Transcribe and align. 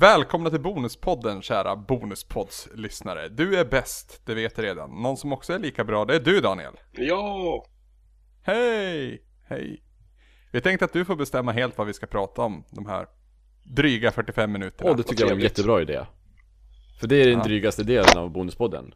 Välkomna 0.00 0.50
till 0.50 0.60
Bonuspodden 0.60 1.42
kära 1.42 1.76
Bonuspodds-lyssnare. 1.76 3.28
Du 3.28 3.58
är 3.58 3.64
bäst, 3.64 4.22
det 4.26 4.34
vet 4.34 4.58
jag 4.58 4.64
redan. 4.64 5.02
Någon 5.02 5.16
som 5.16 5.32
också 5.32 5.52
är 5.52 5.58
lika 5.58 5.84
bra, 5.84 6.04
det 6.04 6.14
är 6.16 6.20
du 6.20 6.40
Daniel. 6.40 6.72
Ja! 6.92 7.64
Hej! 8.42 9.22
Hej! 9.48 9.82
Vi 10.52 10.60
tänkte 10.60 10.84
att 10.84 10.92
du 10.92 11.04
får 11.04 11.16
bestämma 11.16 11.52
helt 11.52 11.78
vad 11.78 11.86
vi 11.86 11.92
ska 11.92 12.06
prata 12.06 12.42
om 12.42 12.64
de 12.70 12.86
här 12.86 13.06
dryga 13.62 14.12
45 14.12 14.52
minuterna. 14.52 14.90
Åh, 14.90 14.96
det 14.96 15.02
tycker 15.02 15.22
jag 15.22 15.28
var 15.28 15.36
en 15.36 15.42
jättebra 15.42 15.82
idé. 15.82 16.06
För 17.00 17.06
det 17.06 17.16
är 17.16 17.30
den 17.30 17.40
drygaste 17.40 17.84
delen 17.84 18.18
av 18.18 18.30
Bonuspodden. 18.30 18.94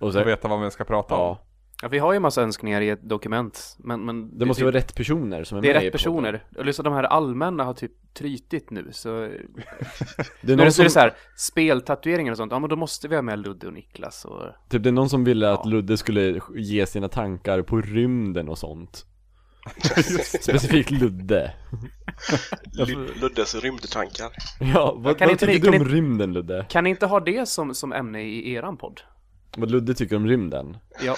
Och 0.00 0.06
Och 0.06 0.12
så, 0.12 0.24
veta 0.24 0.48
vad 0.48 0.64
vi 0.64 0.70
ska 0.70 0.84
prata 0.84 1.14
om. 1.14 1.20
ja, 1.20 1.38
Ja, 1.82 1.88
vi 1.88 1.98
har 1.98 2.12
ju 2.12 2.20
massa 2.20 2.42
önskningar 2.42 2.80
i 2.80 2.88
ett 2.90 3.08
dokument, 3.08 3.76
men, 3.78 4.04
men 4.04 4.38
det 4.38 4.46
måste 4.46 4.60
ju 4.60 4.64
vara 4.64 4.76
rätt 4.76 4.94
personer 4.94 5.44
som 5.44 5.58
är 5.58 5.62
det 5.62 5.70
är 5.70 5.74
med 5.74 5.82
rätt 5.82 5.92
personer. 5.92 6.44
Och 6.56 6.66
liksom 6.66 6.84
de 6.84 6.92
här 6.94 7.04
allmänna 7.04 7.64
har 7.64 7.74
typ 7.74 7.92
trytit 8.14 8.70
nu, 8.70 8.88
så... 8.92 9.08
Det 9.18 9.26
är 9.28 9.36
Nu 10.42 10.52
är 10.52 10.56
någon 10.56 10.64
det, 10.66 10.72
som, 10.72 10.84
det 10.84 10.90
så 10.90 11.00
här, 11.00 11.14
speltatueringar 11.36 12.32
och 12.32 12.36
sånt, 12.36 12.52
ja 12.52 12.58
men 12.58 12.70
då 12.70 12.76
måste 12.76 13.08
vi 13.08 13.14
ha 13.14 13.22
med 13.22 13.38
Ludde 13.38 13.66
och 13.66 13.72
Niklas 13.72 14.24
och... 14.24 14.42
typ 14.68 14.82
det 14.82 14.90
är 14.90 14.92
någon 14.92 15.08
som 15.08 15.24
ville 15.24 15.50
att 15.52 15.60
Ja. 15.64 15.70
Ludde 15.70 15.96
skulle 15.96 16.40
ge 16.56 16.86
sina 16.86 17.08
tankar 17.08 17.62
på 17.62 17.80
rymden 17.80 18.48
och 18.48 18.58
sånt. 18.58 19.06
Specifikt 20.40 20.90
Ludde. 20.90 21.54
Luddes 23.20 23.54
rymdtankar. 23.54 24.30
Ja, 24.74 24.94
vad, 24.96 25.18
Kan 25.18 25.26
vad 25.26 25.32
inte 25.32 25.46
tycker 25.46 25.60
kan 25.64 25.72
du 25.72 25.78
om 25.78 25.86
ni- 25.86 25.94
rymden 25.94 26.32
Ludde? 26.32 26.66
Kan 26.68 26.84
ni 26.84 26.90
inte 26.90 27.06
ha 27.06 27.20
det 27.20 27.48
som, 27.48 27.74
som 27.74 27.92
ämne 27.92 28.22
i 28.22 28.52
eran 28.54 28.76
podd? 28.76 29.00
Vad 29.56 29.70
Ludde 29.70 29.94
tycker 29.94 30.16
om 30.16 30.26
rymden? 30.26 30.76
Ja, 31.04 31.16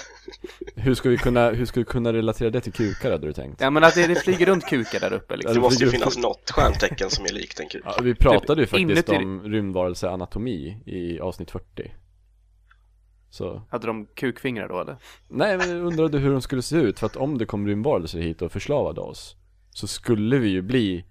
Hur 0.74 0.94
ska 0.94 1.08
vi 1.08 1.16
kunna, 1.16 1.50
hur 1.50 1.66
ska 1.66 1.80
vi 1.80 1.84
kunna 1.84 2.12
relatera 2.12 2.50
det 2.50 2.60
till 2.60 2.72
kukar 2.72 3.10
hade 3.10 3.27
du 3.27 3.32
tänkt? 3.32 3.60
ja 3.60 3.70
men 3.70 3.84
att 3.84 3.94
det, 3.94 4.06
det 4.06 4.14
flyger 4.14 4.46
runt 4.46 4.66
kukar 4.66 5.00
där 5.00 5.12
uppe 5.12 5.36
liksom. 5.36 5.54
Det 5.54 5.60
måste 5.60 5.84
ju 5.84 5.90
finnas 5.90 6.18
något 6.18 6.50
stjärntecken 6.50 7.10
som 7.10 7.24
är 7.24 7.28
likt 7.32 7.60
en 7.60 7.68
kuk. 7.68 7.82
Ja, 7.84 7.96
vi 8.02 8.14
pratade 8.14 8.60
ju 8.62 8.66
Typ 8.66 8.70
faktiskt 8.88 9.08
inuti- 9.08 9.16
om 9.22 9.42
rymdvarelseanatomi 9.42 10.82
i 10.86 11.20
avsnitt 11.20 11.50
40 11.50 11.92
Så 13.30 13.62
Hade 13.70 13.86
de 13.86 14.06
kukfingrar 14.06 14.68
då 14.68 14.80
eller? 14.80 14.96
Nej 15.28 15.58
men 15.58 15.68
jag 15.70 15.86
undrade 15.86 16.18
hur 16.18 16.32
de 16.32 16.42
skulle 16.42 16.62
se 16.62 16.77
ut 16.77 16.98
för 16.98 17.06
att 17.06 17.16
om 17.16 17.38
det 17.38 17.46
kom 17.46 17.66
rymdvarelser 17.66 18.18
hit 18.18 18.42
och 18.42 18.52
förslavade 18.52 19.00
oss 19.00 19.36
Så 19.70 19.86
skulle 19.86 20.38
vi 20.38 20.48
ju 20.48 20.62
bli 20.62 21.05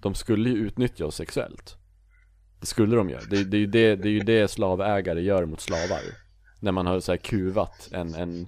De 0.00 0.14
skulle 0.14 0.50
ju 0.50 0.56
utnyttja 0.56 1.06
oss 1.06 1.16
sexuellt 1.16 1.76
Det 2.60 2.66
skulle 2.66 2.96
de 2.96 3.10
göra, 3.10 3.20
det, 3.30 3.44
det, 3.44 3.56
är 3.56 3.58
ju 3.60 3.66
det, 3.66 3.96
det 3.96 4.08
är 4.08 4.12
ju 4.12 4.20
det 4.20 4.48
slavägare 4.50 5.20
gör 5.22 5.44
mot 5.46 5.60
slavar. 5.60 6.00
När 6.60 6.72
man 6.72 6.86
har 6.86 7.00
så 7.00 7.12
här 7.12 7.16
kuvat 7.16 7.88
en, 7.92 8.14
en, 8.14 8.46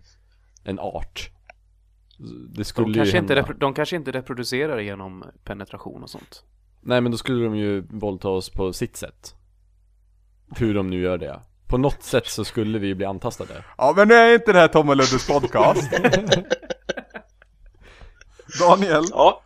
en 0.65 0.79
art. 0.79 1.31
Det 2.57 2.65
skulle 2.65 2.87
De 2.87 2.93
ju 2.93 2.95
kanske, 2.99 3.19
inte 3.19 3.34
hända. 3.34 3.53
repro- 3.53 3.59
de 3.59 3.75
kanske 3.75 3.97
inte 3.97 4.12
reproducerar 4.12 4.79
genom 4.79 5.25
penetration 5.45 6.03
och 6.03 6.11
sånt. 6.11 6.43
Nej 6.81 7.01
men 7.01 7.12
då 7.12 7.19
skulle 7.19 7.45
de 7.45 7.57
ju 7.57 7.81
våldta 7.81 8.29
oss 8.29 8.51
på 8.51 8.73
sitt 8.73 8.97
sätt. 8.97 9.34
Hur 10.57 10.75
de 10.75 10.91
nu 10.91 11.01
gör 11.01 11.19
det. 11.19 11.41
På 11.67 11.79
något 11.79 12.03
sätt 12.03 12.27
så 12.27 12.45
skulle 12.45 12.79
vi 12.79 12.87
ju 12.87 12.95
bli 12.95 13.07
antastade. 13.07 13.65
Ja 13.79 13.95
men 13.97 14.09
nu 14.09 14.15
är 14.15 14.34
inte 14.34 14.53
det 14.53 14.59
här 14.59 14.69
Tom 14.69 14.89
och 14.89 14.97
Luddes 14.97 15.27
podcast. 15.29 15.91
Daniel, 18.61 19.05
Ja, 19.11 19.43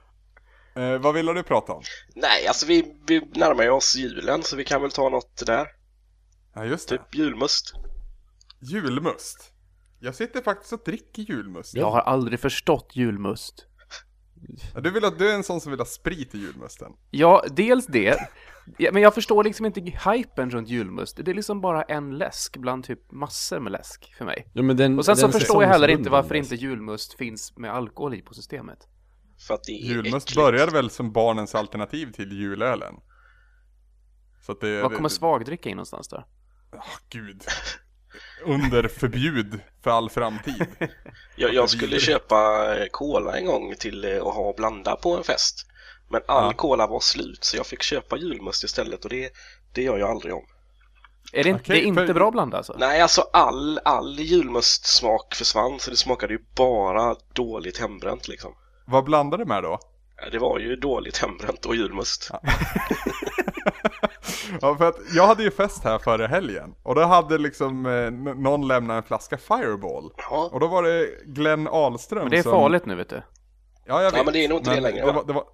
eh, 0.81 0.99
vad 0.99 1.15
vill 1.15 1.27
du 1.27 1.43
prata 1.43 1.73
om? 1.73 1.83
nej 2.15 2.47
alltså 2.47 2.67
vi, 2.67 2.97
vi 3.07 3.21
närmar 3.35 3.63
ju 3.65 3.71
oss 3.71 3.97
julen 3.97 4.43
så 4.43 4.57
vi 4.57 4.65
kan 4.65 4.83
väl 4.83 4.91
ta 4.91 5.09
något 5.09 5.47
där. 5.47 5.67
Ja 6.55 6.65
just 6.65 6.89
det, 6.89 6.97
Typ 6.99 7.15
julmust. 7.15 7.75
julmust. 8.61 9.53
Jag 10.01 10.15
sitter 10.15 10.43
faktiskt 10.43 10.73
och 10.73 10.83
dricker 10.85 11.23
julmust. 11.23 11.75
Jag 11.75 11.91
har 11.91 12.01
aldrig 12.01 12.41
förstått 12.41 12.91
julmust. 12.95 13.67
Ja, 14.75 14.81
Du 14.81 14.91
vill 14.91 15.05
att 15.05 15.19
du 15.19 15.31
är 15.31 15.35
en 15.35 15.45
sån 15.45 15.61
som 15.61 15.71
vill 15.71 15.81
ha 15.81 15.87
sprit 15.87 16.35
i 16.35 16.39
julmusten? 16.39 16.93
Ja, 17.11 17.45
dels 17.51 17.87
det. 17.87 18.17
Men 18.93 19.03
jag 19.03 19.15
förstår 19.15 19.45
liksom 19.45 19.67
inte 19.67 19.81
hypen 19.81 20.51
runt 20.51 20.69
julmust. 20.69 21.17
Det 21.25 21.31
är 21.31 21.35
liksom 21.35 21.61
bara 21.61 21.83
en 21.83 22.19
läsk 22.19 22.57
bland 22.57 22.85
typ 22.85 23.13
massor 23.13 23.61
med 23.61 23.73
läsk 23.73 24.15
för 24.19 24.25
mig. 24.25 24.47
ja, 24.53 24.63
men 24.63 24.77
den, 24.77 24.99
Och 24.99 25.05
sen 25.05 25.17
så 25.17 25.29
förstår 25.29 25.63
jag 25.63 25.71
heller 25.71 25.89
inte 25.89 26.11
varför 26.11 26.35
inte 26.35 26.55
julmust 26.55 27.15
finns 27.19 27.57
med 27.57 27.73
alkohol 27.75 28.15
i 28.15 28.23
på 28.23 28.35
systemet. 28.35 28.79
För 29.47 29.55
att 29.55 29.65
det 29.65 29.73
är 29.73 29.85
Julmust 29.87 30.27
äckligt. 30.27 30.37
började 30.37 30.73
väl 30.73 30.91
som 30.91 31.13
barnens 31.13 31.55
alternativ 31.55 32.13
till 32.13 32.33
julölen? 32.33 32.95
Så 34.47 34.53
att 34.53 34.61
det... 34.61 34.83
Var 34.83 34.89
kommer 34.89 35.09
det- 35.09 35.15
svagdricka 35.15 35.69
in 35.69 35.77
någonstans 35.77 36.09
då? 36.09 36.17
Ah, 36.77 36.85
gud. 37.09 37.43
Under 38.45 38.89
förbjud 38.89 39.61
för 39.83 39.91
all 39.91 40.11
framtid. 40.11 40.67
Jag, 41.37 41.55
jag 41.55 41.71
skulle 41.71 42.01
köpa 42.01 42.67
eh, 42.79 42.87
cola 42.91 43.37
en 43.39 43.47
gång 43.47 43.75
till 43.79 44.05
eh, 44.05 44.17
att 44.17 44.35
ha 44.35 44.43
och 44.49 44.57
blanda 44.57 44.97
på 44.97 45.17
en 45.17 45.25
fest. 45.25 45.67
Men 46.11 46.21
all 46.29 46.45
Ja. 46.45 46.53
cola 46.53 46.87
var 46.87 47.01
slut 47.01 47.45
så 47.45 47.57
jag 47.57 47.67
fick 47.67 47.83
köpa 47.83 48.17
julmust 48.17 48.65
istället 48.65 49.05
och 49.05 49.11
det, 49.11 49.31
det 49.75 49.83
gör 49.83 49.99
jag 49.99 50.11
aldrig 50.11 50.35
om. 50.35 50.45
Är 51.33 51.45
det, 51.45 51.51
inte- 51.51 51.63
Okej, 51.63 51.77
det 51.81 51.87
är 51.87 51.89
inte 51.89 52.07
för- 52.07 52.15
bra 52.15 52.27
att 52.27 52.33
blanda 52.33 52.57
alltså? 52.57 52.77
Nej, 52.79 53.01
alltså 53.01 53.21
all, 53.33 53.79
all 53.85 54.19
julmustsmak 54.21 55.35
försvann 55.35 55.81
så 55.81 55.91
det 55.91 55.97
smakade 55.97 56.33
ju 56.33 56.41
bara 56.57 57.17
dåligt 57.35 57.79
hembränt 57.79 58.29
liksom. 58.29 58.55
Vad 58.91 59.05
blandar 59.05 59.39
du 59.39 59.45
med 59.45 59.63
då? 59.63 59.79
Det 60.33 60.39
var 60.39 60.59
ju 60.59 60.77
dåligt 60.77 61.19
hembränt 61.19 61.67
och 61.67 61.77
julmust. 61.77 62.31
Ja, 64.61 64.77
för 64.77 64.89
att 64.89 64.97
jag 65.15 65.27
hade 65.27 65.43
ju 65.43 65.51
fest 65.51 65.85
här 65.85 65.99
förra 65.99 66.27
helgen. 66.27 66.75
Och 66.83 66.95
då 66.95 67.03
hade 67.03 67.39
liksom 67.39 67.87
eh, 67.87 68.11
någon 68.35 68.69
lämnat 68.69 68.97
en 68.97 69.03
flaska 69.03 69.39
Fireball. 69.39 70.11
Ja, 70.17 70.51
Och 70.53 70.61
då 70.61 70.67
var 70.67 70.83
det 70.83 71.09
Glenn 71.27 71.69
Ahlström 71.69 72.23
Men 72.23 72.31
det 72.31 72.39
är 72.39 72.43
som... 72.43 72.53
farligt 72.53 72.87
nu 72.87 72.95
vet 72.95 73.09
du. 73.09 73.23
Ja, 73.87 74.03
jag 74.03 74.11
vet. 74.11 74.19
Ja, 74.19 74.25
men 74.25 74.33
det 74.33 74.45
är 74.45 74.49
nog 74.49 74.59
inte 74.59 74.75
det 74.75 74.81
längre, 74.81 75.01
Det 75.01 75.07
va? 75.07 75.13
var, 75.13 75.25
det 75.25 75.33
var... 75.33 75.45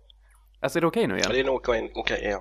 Alltså 0.61 0.79
är 0.79 0.81
det 0.81 0.87
okej 0.87 1.07
nu 1.07 1.15
ja, 1.15 1.19
igen? 1.19 1.31
det 1.33 1.41
är 1.41 1.45
nog 1.45 1.55
okej 1.55 1.93
okej 1.95 2.21
igen. 2.25 2.41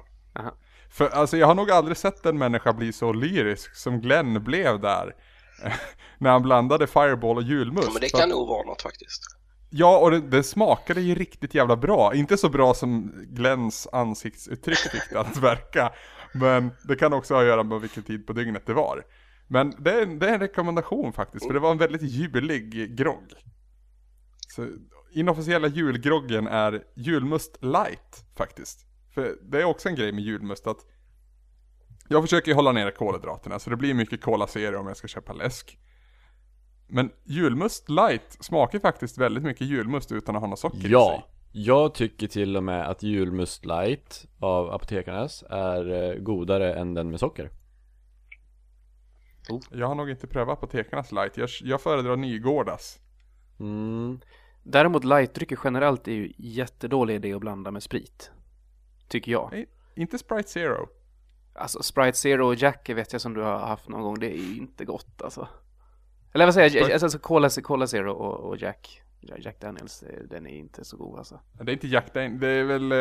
För 0.90 1.10
alltså 1.10 1.38
jag 1.38 1.48
har 1.48 1.56
nog 1.56 1.72
aldrig 1.72 1.98
sett 1.98 2.26
en 2.26 2.38
människa 2.38 2.74
bli 2.74 2.94
så 2.94 3.14
lyrisk 3.14 3.76
som 3.76 4.02
Glenn 4.02 4.44
blev 4.44 4.80
där. 4.80 5.16
när 6.18 6.32
han 6.32 6.42
blandade 6.42 6.88
Fireball 6.88 7.38
och 7.38 7.44
julmust. 7.44 7.88
Ja, 7.88 7.94
men 7.94 8.02
det 8.02 8.10
kan 8.10 8.22
att- 8.22 8.30
nog 8.30 8.48
vara 8.48 8.64
något 8.66 8.82
faktiskt. 8.82 9.22
Ja, 9.78 9.98
och 9.98 10.12
det, 10.12 10.20
det 10.20 10.44
smakade 10.44 11.02
ju 11.02 11.16
riktigt 11.16 11.56
jävla 11.56 11.76
bra. 11.76 12.16
Inte 12.16 12.38
så 12.38 12.50
bra 12.50 12.74
som 12.74 13.14
Glenns 13.28 13.88
ansiktsuttryck 13.92 14.78
fick 14.78 15.10
det 15.12 15.20
att 15.20 15.38
verka. 15.38 15.92
Men 16.34 16.72
det 16.84 16.96
kan 16.96 17.14
också 17.14 17.34
ha 17.34 17.42
att 17.42 17.48
göra 17.48 17.64
med 17.64 17.82
vilken 17.82 18.04
tid 18.04 18.28
på 18.28 18.34
dygnet 18.34 18.66
det 18.66 18.74
var. 18.74 19.04
Men 19.48 19.74
det 19.80 19.92
är, 19.92 20.06
det 20.06 20.30
är 20.30 20.34
en 20.34 20.40
rekommendation 20.40 21.14
faktiskt, 21.14 21.46
för 21.46 21.54
det 21.54 21.60
var 21.60 21.72
en 21.72 21.78
väldigt 21.78 22.02
julig 22.02 22.96
grogg. 22.98 23.34
Så 24.48 24.68
inofficiella 25.12 25.68
julgroggen 25.68 26.48
är 26.48 26.84
julmust 26.96 27.58
light 27.64 28.26
faktiskt. 28.38 28.86
För 29.14 29.36
det 29.42 29.62
är 29.62 29.66
också 29.66 29.90
en 29.90 29.96
grej 29.96 30.12
med 30.12 30.24
julmust 30.24 30.68
att 30.68 30.80
jag 32.08 32.24
försöker 32.24 32.48
ju 32.48 32.56
hålla 32.56 32.72
nere 32.72 32.92
kolhydraterna 32.92 33.60
så 33.60 33.70
det 33.70 33.76
blir 33.76 33.94
mycket 33.94 34.22
Cola 34.22 34.48
Zero 34.48 34.80
om 34.80 34.88
jag 34.88 34.98
ska 34.98 35.08
köpa 35.08 35.34
läsk. 35.34 35.78
Men 36.88 37.12
julmust 37.24 37.90
light 37.90 38.38
smakar 38.40 38.80
faktiskt 38.80 39.18
väldigt 39.18 39.44
mycket 39.44 39.68
julmust 39.68 40.12
utan 40.12 40.36
att 40.36 40.42
ha 40.42 40.50
något 40.50 40.60
socker 40.60 40.88
i 40.88 40.92
Ja, 40.92 41.10
sig. 41.10 41.62
jag 41.64 41.94
tycker 41.94 42.28
till 42.28 42.58
och 42.58 42.64
med 42.64 42.90
att 42.90 43.04
julmust 43.04 43.66
light 43.66 44.26
av 44.40 44.72
apotekarnas 44.72 45.44
är 45.50 46.10
eh, 46.12 46.16
godare 46.20 46.74
än 46.76 46.94
den 46.94 47.10
med 47.12 47.20
socker 47.20 47.50
Jag 49.72 49.88
har 49.88 49.96
nog 49.96 50.10
inte 50.10 50.28
prövat 50.28 50.58
apotekarnas 50.58 51.12
light, 51.12 51.38
jag, 51.38 51.50
jag 51.62 51.82
föredrar 51.82 52.16
Nygårdas. 52.16 53.00
mm. 53.60 54.20
Däremot 54.64 55.04
lightdrycker 55.04 55.60
generellt 55.64 56.08
är 56.08 56.12
ju 56.12 56.34
jättedålig 56.38 57.16
idé 57.16 57.34
att 57.34 57.40
blanda 57.40 57.72
med 57.72 57.84
sprit. 57.84 58.32
Tycker 59.08 59.32
jag. 59.32 59.50
Nej, 59.52 59.70
inte 59.96 60.18
Sprite 60.18 60.50
Zero. 60.50 60.90
Alltså 61.54 61.84
Sprite 61.84 62.18
Zero 62.18 62.46
och 62.48 62.56
Jack 62.56 62.90
vet 62.90 63.12
jag 63.12 63.22
som 63.22 63.34
du 63.34 63.42
har 63.42 63.58
haft 63.60 63.90
någon 63.90 64.02
gång, 64.02 64.20
det 64.20 64.28
är 64.32 64.38
ju 64.38 64.58
inte 64.58 64.86
gott 64.86 65.22
alltså. 65.22 65.48
Eller 66.36 66.46
vad 66.46 66.54
säger 66.54 66.76
jag, 66.78 66.92
alltså, 66.92 67.06
alltså 67.06 67.20
Cola, 67.20 67.50
Cola 67.50 67.88
Zero 67.88 68.12
och, 68.12 68.50
och 68.50 68.58
Jack, 68.58 69.02
ja, 69.22 69.36
Jack 69.40 69.62
Daniels, 69.62 70.04
eh, 70.04 70.20
den 70.30 70.48
är 70.48 70.58
inte 70.58 70.86
så 70.86 70.98
god 70.98 71.18
alltså. 71.20 71.40
Det 71.62 71.72
är 71.72 71.74
inte 71.74 71.88
Jack 71.88 72.14
Daniel, 72.14 72.40
det 72.40 72.48
är 72.48 72.64
väl 72.64 72.94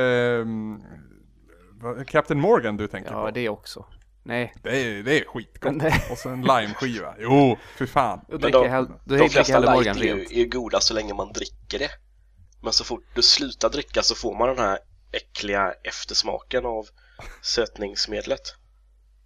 vad- 1.72 2.08
Captain 2.08 2.40
Morgan 2.40 2.76
du 2.76 2.88
tänker 2.88 3.12
Ja, 3.12 3.24
på? 3.24 3.30
det 3.30 3.48
också. 3.48 3.86
Nej, 4.22 4.54
Det 4.62 4.80
är, 4.82 5.02
det 5.02 5.20
är 5.20 5.24
skitgott. 5.24 5.74
Nej. 5.76 5.92
Och 6.10 6.18
så 6.18 6.28
en 6.28 6.40
limeskiva. 6.40 7.14
Jo, 7.18 7.58
för 7.76 7.86
fan. 7.86 8.20
Men 8.28 8.40
de- 8.40 8.50
De 8.50 8.88
dricker 9.04 9.22
jag 9.24 9.30
flesta 9.32 9.58
light 9.58 9.96
är 9.96 10.04
ju, 10.04 10.42
är 10.42 10.48
goda 10.48 10.80
så 10.80 10.94
länge 10.94 11.14
man 11.14 11.32
dricker 11.32 11.78
det. 11.78 11.90
Men 12.62 12.72
så 12.72 12.84
fort 12.84 13.04
du 13.14 13.22
slutar 13.22 13.70
dricka 13.70 14.02
så 14.02 14.14
får 14.14 14.38
man 14.38 14.48
den 14.48 14.58
här 14.58 14.78
äckliga 15.12 15.72
eftersmaken 15.84 16.66
av 16.66 16.86
sötningsmedlet. 17.42 18.40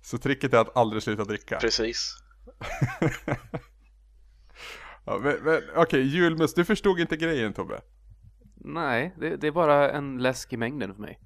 Så 0.03 0.19
tricket 0.19 0.55
är 0.55 0.59
att 0.59 0.77
aldrig 0.77 1.03
sluta 1.03 1.25
dricka. 1.25 1.59
Precis. 1.61 2.15
Ja, 5.11 5.19
men, 5.23 5.37
men, 5.45 5.61
Okej, 5.77 6.03
julmust. 6.03 6.57
Du 6.57 6.65
förstod 6.65 7.01
inte 7.01 7.17
grejen 7.17 7.53
Tobbe. 7.53 7.81
Nej, 8.55 9.15
det, 9.21 9.37
det 9.37 9.47
är 9.47 9.51
bara 9.53 9.91
en 9.91 10.19
läsk 10.19 10.53
i 10.53 10.57
mängden 10.57 10.95
för 10.95 11.01
mig. 11.03 11.19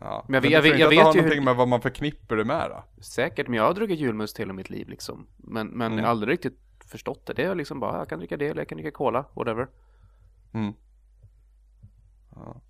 Ja. 0.00 0.24
Men 0.28 0.34
jag 0.34 0.42
vet- 0.42 0.50
jag 0.52 0.62
vet- 0.62 0.78
jag 0.80 0.90
det 0.90 0.96
vet 0.96 1.04
har 1.04 1.14
ju 1.14 1.20
hur- 1.20 1.26
någonting 1.26 1.44
med 1.44 1.56
vad 1.56 1.68
man 1.68 1.80
förknippar 1.80 2.36
det 2.36 2.44
med 2.44 2.70
då? 2.70 3.02
Säkert, 3.02 3.48
men 3.48 3.56
jag 3.56 3.64
har 3.64 3.74
druckit 3.74 3.98
julmust 4.00 4.40
hela 4.40 4.52
mitt 4.52 4.70
liv 4.70 4.88
liksom. 4.88 5.26
Men, 5.36 5.66
men 5.66 5.86
Mm. 5.86 5.98
jag 5.98 6.04
har 6.04 6.10
aldrig 6.10 6.32
riktigt 6.32 6.58
förstått 6.86 7.26
det. 7.26 7.32
Det 7.32 7.42
är 7.42 7.54
liksom 7.54 7.80
bara, 7.80 7.98
jag 7.98 8.08
kan 8.08 8.18
dricka 8.18 8.36
det 8.36 8.46
eller 8.46 8.60
jag 8.60 8.68
kan 8.68 8.78
dricka 8.78 8.90
cola, 8.96 9.24
whatever. 9.34 9.68
Mm. 10.54 10.72
Ja. 12.34 12.60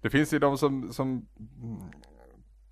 Det 0.00 0.10
finns 0.10 0.32
ju 0.34 0.38
de 0.38 0.58
som, 0.58 0.92
som 0.92 1.26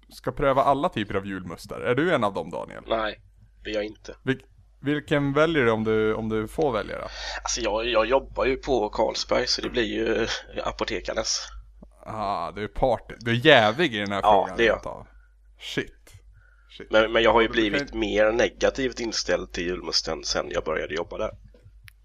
ska 0.08 0.32
pröva 0.32 0.62
alla 0.62 0.88
typer 0.88 1.14
av 1.14 1.26
julmustar. 1.26 1.80
Är 1.80 1.94
du 1.94 2.14
en 2.14 2.24
av 2.24 2.34
dem 2.34 2.50
Daniel? 2.50 2.84
Nej, 2.88 3.20
det 3.64 3.70
är 3.70 3.74
jag 3.74 3.84
inte. 3.84 4.16
Vil 4.22 4.42
vilken 4.82 5.32
väljer 5.32 5.64
du 5.64 5.70
om 5.70 5.84
du, 5.84 6.14
om 6.14 6.28
du 6.28 6.48
får 6.48 6.72
välja 6.72 6.98
då? 6.98 7.04
Alltså 7.42 7.60
jag, 7.60 7.86
jag 7.86 8.06
jobbar 8.06 8.44
ju 8.44 8.56
på 8.56 8.88
Carlsberg 8.88 9.46
så 9.46 9.62
det 9.62 9.68
blir 9.70 9.84
ju 9.84 10.26
apotekarnes. 10.64 11.38
Ah, 12.06 12.50
du 12.52 12.64
är 12.64 12.68
party. 12.68 13.14
Du 13.18 13.30
är 13.30 13.46
jävig 13.46 13.94
i 13.94 13.98
den 13.98 14.12
här 14.12 14.20
Ja, 14.22 14.32
frågan. 14.44 14.56
det 14.56 14.62
är 14.64 14.66
jag. 14.66 15.06
Shit. 15.60 15.86
Shit. 16.78 16.90
Men, 16.90 17.12
men 17.12 17.22
jag 17.22 17.32
har 17.32 17.40
ju 17.40 17.48
blivit 17.48 17.94
mer 17.94 18.32
negativt 18.32 19.00
inställd 19.00 19.52
till 19.52 19.64
julmusten 19.66 20.24
sen 20.24 20.46
jag 20.50 20.64
började 20.64 20.94
jobba 20.94 21.18
där. 21.18 21.30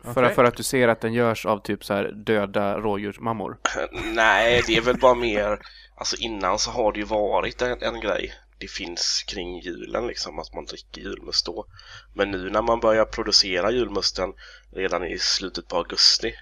För, 0.03 0.23
Okej. 0.23 0.35
för 0.35 0.43
att 0.43 0.55
du 0.57 0.63
ser 0.63 0.87
att 0.87 1.01
den 1.01 1.13
görs 1.13 1.45
av 1.45 1.59
typ 1.59 1.85
så 1.85 1.93
här 1.93 2.11
döda 2.25 2.77
rådjursmammor. 2.79 3.57
Nej, 4.13 4.61
det 4.67 4.77
är 4.77 4.81
väl 4.81 4.97
bara 4.99 5.15
mer, 5.15 5.59
alltså 5.97 6.15
innan 6.19 6.59
så 6.59 6.71
har 6.71 6.91
det 6.93 6.99
ju 6.99 7.05
varit 7.05 7.61
en, 7.61 7.81
en 7.81 7.99
grej. 8.01 8.33
Det 8.57 8.67
finns 8.71 9.23
kring 9.27 9.59
julen 9.59 10.07
liksom, 10.07 10.39
att 10.39 10.53
man 10.53 10.65
dricker 10.65 11.01
julmust 11.01 11.45
då. 11.45 11.65
Men 12.13 12.31
nu 12.31 12.49
när 12.49 12.61
man 12.61 12.79
börjar 12.79 13.05
producera 13.05 13.71
julmusten 13.71 14.33
redan 14.71 15.03
i 15.05 15.17
slutet 15.19 15.67
på 15.67 15.77
augusti 15.77 16.33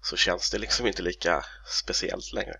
så 0.00 0.16
känns 0.16 0.50
det 0.50 0.58
liksom 0.58 0.86
inte 0.86 1.02
lika 1.02 1.42
speciellt 1.66 2.32
längre. 2.32 2.54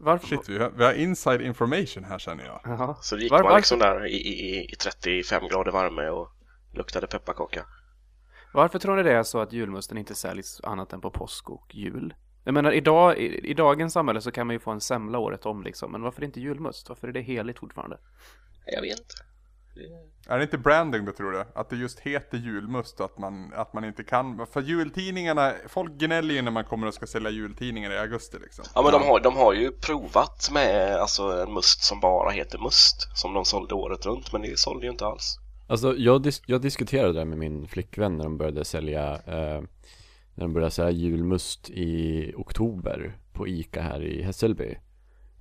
Varför? 0.00 0.26
Shit, 0.26 0.48
vi 0.48 0.58
har, 0.58 0.70
vi 0.70 0.84
har 0.84 0.92
inside 0.92 1.42
information 1.42 2.04
här 2.04 2.18
känner 2.18 2.44
jag. 2.44 2.60
Jaha. 2.64 2.96
Så 3.02 3.16
det 3.16 3.22
gick 3.22 3.30
Var- 3.30 3.38
man 3.38 3.44
varför- 3.44 3.58
liksom 3.58 3.78
där 3.78 4.06
i, 4.06 4.16
i, 4.16 4.72
i 4.72 4.76
35 4.76 5.48
grader 5.48 5.72
värme 5.72 6.08
och 6.08 6.28
luktade 6.74 7.06
pepparkaka. 7.06 7.64
Varför 8.52 8.78
tror 8.78 8.96
ni 8.96 9.02
det 9.02 9.12
är 9.12 9.22
så 9.22 9.40
att 9.40 9.52
julmusten 9.52 9.98
inte 9.98 10.14
säljs 10.14 10.60
annat 10.64 10.92
än 10.92 11.00
på 11.00 11.10
påsk 11.10 11.50
och 11.50 11.74
jul? 11.74 12.14
Jag 12.44 12.54
menar, 12.54 12.72
idag, 12.72 13.18
i, 13.18 13.50
i 13.50 13.54
dagens 13.54 13.92
samhälle 13.92 14.20
så 14.20 14.30
kan 14.32 14.46
man 14.46 14.54
ju 14.54 14.60
få 14.60 14.70
en 14.70 14.80
semla 14.80 15.18
året 15.18 15.46
om 15.46 15.62
liksom, 15.62 15.92
men 15.92 16.02
varför 16.02 16.24
inte 16.24 16.40
julmust? 16.40 16.88
Varför 16.88 17.08
är 17.08 17.12
det 17.12 17.20
heligt 17.20 17.58
fortfarande? 17.58 17.98
Jag 18.72 18.82
vet 18.82 18.98
inte. 18.98 19.14
Är 20.28 20.38
det 20.38 20.42
inte 20.44 20.58
branding 20.58 21.04
då 21.04 21.12
tror 21.12 21.32
du? 21.32 21.44
Att 21.54 21.70
det 21.70 21.76
just 21.76 22.00
heter 22.00 22.38
julmust 22.38 23.00
och 23.00 23.06
att 23.06 23.18
man, 23.18 23.52
att 23.54 23.72
man 23.72 23.84
inte 23.84 24.04
kan, 24.04 24.46
för 24.46 24.62
jultidningarna, 24.62 25.52
folk 25.68 25.92
gnäller 25.92 26.34
ju 26.34 26.42
när 26.42 26.50
man 26.50 26.64
kommer 26.64 26.86
och 26.86 26.94
ska 26.94 27.06
sälja 27.06 27.30
jultidningar 27.30 27.90
i 27.90 27.98
augusti 27.98 28.36
liksom. 28.42 28.64
Ja 28.74 28.82
men 28.82 28.92
de 28.92 29.02
har, 29.02 29.20
de 29.20 29.36
har 29.36 29.52
ju 29.52 29.70
provat 29.72 30.50
med 30.52 30.96
alltså, 30.96 31.22
en 31.22 31.52
must 31.52 31.82
som 31.82 32.00
bara 32.00 32.30
heter 32.30 32.58
must 32.58 33.18
som 33.18 33.34
de 33.34 33.44
sålde 33.44 33.74
året 33.74 34.06
runt 34.06 34.32
men 34.32 34.42
det 34.42 34.58
sålde 34.58 34.86
ju 34.86 34.92
inte 34.92 35.06
alls. 35.06 35.38
Alltså 35.68 35.94
jag, 35.96 36.22
dis- 36.26 36.42
jag 36.46 36.60
diskuterade 36.62 37.12
det 37.18 37.24
med 37.24 37.38
min 37.38 37.68
flickvän 37.68 38.16
när 38.16 38.24
de 38.24 38.38
började 38.38 38.64
sälja 38.64 39.12
eh, 39.14 39.62
När 40.34 40.44
de 40.44 40.52
började 40.52 40.70
sälja 40.70 40.90
julmust 40.90 41.70
i 41.70 42.32
oktober 42.36 43.18
på 43.32 43.48
Ica 43.48 43.82
här 43.82 44.02
i 44.02 44.22
Hässelby 44.22 44.78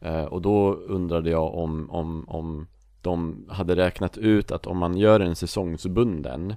eh, 0.02 0.24
Och 0.24 0.42
då 0.42 0.74
undrade 0.74 1.30
jag 1.30 1.56
om, 1.56 1.90
om, 1.90 2.30
om 2.30 2.68
de 3.02 3.46
hade 3.50 3.76
räknat 3.76 4.18
ut 4.18 4.52
att 4.52 4.68
om 4.68 4.78
man 4.78 4.98
gör 4.98 5.20
en 5.20 5.36
säsongsbunden 5.36 6.56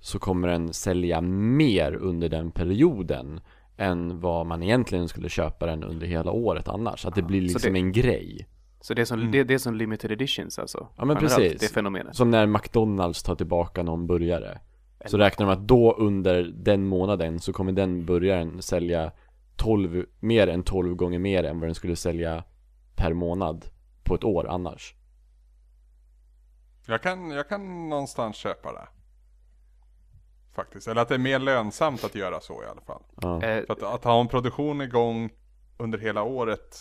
Så 0.00 0.18
kommer 0.18 0.48
den 0.48 0.72
sälja 0.72 1.20
mer 1.20 1.94
under 1.94 2.28
den 2.28 2.50
perioden 2.50 3.40
Än 3.76 4.20
vad 4.20 4.46
man 4.46 4.62
egentligen 4.62 5.08
skulle 5.08 5.28
köpa 5.28 5.66
den 5.66 5.84
under 5.84 6.06
hela 6.06 6.30
året 6.30 6.68
annars 6.68 7.06
Att 7.06 7.14
det 7.14 7.22
blir 7.22 7.40
Så 7.48 7.52
liksom 7.52 7.72
det- 7.72 7.78
en 7.78 7.92
grej 7.92 8.48
Så 8.80 8.94
det 8.94 9.00
är 9.02 9.06
som, 9.06 9.30
det, 9.30 9.44
det 9.44 9.54
är 9.54 9.58
som 9.58 9.74
limited 9.74 10.10
editions 10.12 10.58
alltså? 10.58 10.88
Ja, 10.96 11.04
men 11.04 11.16
precis. 11.16 11.60
Det 11.60 11.66
fenomenet. 11.74 12.16
Som 12.16 12.30
när 12.30 12.46
McDonalds 12.46 13.22
tar 13.22 13.34
tillbaka 13.34 13.82
någon 13.82 14.06
burgare 14.06 14.58
Så 15.06 15.18
räknar 15.18 15.46
de 15.46 15.52
att 15.52 15.68
då 15.68 15.92
under 15.98 16.42
den 16.42 16.84
månaden 16.86 17.40
så 17.40 17.52
kommer 17.52 17.72
den 17.72 18.04
burgaren 18.06 18.62
sälja 18.62 19.12
12, 19.56 20.04
mer 20.20 20.46
än 20.46 20.62
12 20.62 20.94
gånger 20.94 21.18
mer 21.18 21.44
än 21.44 21.60
vad 21.60 21.68
den 21.68 21.74
skulle 21.74 21.96
sälja 21.96 22.44
per 22.96 23.12
månad 23.12 23.64
på 24.04 24.14
ett 24.14 24.24
år 24.24 24.48
annars 24.48 24.94
Jag 26.86 27.02
kan, 27.02 27.30
jag 27.30 27.48
kan 27.48 27.88
någonstans 27.88 28.36
köpa 28.36 28.72
det. 28.72 28.88
Faktiskt, 30.54 30.88
eller 30.88 31.02
att 31.02 31.08
det 31.08 31.14
är 31.14 31.18
mer 31.18 31.38
lönsamt 31.38 32.04
att 32.04 32.14
göra 32.14 32.40
så 32.40 32.62
i 32.62 32.66
alla 32.66 32.80
fall. 32.80 33.02
Ja, 33.20 33.42
Eh, 33.42 33.66
För 33.66 33.72
att, 33.72 33.82
att 33.82 34.04
ha 34.04 34.20
en 34.20 34.28
produktion 34.28 34.80
igång 34.80 35.30
under 35.78 35.98
hela 35.98 36.22
året 36.22 36.76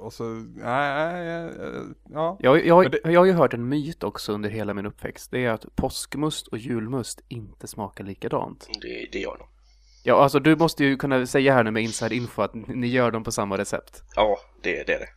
och, 0.00 0.12
så, 0.12 0.24
nej, 0.24 1.14
nej, 1.14 1.24
nej, 1.24 1.84
ja. 2.10 2.36
jag, 2.40 2.66
jag, 2.66 2.90
det- 2.90 3.00
jag 3.12 3.20
har 3.20 3.24
ju 3.24 3.32
hört 3.32 3.54
en 3.54 3.68
myt 3.68 4.02
också 4.02 4.32
under 4.32 4.50
hela 4.50 4.74
min 4.74 4.86
uppväxt. 4.86 5.30
Det 5.30 5.44
är 5.44 5.50
att 5.50 5.76
påskmust 5.76 6.46
och 6.48 6.58
julmust 6.58 7.20
inte 7.28 7.66
smakar 7.66 8.04
likadant. 8.04 8.68
Det, 8.82 9.08
det 9.12 9.18
gör 9.18 9.36
de. 9.38 9.46
Ja, 10.04 10.22
alltså 10.22 10.38
du 10.40 10.56
måste 10.56 10.84
ju 10.84 10.96
kunna 10.96 11.26
säga 11.26 11.54
här 11.54 11.64
nu 11.64 11.70
med 11.70 11.82
inside 11.82 12.12
info 12.12 12.42
att 12.42 12.54
ni 12.54 12.86
gör 12.86 13.10
dem 13.10 13.24
på 13.24 13.32
samma 13.32 13.58
recept. 13.58 14.02
Ja, 14.16 14.38
det, 14.62 14.84
det 14.86 14.94
är 14.94 14.98
det. 14.98 15.08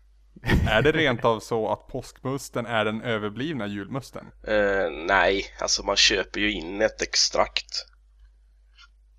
Är 0.70 0.82
det 0.82 0.92
rent 0.92 1.26
av 1.26 1.40
så 1.40 1.72
att 1.72 1.88
påskmusten 1.88 2.66
är 2.66 2.86
den 2.86 3.02
överblivna 3.02 3.68
julmusten? 3.68 4.26
Eh, 4.48 4.92
nej, 4.92 5.46
alltså 5.60 5.84
man 5.84 5.96
köper 5.96 6.40
ju 6.40 6.52
in 6.52 6.82
ett 6.82 7.02
extrakt. 7.02 7.86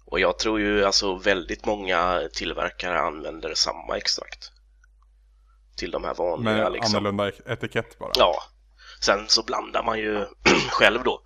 Och 0.05 0.21
jag 0.21 0.39
tror 0.39 0.61
ju 0.61 0.85
alltså 0.85 1.17
väldigt 1.17 1.67
många 1.67 2.29
tillverkare 2.33 3.01
använder 3.01 3.55
samma 3.55 3.97
extrakt. 3.97 4.51
Till 5.77 5.91
de 5.91 6.05
här 6.05 6.15
vanliga 6.15 6.55
Med 6.55 6.73
liksom. 6.73 6.97
annorlunda 6.97 7.29
etikett 7.47 7.99
bara? 7.99 8.12
Ja. 8.15 8.43
Sen 9.01 9.29
så 9.29 9.43
blandar 9.43 9.83
man 9.83 9.99
ju 9.99 10.27
själv 10.71 11.03
då. 11.05 11.23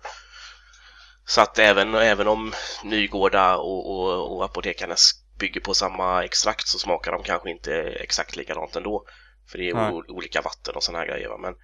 Så 1.25 1.41
att 1.41 1.59
även, 1.59 1.95
även 1.95 2.27
om 2.27 2.53
Nygårda 2.83 3.57
och, 3.57 3.91
och, 3.91 4.35
och 4.35 4.45
apotekarnas 4.45 5.11
bygger 5.39 5.61
på 5.61 5.73
samma 5.73 6.23
extrakt 6.23 6.67
så 6.67 6.79
smakar 6.79 7.11
de 7.11 7.23
kanske 7.23 7.51
inte 7.51 7.73
exakt 7.81 8.35
likadant 8.35 8.75
ändå. 8.75 9.05
För 9.51 9.57
det 9.57 9.69
är 9.69 9.73
o- 9.93 10.03
olika 10.07 10.41
vatten 10.41 10.75
och 10.75 10.83
såna 10.83 10.97
här 10.97 11.05
grejer. 11.07 11.29
va. 11.29 11.37
Men 11.37 11.55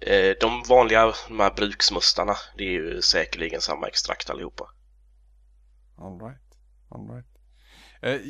eh, 0.00 0.34
de 0.40 0.62
vanliga 0.68 1.12
de 1.28 1.40
här 1.40 1.54
bruksmustarna, 1.56 2.34
det 2.56 2.64
är 2.64 2.70
ju 2.70 3.02
säkerligen 3.02 3.60
samma 3.60 3.86
extrakt 3.88 4.30
allihopa. 4.30 4.70
All 5.98 6.20
right. 6.20 6.40
All 6.88 7.08
right. 7.14 7.26
Eh, 8.02 8.20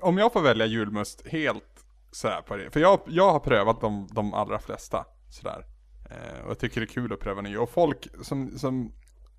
om 0.00 0.18
jag 0.18 0.32
får 0.32 0.42
välja 0.42 0.66
julmust 0.66 1.26
helt 1.26 1.84
sådär 2.12 2.42
på 2.42 2.56
det. 2.56 2.70
För 2.70 2.80
jag, 2.80 3.00
jag 3.06 3.32
har 3.32 3.40
prövat 3.40 3.80
de, 3.80 4.08
de 4.12 4.34
allra 4.34 4.58
flesta 4.58 5.06
sådär. 5.30 5.66
Eh, 6.10 6.40
och 6.44 6.50
jag 6.50 6.58
tycker 6.58 6.80
det 6.80 6.84
är 6.84 6.94
kul 6.94 7.12
att 7.12 7.20
pröva 7.20 7.40
nya. 7.40 7.60
Och 7.60 7.70
folk 7.70 8.08
som, 8.22 8.58
som 8.58 8.92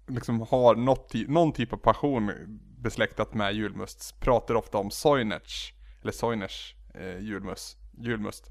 liksom 0.08 0.42
har 0.42 0.76
något, 0.76 1.14
någon 1.14 1.54
typ 1.54 1.74
av 1.74 1.78
passion 1.78 2.32
besläktat 2.78 3.34
med 3.34 3.54
julmust 3.54 4.20
pratar 4.20 4.56
ofta 4.56 4.78
om 4.78 4.92
Soinerts, 4.92 5.74
eller 6.02 6.12
Soiners 6.12 6.76
eh, 6.96 7.18
julmust. 7.20 7.78
julmust. 7.98 8.50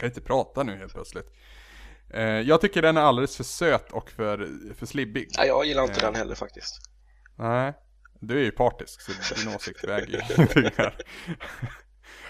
Kan 0.00 0.08
inte 0.08 0.20
prata 0.20 0.62
nu 0.62 0.76
helt 0.76 0.92
plötsligt. 0.94 1.26
Eh, 2.10 2.22
jag 2.22 2.60
tycker 2.60 2.82
den 2.82 2.96
är 2.96 3.00
alldeles 3.00 3.36
för 3.36 3.44
söt 3.44 3.92
och 3.92 4.10
för, 4.10 4.48
för 4.74 4.86
slibbig. 4.86 5.28
Nej, 5.38 5.48
jag 5.48 5.64
gillar 5.64 5.82
inte 5.82 5.94
Eh. 6.00 6.06
den 6.06 6.14
heller 6.14 6.34
faktiskt. 6.34 6.80
Nej, 7.36 7.72
du 8.20 8.38
är 8.38 8.44
ju 8.44 8.50
partisk 8.50 9.00
så 9.00 9.34
din 9.34 9.54
åsikt 9.54 9.84
väger 9.84 10.06
ju 10.08 10.20
ingenting 10.34 10.70
här. 10.76 10.96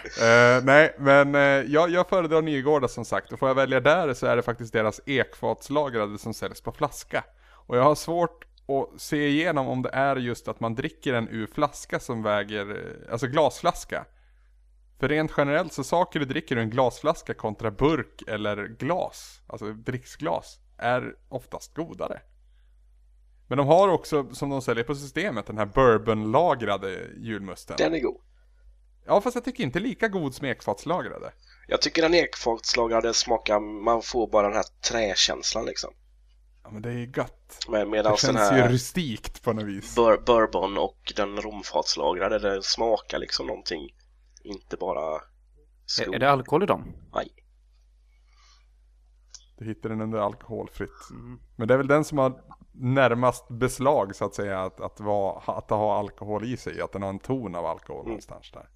Eh, 0.03 0.63
nej, 0.63 0.95
men 0.99 1.35
eh, 1.35 1.41
jag, 1.41 1.89
jag 1.89 2.09
föredrar 2.09 2.41
Nygårda 2.41 2.87
som 2.87 3.05
sagt 3.05 3.31
och 3.31 3.39
får 3.39 3.47
jag 3.47 3.55
välja 3.55 3.79
där 3.79 4.13
så 4.13 4.27
är 4.27 4.35
det 4.35 4.41
faktiskt 4.41 4.73
deras 4.73 5.01
ekfatslagrade 5.05 6.17
som 6.17 6.33
säljs 6.33 6.61
på 6.61 6.71
flaska. 6.71 7.23
Och 7.51 7.77
jag 7.77 7.83
har 7.83 7.95
svårt 7.95 8.45
att 8.67 9.01
se 9.01 9.27
igenom 9.27 9.67
om 9.67 9.81
det 9.81 9.89
är 9.89 10.15
just 10.15 10.47
att 10.47 10.59
man 10.59 10.75
dricker 10.75 11.13
den 11.13 11.27
ur 11.29 11.47
flaska 11.47 11.99
som 11.99 12.23
väger, 12.23 12.69
eh, 12.69 13.11
alltså 13.11 13.27
glasflaska. 13.27 14.05
För 15.01 15.07
rent 15.07 15.31
generellt 15.37 15.73
så 15.73 15.83
saker 15.83 16.19
du 16.19 16.25
dricker 16.25 16.55
ur 16.55 16.61
en 16.61 16.69
glasflaska 16.69 17.33
kontra 17.33 17.71
burk 17.71 18.23
eller 18.27 18.67
glas, 18.67 19.41
alltså 19.47 19.73
dricksglas, 19.73 20.59
är 20.77 21.15
oftast 21.29 21.75
godare. 21.75 22.21
Men 23.47 23.57
de 23.57 23.67
har 23.67 23.87
också, 23.87 24.33
som 24.33 24.49
de 24.49 24.61
säljer 24.61 24.83
på 24.83 24.95
systemet, 24.95 25.45
den 25.45 25.57
här 25.57 25.65
bourbonlagrade 25.65 27.07
julmusten. 27.17 27.75
Den 27.77 27.93
är 27.93 27.99
god. 27.99 28.21
Ja, 29.05 29.21
fast 29.21 29.35
jag 29.35 29.45
tycker 29.45 29.63
inte 29.63 29.79
lika 29.79 30.07
god 30.07 30.35
som 30.35 30.47
ekfatslagrade. 30.47 31.31
Jag 31.67 31.81
tycker 31.81 32.01
den 32.01 32.13
ekfatslagrade 32.13 33.13
smakar, 33.13 33.59
man 33.59 34.01
får 34.01 34.27
bara 34.27 34.47
den 34.47 34.55
här 34.55 34.65
träkänslan 34.89 35.65
liksom. 35.65 35.93
Ja, 36.63 36.69
men 36.71 36.81
det 36.81 36.89
är 36.89 36.93
ju 36.93 37.11
gött. 37.15 37.65
Det 37.67 37.85
medan 37.85 38.11
den 38.11 38.17
känns 38.17 38.51
ju 38.51 38.55
här 38.55 38.69
rustikt 38.69 39.43
på 39.43 39.53
något 39.53 39.65
vis. 39.65 39.95
bur, 39.95 40.17
bourbon 40.17 40.77
och 40.77 41.13
den 41.15 41.41
romfatslagrade, 41.41 42.39
det 42.39 42.63
smakar 42.63 43.19
liksom 43.19 43.47
någonting. 43.47 43.89
Inte 44.43 44.77
bara 44.77 45.15
Är, 45.15 45.21
skog. 45.85 46.15
är 46.15 46.19
det 46.19 46.31
alkohol 46.31 46.63
i 46.63 46.65
dem? 46.65 46.93
Nej. 47.13 47.27
Du 49.57 49.65
hittar 49.65 49.89
den 49.89 50.01
under 50.01 50.19
alkoholfritt. 50.19 51.09
Mm. 51.11 51.39
Men 51.55 51.67
det 51.67 51.73
är 51.73 51.77
väl 51.77 51.87
den 51.87 52.03
som 52.03 52.17
har 52.17 52.41
närmast 52.73 53.47
beslag 53.49 54.15
så 54.15 54.25
att 54.25 54.35
säga 54.35 54.61
att, 54.61 54.81
att, 54.81 54.99
vara, 54.99 55.39
att 55.57 55.69
ha 55.69 55.99
alkohol 55.99 56.45
i 56.45 56.57
sig. 56.57 56.81
Att 56.81 56.91
den 56.91 57.01
har 57.01 57.09
en 57.09 57.19
ton 57.19 57.55
av 57.55 57.65
alkohol 57.65 57.99
Mm. 58.01 58.09
någonstans 58.09 58.51
där. 58.51 58.69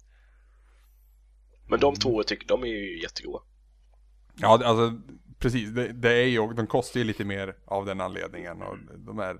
Men 1.68 1.80
de 1.80 1.94
två 1.94 2.22
tycker 2.22 2.48
de 2.48 2.62
är 2.62 2.66
ju 2.66 3.02
jättegoda. 3.02 3.44
Ja, 4.36 4.60
alltså 4.64 5.00
precis. 5.38 5.70
Det, 5.70 5.92
det 5.92 6.12
är 6.12 6.26
ju, 6.26 6.52
de 6.52 6.66
kostar 6.66 7.00
ju 7.00 7.04
lite 7.04 7.24
mer 7.24 7.56
av 7.66 7.86
den 7.86 8.00
anledningen. 8.00 8.62
Och 8.62 8.76
de 8.98 9.18
är 9.18 9.36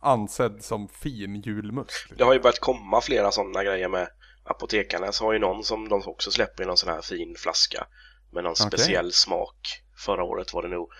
ansedd 0.00 0.64
som 0.64 0.88
fin 0.88 1.40
julmust. 1.40 2.06
Det 2.18 2.24
har 2.24 2.32
ju 2.34 2.40
börjat 2.40 2.60
komma 2.60 3.00
flera 3.00 3.30
sådana 3.30 3.64
grejer 3.64 3.88
med 3.88 4.08
apotekarna. 4.50 5.12
Så 5.12 5.24
har 5.24 5.32
ju 5.32 5.38
någon 5.38 5.64
som 5.64 5.88
de 5.88 6.02
också 6.06 6.30
släpper 6.30 6.62
i 6.62 6.66
någon 6.66 6.76
sån 6.76 6.92
här 6.92 7.02
fin 7.02 7.34
flaska 7.38 7.86
med 8.30 8.44
någon 8.44 8.52
Okej. 8.52 8.66
speciell 8.66 9.12
smak. 9.12 9.82
Förra 9.96 10.24
året 10.24 10.54
var 10.54 10.62
det 10.62 10.68
nog 10.68 10.92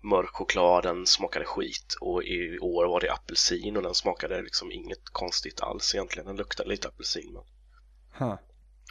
mörk 0.00 0.30
choklad, 0.32 0.82
den 0.82 1.06
smakade 1.06 1.44
skit 1.44 1.96
och 2.00 2.24
i 2.24 2.58
år 2.58 2.86
var 2.86 3.00
det 3.00 3.12
apelsin 3.12 3.76
och 3.76 3.82
den 3.82 3.94
smakade 3.94 4.42
liksom 4.42 4.72
inget 4.72 5.08
konstigt 5.12 5.60
alls 5.60 5.94
egentligen. 5.94 6.26
Den 6.26 6.36
luktade 6.36 6.68
lite 6.68 6.88
apelsin. 6.88 7.32
Men... 7.32 7.42
Huh. 8.28 8.38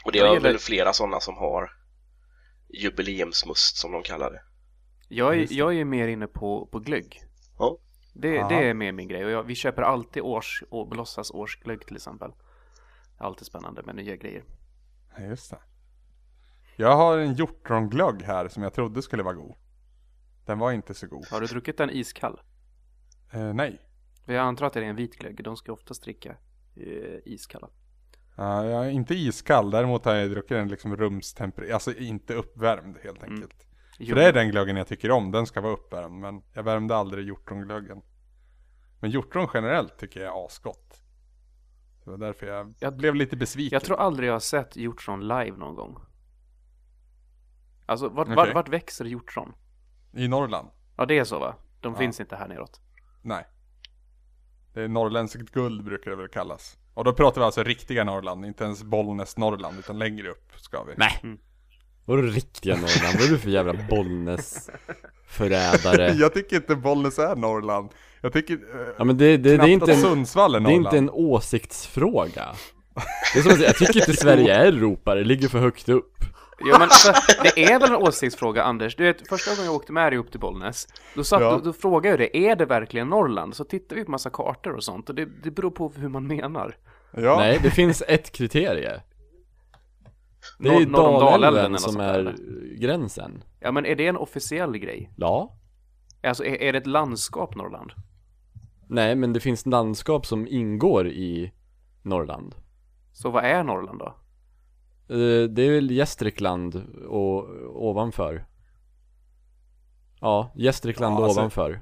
Och 0.04 0.12
det 0.12 0.18
är 0.18 0.40
väl 0.40 0.58
flera 0.58 0.92
sådana 0.92 1.20
som 1.20 1.36
har 1.36 1.70
jubileumsmust 2.68 3.76
som 3.76 3.92
de 3.92 4.02
kallar 4.02 4.30
det. 4.30 4.42
Jag 5.08 5.38
är, 5.38 5.46
jag 5.50 5.76
är 5.76 5.84
mer 5.84 6.08
inne 6.08 6.26
på, 6.26 6.68
på 6.72 6.78
glögg. 6.78 7.22
Ja. 7.58 7.78
Det, 8.14 8.30
det 8.30 8.54
är 8.54 8.74
mer 8.74 8.92
min 8.92 9.08
grej 9.08 9.24
och 9.24 9.30
jag, 9.30 9.42
vi 9.42 9.54
köper 9.54 9.82
alltid 9.82 10.22
års, 10.22 10.62
och 10.68 10.96
låtsas 10.96 11.30
årsglögg 11.30 11.86
till 11.86 11.96
exempel. 11.96 12.30
Alltid 13.18 13.46
spännande 13.46 13.82
med 13.82 13.94
nya 13.96 14.16
grejer. 14.16 14.44
Ja, 15.16 15.22
just 15.24 15.50
det. 15.50 15.58
Jag 16.76 16.96
har 16.96 17.18
en 17.18 17.34
hjortronglögg 17.34 18.22
här 18.22 18.48
som 18.48 18.62
jag 18.62 18.72
trodde 18.74 19.02
skulle 19.02 19.22
vara 19.22 19.34
god. 19.34 19.54
Den 20.46 20.58
var 20.58 20.72
inte 20.72 20.94
så 20.94 21.06
god. 21.06 21.26
Har 21.30 21.40
du 21.40 21.46
druckit 21.46 21.78
den 21.78 21.90
iskall? 21.90 22.40
Eh, 23.32 23.54
nej. 23.54 23.80
Jag 24.26 24.36
antar 24.36 24.66
att 24.66 24.72
det 24.72 24.80
är 24.80 24.84
en 24.84 24.96
vit 24.96 25.18
glögg. 25.18 25.44
De 25.44 25.56
ska 25.56 25.72
oftast 25.72 26.02
dricka 26.02 26.36
eh, 26.76 27.18
iskalla. 27.24 27.68
Ja, 28.36 28.64
jag 28.66 28.86
är 28.86 28.90
inte 28.90 29.14
iskall, 29.14 29.70
däremot 29.70 30.04
har 30.04 30.14
jag 30.14 30.30
druckit 30.30 30.48
den 30.48 30.68
liksom 30.68 30.96
rumstempererad, 30.96 31.72
alltså 31.74 31.94
inte 31.94 32.34
uppvärmd 32.34 32.98
helt 33.02 33.22
Mm. 33.22 33.34
enkelt. 33.34 33.66
Jo, 33.98 34.06
För 34.08 34.14
det 34.14 34.24
är 34.28 34.32
den 34.32 34.50
glöggen 34.50 34.76
jag 34.76 34.86
tycker 34.86 35.10
om, 35.10 35.30
den 35.30 35.46
ska 35.46 35.60
vara 35.60 35.72
uppvärmd, 35.72 36.20
men 36.20 36.42
jag 36.52 36.62
värmde 36.62 36.96
aldrig 36.96 37.26
hjortronglöggen. 37.26 38.02
Men 39.00 39.10
hjortron 39.10 39.48
generellt 39.54 39.98
tycker 39.98 40.20
jag 40.20 40.28
är 40.40 40.46
asgott. 40.46 41.02
Det 42.04 42.10
var 42.10 42.18
därför 42.18 42.46
jag, 42.46 42.74
Jag- 42.78 42.96
blev 42.96 43.14
lite 43.14 43.36
besviken. 43.36 43.76
Jag 43.76 43.84
tror 43.84 43.96
aldrig 44.00 44.28
jag 44.28 44.34
har 44.34 44.40
sett 44.40 44.76
hjortron 44.76 45.20
live 45.28 45.56
någon 45.56 45.74
gång. 45.74 45.98
Alltså 47.86 48.08
vart, 48.08 48.26
Okej. 48.26 48.36
vart, 48.36 48.54
vart 48.54 48.68
växer 48.68 49.04
hjortron? 49.04 49.52
I 50.12 50.28
Norrland? 50.28 50.68
Ja 50.96 51.06
det 51.06 51.18
är 51.18 51.24
så 51.24 51.38
va? 51.38 51.54
De 51.80 51.92
Ja. 51.92 51.98
finns 51.98 52.20
inte 52.20 52.36
här 52.36 52.48
neråt. 52.48 52.80
Nej. 53.22 53.46
Det 54.74 54.82
är 54.82 54.88
norrländskt 54.88 55.50
guld 55.50 55.84
brukar 55.84 56.10
det 56.10 56.16
väl 56.16 56.28
kallas. 56.28 56.78
Och 56.94 57.04
då 57.04 57.12
pratar 57.12 57.40
vi 57.40 57.44
alltså 57.44 57.62
riktiga 57.62 58.04
Norrland, 58.04 58.44
inte 58.46 58.64
ens 58.64 58.82
Bollnäs 58.84 59.36
Norrland, 59.36 59.78
utan 59.78 59.98
längre 59.98 60.30
upp 60.30 60.52
ska 60.56 60.84
vi. 60.84 60.94
Nej! 60.96 61.20
Mm. 61.22 61.38
Vadå 62.04 62.22
riktiga 62.22 62.74
Norrland? 62.74 63.16
Vad 63.18 63.26
är 63.26 63.30
du 63.32 63.38
för 63.38 63.50
jävla 63.50 63.74
Bollnäs 63.90 64.70
förrädare? 65.26 66.12
Jag 66.18 66.34
tycker 66.34 66.56
inte 66.56 66.76
Bollnäs 66.76 67.18
är 67.18 67.36
Norrland. 67.36 67.88
Jag 68.20 68.32
tycker 68.32 68.54
eh, 68.54 68.60
Ja 68.98 69.04
men 69.04 69.16
det, 69.18 69.36
det, 69.36 69.56
det 69.56 69.62
är 69.64 69.68
inte 69.68 69.84
att 69.84 69.90
en, 69.90 69.96
Sundsvall 70.00 70.54
är 70.54 70.60
det 70.60 70.64
är 70.66 70.76
Norrland. 70.76 70.86
inte 70.86 70.98
en 70.98 71.10
åsiktsfråga. 71.10 72.44
Det 73.34 73.38
är 73.38 73.42
som 73.42 73.50
att 73.52 73.56
säga, 73.56 73.68
jag 73.68 73.76
tycker 73.76 74.00
inte 74.00 74.12
Sverige 74.16 74.54
är 74.54 74.66
Europa, 74.66 75.14
det 75.14 75.24
ligger 75.24 75.48
för 75.48 75.58
högt 75.58 75.88
upp. 75.88 76.14
Jo 76.60 76.72
men 76.72 76.82
alltså, 76.82 77.12
det 77.42 77.64
är 77.64 77.80
väl 77.80 77.90
en 77.90 77.96
åsiktsfråga 77.96 78.62
Anders? 78.62 78.96
Du 78.96 79.04
vet, 79.04 79.28
första 79.28 79.50
gången 79.50 79.64
jag 79.64 79.74
åkte 79.74 79.92
med 79.92 80.12
dig 80.12 80.18
upp 80.18 80.30
till 80.30 80.40
Bollnäs 80.40 80.88
Då, 81.14 81.24
satt, 81.24 81.40
Ja. 81.40 81.50
då, 81.50 81.58
då 81.58 81.72
frågade 81.72 82.08
jag 82.08 82.18
det, 82.18 82.36
är 82.48 82.56
det 82.56 82.66
verkligen 82.66 83.08
Norrland? 83.08 83.54
Så 83.56 83.64
tittar 83.64 83.96
vi 83.96 84.04
på 84.04 84.10
massa 84.10 84.30
kartor 84.30 84.72
och 84.76 84.84
sånt 84.84 85.08
och 85.08 85.14
det, 85.14 85.28
det 85.42 85.50
beror 85.50 85.70
på 85.70 85.92
hur 85.96 86.08
man 86.08 86.26
menar 86.26 86.76
Ja. 87.16 87.36
Nej, 87.38 87.60
det 87.62 87.70
finns 87.70 88.02
ett 88.08 88.32
kriterie. 88.32 89.00
Det 90.58 90.68
är 90.68 90.80
ju 90.80 90.86
Dalälven 90.86 91.78
som 91.78 92.00
är 92.00 92.36
gränsen. 92.78 93.44
Ja 93.60 93.72
men 93.72 93.86
är 93.86 93.94
det 93.96 94.06
en 94.06 94.16
officiell 94.16 94.78
grej? 94.78 95.10
Ja. 95.16 95.56
Alltså 96.22 96.44
är, 96.44 96.62
är 96.62 96.72
det 96.72 96.78
ett 96.78 96.86
landskap 96.86 97.54
Norrland? 97.56 97.92
Nej, 98.88 99.14
men 99.14 99.32
det 99.32 99.40
finns 99.40 99.66
landskap 99.66 100.26
som 100.26 100.46
ingår 100.48 101.08
i 101.08 101.52
Norrland. 102.02 102.54
Så 103.12 103.30
vad 103.30 103.44
är 103.44 103.62
Norrland 103.64 103.98
då? 103.98 104.06
Eh, 105.14 105.48
Det 105.48 105.62
är 105.62 105.70
väl 105.74 105.90
Gästrikland 105.90 106.82
och 107.08 107.48
ovanför. 107.88 108.46
Ja, 110.20 110.52
Gästrikland 110.56 111.14
Ja, 111.20 111.24
alltså- 111.24 111.40
ovanför. 111.40 111.80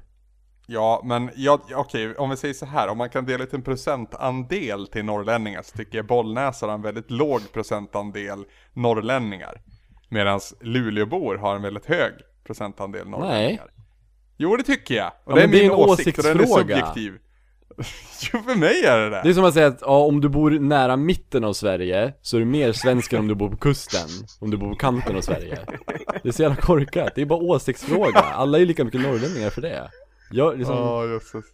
Ja, 0.67 1.03
men 1.05 1.31
jag, 1.37 1.61
okej, 1.75 2.15
om 2.17 2.31
vi 2.31 2.37
säger 2.37 2.55
så 2.55 2.67
här, 2.67 2.89
om 2.89 2.99
man 2.99 3.11
kan 3.11 3.27
dela 3.27 3.45
ut 3.45 3.53
en 3.53 3.63
procentandel 3.63 4.87
till 4.87 5.05
norrlänningar 5.05 5.63
så 5.63 5.77
tycker 5.77 5.99
jag 5.99 6.07
Bollnäs 6.07 6.61
har 6.61 6.69
en 6.69 6.83
väldigt 6.83 7.11
låg 7.11 7.53
procentandel 7.53 8.45
norrlänningar. 8.73 9.61
Medan 10.09 10.41
Luleåbor 10.61 11.37
har 11.37 11.57
en 11.57 11.63
väldigt 11.63 11.87
hög 11.87 12.13
procentandel 12.47 13.09
norrlänningar. 13.09 13.71
Jo, 14.37 14.57
det 14.57 14.63
tycker 14.63 14.95
jag. 14.95 15.13
Och 15.25 15.33
Ja, 15.33 15.35
det 15.35 15.43
är 15.43 15.47
men 15.47 15.51
det 15.51 15.59
är 15.59 15.63
min 15.63 15.71
en 15.73 15.77
åsikt 15.77 16.19
och 16.19 16.25
den 16.25 16.41
är 16.41 16.47
subjektiv. 16.47 17.13
jo, 18.33 18.43
för 18.43 18.55
mig 18.55 18.85
är 18.85 18.99
det 18.99 19.11
det. 19.11 19.21
Det 19.25 19.29
är 19.29 19.35
som 19.35 19.45
att 19.45 19.55
säga 19.55 19.67
att 19.67 19.79
ja, 19.81 19.99
om 19.99 20.21
du 20.21 20.29
bor 20.29 20.51
nära 20.51 20.97
mitten 20.97 21.45
av 21.45 21.53
Sverige 21.53 22.13
så 22.23 22.37
är 22.37 22.41
du 22.41 22.47
mer 22.47 22.73
svensk 22.73 23.13
än 23.13 23.19
om 23.19 23.29
du 23.29 23.35
bor 23.35 23.51
på 23.51 23.57
kusten, 23.57 24.09
om 24.41 24.51
du 24.51 24.57
bor 24.57 24.71
på 24.71 24.77
kanten 24.77 25.17
av 25.17 25.21
Sverige. 25.21 25.59
Det 26.23 26.29
är 26.29 26.33
så 26.33 26.43
jävla 26.43 26.57
korkat, 26.57 27.13
det 27.15 27.23
är 27.23 27.27
bara 27.27 27.43
åsiktsfråga. 27.43 28.21
Alla 28.21 28.59
är 28.59 28.67
lika 28.67 28.85
mycket 28.85 29.01
norrlänningar 29.01 29.51
för 29.51 29.63
det. 29.63 29.91
Liksom, 30.33 30.77
Ja, 30.77 31.07
jösses. 31.07 31.45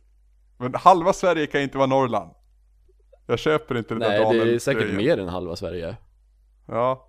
Men 0.58 0.74
halva 0.74 1.12
Sverige 1.12 1.46
kan 1.46 1.60
inte 1.60 1.78
vara 1.78 1.86
Norrland. 1.86 2.30
Jag 3.26 3.38
köper 3.38 3.78
inte 3.78 3.94
det 3.94 3.98
nej 4.08 4.18
där 4.18 4.44
det 4.44 4.54
är 4.54 4.58
säkert 4.58 4.82
grejen. 4.82 4.96
mer 4.96 5.18
än 5.18 5.28
halva 5.28 5.56
Sverige. 5.56 5.96
Ja. 6.66 7.08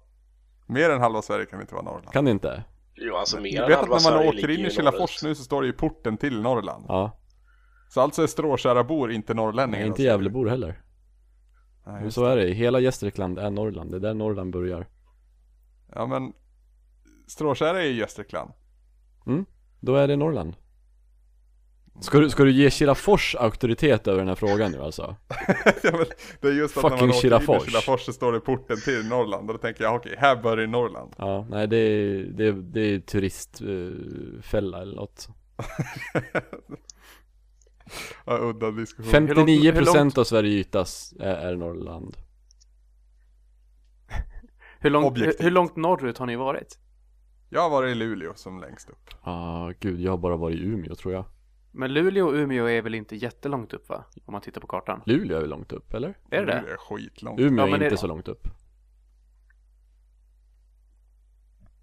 Mer 0.68 0.90
än 0.90 1.02
halva 1.02 1.22
Sverige 1.22 1.46
kan 1.46 1.62
inte 1.62 1.74
vara 1.74 1.84
Norrland. 1.84 2.12
Kan 2.12 2.26
det 2.26 2.32
inte? 2.32 2.64
Jo, 2.96 3.16
alltså 3.16 3.40
mer 3.42 3.56
Jag 3.56 3.64
än 3.64 3.70
vet 3.70 3.78
att 3.80 3.82
halva 3.82 3.96
när 3.96 4.04
man 4.04 4.12
Sverige 4.24 4.30
åker 4.30 4.50
in 4.60 4.66
i 4.66 4.70
Kilafors 4.70 5.24
nu 5.24 5.36
så 5.36 5.44
står 5.44 5.62
det 5.62 5.68
ju 5.68 5.74
porten 5.74 6.18
till 6.18 6.42
Norrland. 6.42 6.86
Ja, 6.88 7.20
Så 7.90 8.02
alltså 8.02 8.24
är 8.24 8.28
stråkärabor 8.28 9.12
inte 9.12 9.34
norrlänningar. 9.34 9.80
nej, 9.80 9.88
inte. 9.88 10.04
Gävlebor 10.04 10.48
heller. 10.48 10.82
Nej, 11.86 12.02
Men 12.02 12.12
så 12.12 12.26
är 12.26 12.36
det, 12.38 12.54
hela 12.54 12.80
Gästrikland 12.80 13.40
är 13.40 13.50
Norrland, 13.50 13.92
det 13.92 13.98
är 13.98 14.02
där 14.02 14.14
Norrland 14.14 14.54
börjar. 14.54 14.88
Ja 15.96 16.06
men 16.06 16.34
Stråtjära 17.28 17.82
är 17.82 17.86
ju 17.88 17.94
Gästrikland. 18.00 18.52
Då 19.80 19.96
är 19.96 20.08
det 20.08 20.16
Norrland. 20.16 20.56
Ska 22.02 22.20
du, 22.20 22.30
ska 22.30 22.44
du 22.44 22.52
ge 22.52 22.70
Kilafors 22.70 23.36
auktoritet 23.36 24.08
över 24.08 24.20
den 24.20 24.28
här 24.28 24.36
frågan 24.36 24.72
nu 24.72 24.82
alltså? 24.82 25.16
ja, 25.84 25.92
men 25.92 26.06
det 26.42 26.48
är 26.48 26.52
just 26.52 26.78
att 26.78 26.84
när 26.84 26.90
Fucking 26.90 27.08
man 27.08 27.16
åker 27.16 27.22
Kilafors. 27.22 27.64
in 27.64 27.68
i 27.68 27.72
Kilafors 27.72 28.02
så 28.02 28.14
står 28.14 28.32
det 28.34 28.40
porten 28.40 28.78
till 28.82 29.08
Norrland. 29.08 29.50
Och 29.50 29.56
då 29.56 29.62
tänker 29.62 29.84
jag 29.84 29.96
okej, 29.96 30.16
här 30.18 30.36
börjar 30.36 30.68
Norrland. 30.68 31.14
Ja, 31.18 31.46
nej 31.50 31.68
det 31.68 31.78
är, 31.78 32.24
det 32.24 32.48
är, 32.48 32.52
det 32.54 32.82
är 32.82 33.00
turistfälla 33.00 34.82
eller 34.82 34.96
något. 34.96 35.28
Ja, 38.26 38.38
udda 38.38 38.72
diskussion. 38.72 39.28
59% 39.28 40.20
av 40.20 40.24
Sverige 40.24 40.52
ytas 40.52 41.14
är, 41.20 41.36
är 41.36 41.56
Norrland. 41.56 42.18
Hur 44.80 44.90
långt, 44.90 45.18
hur, 45.18 45.34
hur 45.40 45.52
långt 45.52 45.76
norrut 45.76 46.18
har 46.18 46.26
ni 46.26 46.36
varit? 46.36 46.80
Jag 47.50 47.62
har 47.62 47.70
varit 47.70 47.92
i 47.92 47.96
Luleå 47.96 48.34
som 48.36 48.60
längst 48.62 48.90
upp. 48.90 49.10
Ah, 49.22 49.72
gud, 49.80 50.02
jag 50.02 50.12
har 50.12 50.18
bara 50.18 50.36
varit 50.38 50.58
i 50.58 50.64
Umeå 50.64 50.96
tror 50.96 51.14
jag. 51.14 51.26
Men 51.72 51.94
Luleå 51.94 52.28
och 52.28 52.34
Umeå 52.34 52.66
är 52.70 52.82
väl 52.82 52.96
inte 52.96 53.16
jättelångt 53.16 53.74
upp 53.74 53.90
va? 53.90 54.06
Om 54.26 54.32
man 54.32 54.42
tittar 54.42 54.62
på 54.62 54.68
kartan. 54.68 55.02
Luleå 55.06 55.38
är 55.38 55.42
väl 55.42 55.50
långt 55.50 55.72
upp, 55.72 55.94
eller? 55.94 56.10
Är 56.10 56.16
det 56.30 56.46
det? 56.46 56.62
Luleå 56.62 56.74
är 56.74 56.78
skitlångt. 56.78 57.40
Umeå 57.40 57.66
Ja, 57.66 57.72
men 57.72 57.82
är 57.82 57.86
inte 57.86 57.96
det- 57.96 57.98
så 57.98 58.08
långt 58.08 58.28
upp. 58.28 58.48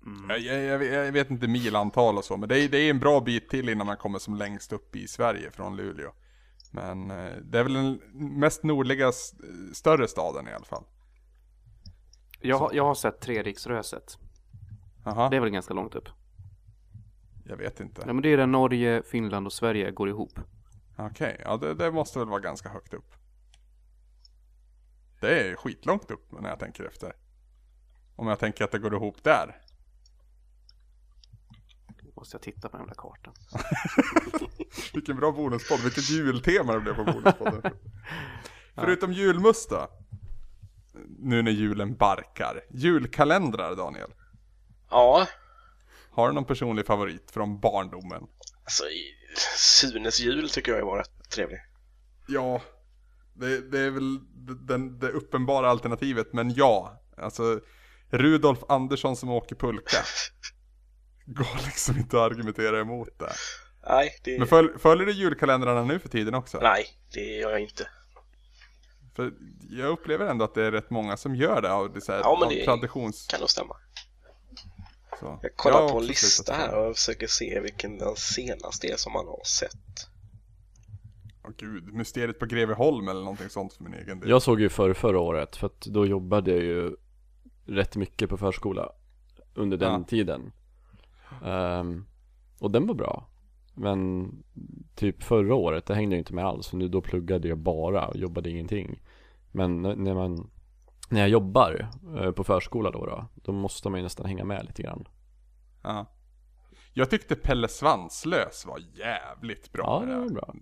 Mm. 0.07 0.31
Jag, 0.31 0.41
jag, 0.41 0.63
jag, 0.65 0.79
vet- 0.79 0.93
jag 0.93 1.13
vet 1.13 1.31
inte 1.31 1.49
milantal 1.49 2.17
och 2.19 2.25
så, 2.25 2.37
men 2.37 2.49
det 2.49 2.61
är, 2.61 2.69
det 2.69 2.79
är 2.79 2.91
en 2.91 2.99
bra 2.99 3.21
bit 3.21 3.49
till 3.49 3.69
innan 3.69 3.87
man 3.87 3.97
kommer 3.97 4.19
som 4.19 4.35
längst 4.35 4.73
upp 4.73 4.97
i 4.97 5.09
Sverige 5.09 5.51
från 5.51 5.77
Luleå. 5.77 6.13
Men 6.73 7.11
eh, 7.11 7.33
det 7.43 7.59
är 7.59 7.63
väl 7.63 7.73
den 7.75 8.01
mest 8.15 8.63
nordliga 8.63 9.09
s- 9.09 9.35
större 9.73 10.09
staden 10.09 10.49
i 10.49 10.53
alla 10.53 10.65
fall. 10.65 10.85
Jag, 12.41 12.59
har- 12.59 12.71
jag 12.75 12.85
har 12.85 12.95
sett 12.95 13.21
Treriksröset. 13.21 14.19
Jaha, 15.05 15.29
Det 15.31 15.37
är 15.37 15.41
väl 15.41 15.51
ganska 15.51 15.75
långt 15.75 15.95
upp? 15.95 16.09
Jag 17.49 17.57
vet 17.57 17.81
inte. 17.81 18.03
Ja 18.07 18.13
men 18.13 18.23
det 18.23 18.29
är 18.29 18.37
där 18.37 18.47
Norge, 18.47 19.03
Finland 19.03 19.47
och 19.47 19.53
Sverige 19.53 19.91
går 19.91 20.09
ihop. 20.09 20.41
Okej, 20.97 21.41
ja 21.45 21.57
det, 21.57 21.75
det 21.75 21.91
måste 21.91 22.19
väl 22.19 22.29
vara 22.29 22.41
ganska 22.41 22.69
högt 22.69 22.95
upp. 22.95 23.15
Det 25.21 25.41
är 25.41 25.57
skitlångt 25.57 26.11
upp 26.11 26.33
när 26.41 26.49
jag 26.49 26.59
tänker 26.59 26.85
efter. 26.85 27.13
Om 28.17 28.27
jag 28.27 28.39
tänker 28.39 28.65
att 28.65 28.73
det 28.73 28.79
går 28.79 28.95
ihop 28.95 29.25
där. 29.25 29.63
Måste 32.17 32.35
jag 32.35 32.43
titta 32.43 32.69
på 32.69 32.77
den 32.77 32.87
där 32.87 32.95
kartan. 32.95 33.35
Vilken 34.95 35.17
bra 35.17 35.33
bonuspodd, 35.33 35.81
vilket 35.81 36.11
jultema 36.11 36.73
det 36.73 36.81
blev 36.81 36.95
på 36.95 37.05
bonuspodden. 37.05 37.63
Förutom 38.75 39.13
julmust 39.13 39.71
då? 39.71 39.89
Nu 41.19 41.43
när 41.43 41.51
julen 41.51 41.97
barkar. 41.97 42.61
Julkalendrar 42.71 43.77
Daniel. 43.77 44.11
Ja, 44.91 45.27
Har 46.17 46.29
du 46.29 46.35
någon 46.35 46.45
personlig 46.45 46.87
favorit 46.87 47.31
från 47.31 47.61
barndomen? 47.61 48.23
alltså 48.65 48.85
Sunes 49.57 50.21
jul 50.21 50.51
tycker 50.51 50.73
jag 50.73 50.87
var 50.87 50.99
rätt 50.99 51.31
trevlig. 51.31 51.59
Ja, 52.29 52.63
det, 53.35 53.71
det 53.71 53.81
är 53.81 53.91
väl 53.91 54.19
den, 54.67 54.99
det 54.99 55.09
uppenbara 55.11 55.71
alternativet, 55.71 56.33
men 56.33 56.55
ja. 56.55 57.03
Alltså, 57.17 57.61
Rudolf 58.11 58.59
Andersson 58.69 59.17
som 59.17 59.31
åker 59.31 59.57
pulka. 59.57 59.97
Går 61.27 61.65
liksom 61.65 61.97
inte 61.99 62.17
att 62.17 62.33
argumentera 62.33 62.81
emot 62.81 63.19
det. 63.19 63.33
Nej, 63.89 64.11
det, 64.25 64.39
Men 64.39 64.49
föl, 64.49 64.79
följer 64.79 65.07
du 65.07 65.13
julkalendrarna 65.13 65.85
nu 65.85 65.99
för 65.99 66.09
tiden 66.09 66.35
också? 66.35 66.59
nej, 66.63 66.87
det 67.15 67.21
gör 67.21 67.51
jag 67.51 67.61
inte. 67.61 67.89
För 69.17 69.33
jag 69.71 69.89
upplever 69.89 70.27
ändå 70.27 70.45
att 70.45 70.55
det 70.55 70.65
är 70.65 70.73
rätt 70.73 70.91
många 70.91 71.17
som 71.17 71.35
gör 71.37 71.63
det 71.63 71.73
av, 71.73 71.93
det 71.93 72.01
så 72.01 72.13
här, 72.13 72.19
Ja, 72.21 72.39
men 72.41 72.49
det- 72.49 72.65
traditions... 72.65 73.27
Kan 73.27 73.41
nog 73.41 73.51
stämma. 73.51 73.77
Så. 75.21 75.39
Jag 75.43 75.57
kollar 75.57 75.81
har 75.83 75.89
på 75.89 75.99
en 75.99 76.07
lista 76.07 76.53
här 76.53 76.77
och 76.89 76.97
försöker 76.97 77.27
se 77.27 77.61
vilken 77.61 77.99
den 77.99 78.17
senaste 78.17 78.87
är 78.87 78.97
som 78.97 79.13
man 79.13 79.27
har 79.27 79.45
sett. 79.45 80.09
Åh 81.45 81.51
gud, 81.57 81.95
Mysteriet 81.95 82.39
på 82.39 82.47
Greveholm 82.47 83.09
eller 83.09 83.21
någonting 83.21 83.49
sånt 83.49 83.73
för 83.73 83.85
min 83.85 83.95
egen 83.95 84.21
del. 84.21 84.31
Jag 84.31 84.43
såg 84.43 84.61
ju 84.61 84.69
för 84.69 84.95
förra 84.95 85.21
året, 85.21 85.57
för 85.57 85.67
att 85.67 85.81
då 85.81 86.07
jobbade 86.07 86.51
jag 86.51 86.61
ju 86.63 86.97
rätt 87.67 87.97
mycket 87.97 88.31
på 88.31 88.37
förskola 88.37 88.93
under 89.55 89.77
den 89.77 89.93
Ja. 89.93 90.05
tiden. 90.09 90.53
Ehm, 91.45 92.05
och 92.59 92.71
den 92.71 92.87
var 92.87 92.95
bra. 92.95 93.29
Men 93.75 94.31
typ 94.95 95.23
förra 95.23 95.55
året, 95.55 95.87
det 95.87 95.95
hängde 95.95 96.17
jag 96.17 96.21
inte 96.21 96.35
med 96.35 96.45
alls, 96.45 96.69
för 96.69 96.77
nu 96.77 96.89
då 96.89 97.01
pluggade 97.01 97.49
jag 97.49 97.59
bara 97.59 98.07
och 98.09 98.17
jobbade 98.17 98.51
ingenting. 98.51 99.03
Men 99.53 99.83
när 99.83 100.15
man, 100.15 100.51
när 101.09 101.21
jag 101.21 101.29
jobbar 101.29 101.89
eh, 102.17 102.31
på 102.31 102.45
förskola 102.45 102.91
då, 102.91 103.07
då, 103.07 103.29
då 103.35 103.53
måste 103.53 103.89
man 103.89 103.99
ju 103.99 104.03
nästan 104.05 104.27
hänga 104.27 104.45
med 104.45 104.65
lite 104.65 104.83
grann. 104.83 105.09
Ja. 105.83 106.07
Jag 106.93 107.11
tyckte 107.11 107.37
Pelle 107.37 107.69
Svanslös 107.69 108.67
var 108.67 108.79
jävligt 108.95 109.73
bra. 109.73 110.05
Ja, 110.07 110.13
det 110.13 110.21
var 110.21 110.29
bra. 110.29 110.55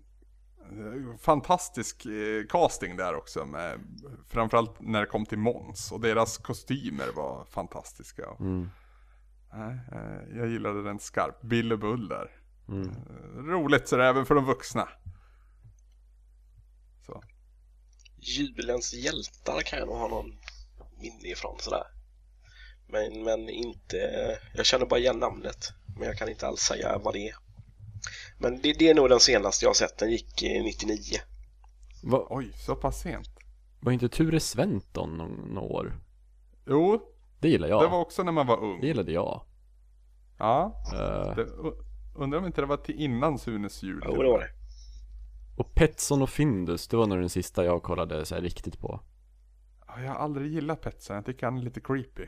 Fantastisk 1.19 2.07
eh, 2.07 2.47
casting 2.49 2.97
där 2.97 3.15
också 3.15 3.45
med, 3.45 3.81
framförallt 4.29 4.81
när 4.81 5.01
det 5.01 5.07
kom 5.07 5.27
till 5.27 5.39
Måns 5.39 5.93
och 5.93 6.01
deras 6.01 6.39
kostymer 6.39 7.07
var 7.17 7.45
fantastiska. 7.45 8.27
Mm. 8.41 8.69
Eh, 9.53 10.37
jag 10.39 10.49
gillade 10.49 10.83
den 10.83 10.99
skarpt. 10.99 11.43
Bill 11.43 11.73
och 11.73 11.79
Bull 11.79 12.09
där. 12.09 12.31
Mm. 12.69 12.89
Eh, 12.89 13.43
Roligt 13.43 13.89
så 13.89 13.97
det 13.97 14.05
är 14.05 14.09
även 14.09 14.27
för 14.27 14.35
de 14.35 14.45
vuxna. 14.45 14.89
Så. 17.07 17.23
Julens 18.29 18.95
hjältar 18.95 19.61
kan 19.61 19.79
jag 19.79 19.89
nog 19.89 19.97
ha 19.97 20.09
någon 20.09 20.37
minne 21.01 21.29
ifrån 21.29 21.57
sådär. 21.61 21.85
Men, 22.89 23.23
men 23.25 23.49
inte, 23.49 23.97
jag 24.55 24.67
känner 24.67 24.87
bara 24.87 25.01
igen 25.01 25.19
namnet. 25.19 25.73
Men 25.99 26.09
jag 26.09 26.19
kan 26.19 26.29
inte 26.29 26.47
alls 26.47 26.61
säga 26.61 26.99
vad 26.99 27.15
det 27.15 27.29
är. 27.29 27.35
Men 28.39 28.61
det, 28.61 28.73
det 28.73 28.89
är 28.91 28.95
nog 28.95 29.09
den 29.09 29.21
senaste 29.21 29.65
jag 29.65 29.71
har 29.71 29.75
sett, 29.75 29.99
den 29.99 30.11
gick 30.11 30.43
eh, 30.43 30.63
99. 30.65 30.99
Va, 32.03 32.27
Oj, 32.31 32.53
så 32.57 32.75
pass 32.77 33.01
sent. 33.01 33.29
var 33.81 33.93
inte 33.93 34.09
Ture 34.09 34.41
Sventon 34.41 35.17
någon, 35.17 35.55
några 35.55 35.69
år? 35.69 36.01
Jo, 36.67 37.03
Det 37.41 37.49
gillar 37.49 37.69
jag. 37.69 37.83
det 37.83 37.89
var 37.89 37.99
också 38.01 38.23
när 38.23 38.33
man 38.33 38.47
var 38.47 38.61
ung. 38.65 38.81
Det 38.81 38.87
gillade 38.87 39.13
jag. 39.13 39.43
Ja, 40.39 40.83
Eh, 40.93 41.37
det, 41.37 41.47
undrar 42.15 42.39
om 42.39 42.47
inte 42.47 42.61
det 42.61 42.67
var 42.67 42.77
till 42.77 43.01
innan 43.01 43.39
Sunes 43.39 43.83
jul. 43.83 44.03
Jo, 44.07 44.23
det 44.23 44.29
var 44.29 44.39
det. 44.39 44.51
Och 45.57 45.75
Petson 45.75 46.23
och 46.23 46.31
Findus, 46.31 46.89
det 46.89 46.97
var 46.97 47.07
nog 47.07 47.19
den 47.19 47.29
sista 47.31 47.65
jag 47.65 47.83
kollade 47.83 48.25
så 48.27 48.35
här 48.35 48.43
riktigt 48.43 48.81
på. 48.81 49.01
Ja, 49.87 50.01
Jag 50.03 50.09
har 50.09 50.15
aldrig 50.17 50.53
gillat 50.53 50.81
Petson, 50.81 51.17
jag 51.17 51.27
tycker 51.27 51.47
han 51.47 51.59
är 51.59 51.63
lite 51.63 51.81
creepy. 51.81 52.27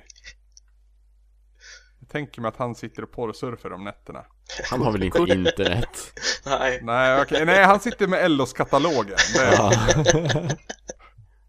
Jag 2.01 2.09
tänker 2.09 2.41
mig 2.41 2.49
att 2.49 2.57
han 2.57 2.75
sitter 2.75 3.03
och 3.03 3.11
porrsurfar 3.13 3.73
om 3.73 3.85
nätterna. 3.85 4.25
Han 4.71 4.83
har 4.83 4.93
väl 4.93 5.03
inte 5.03 5.19
internet? 5.19 6.13
Nej, 6.47 6.81
Nej, 6.83 7.23
okej, 7.23 7.47
nej 7.47 7.65
han 7.65 7.81
sitter 7.81 8.07
med 8.07 8.31
LOs 8.31 8.53
katalogen. 8.53 9.17
Det, 9.35 9.55
Ja. 9.57 9.73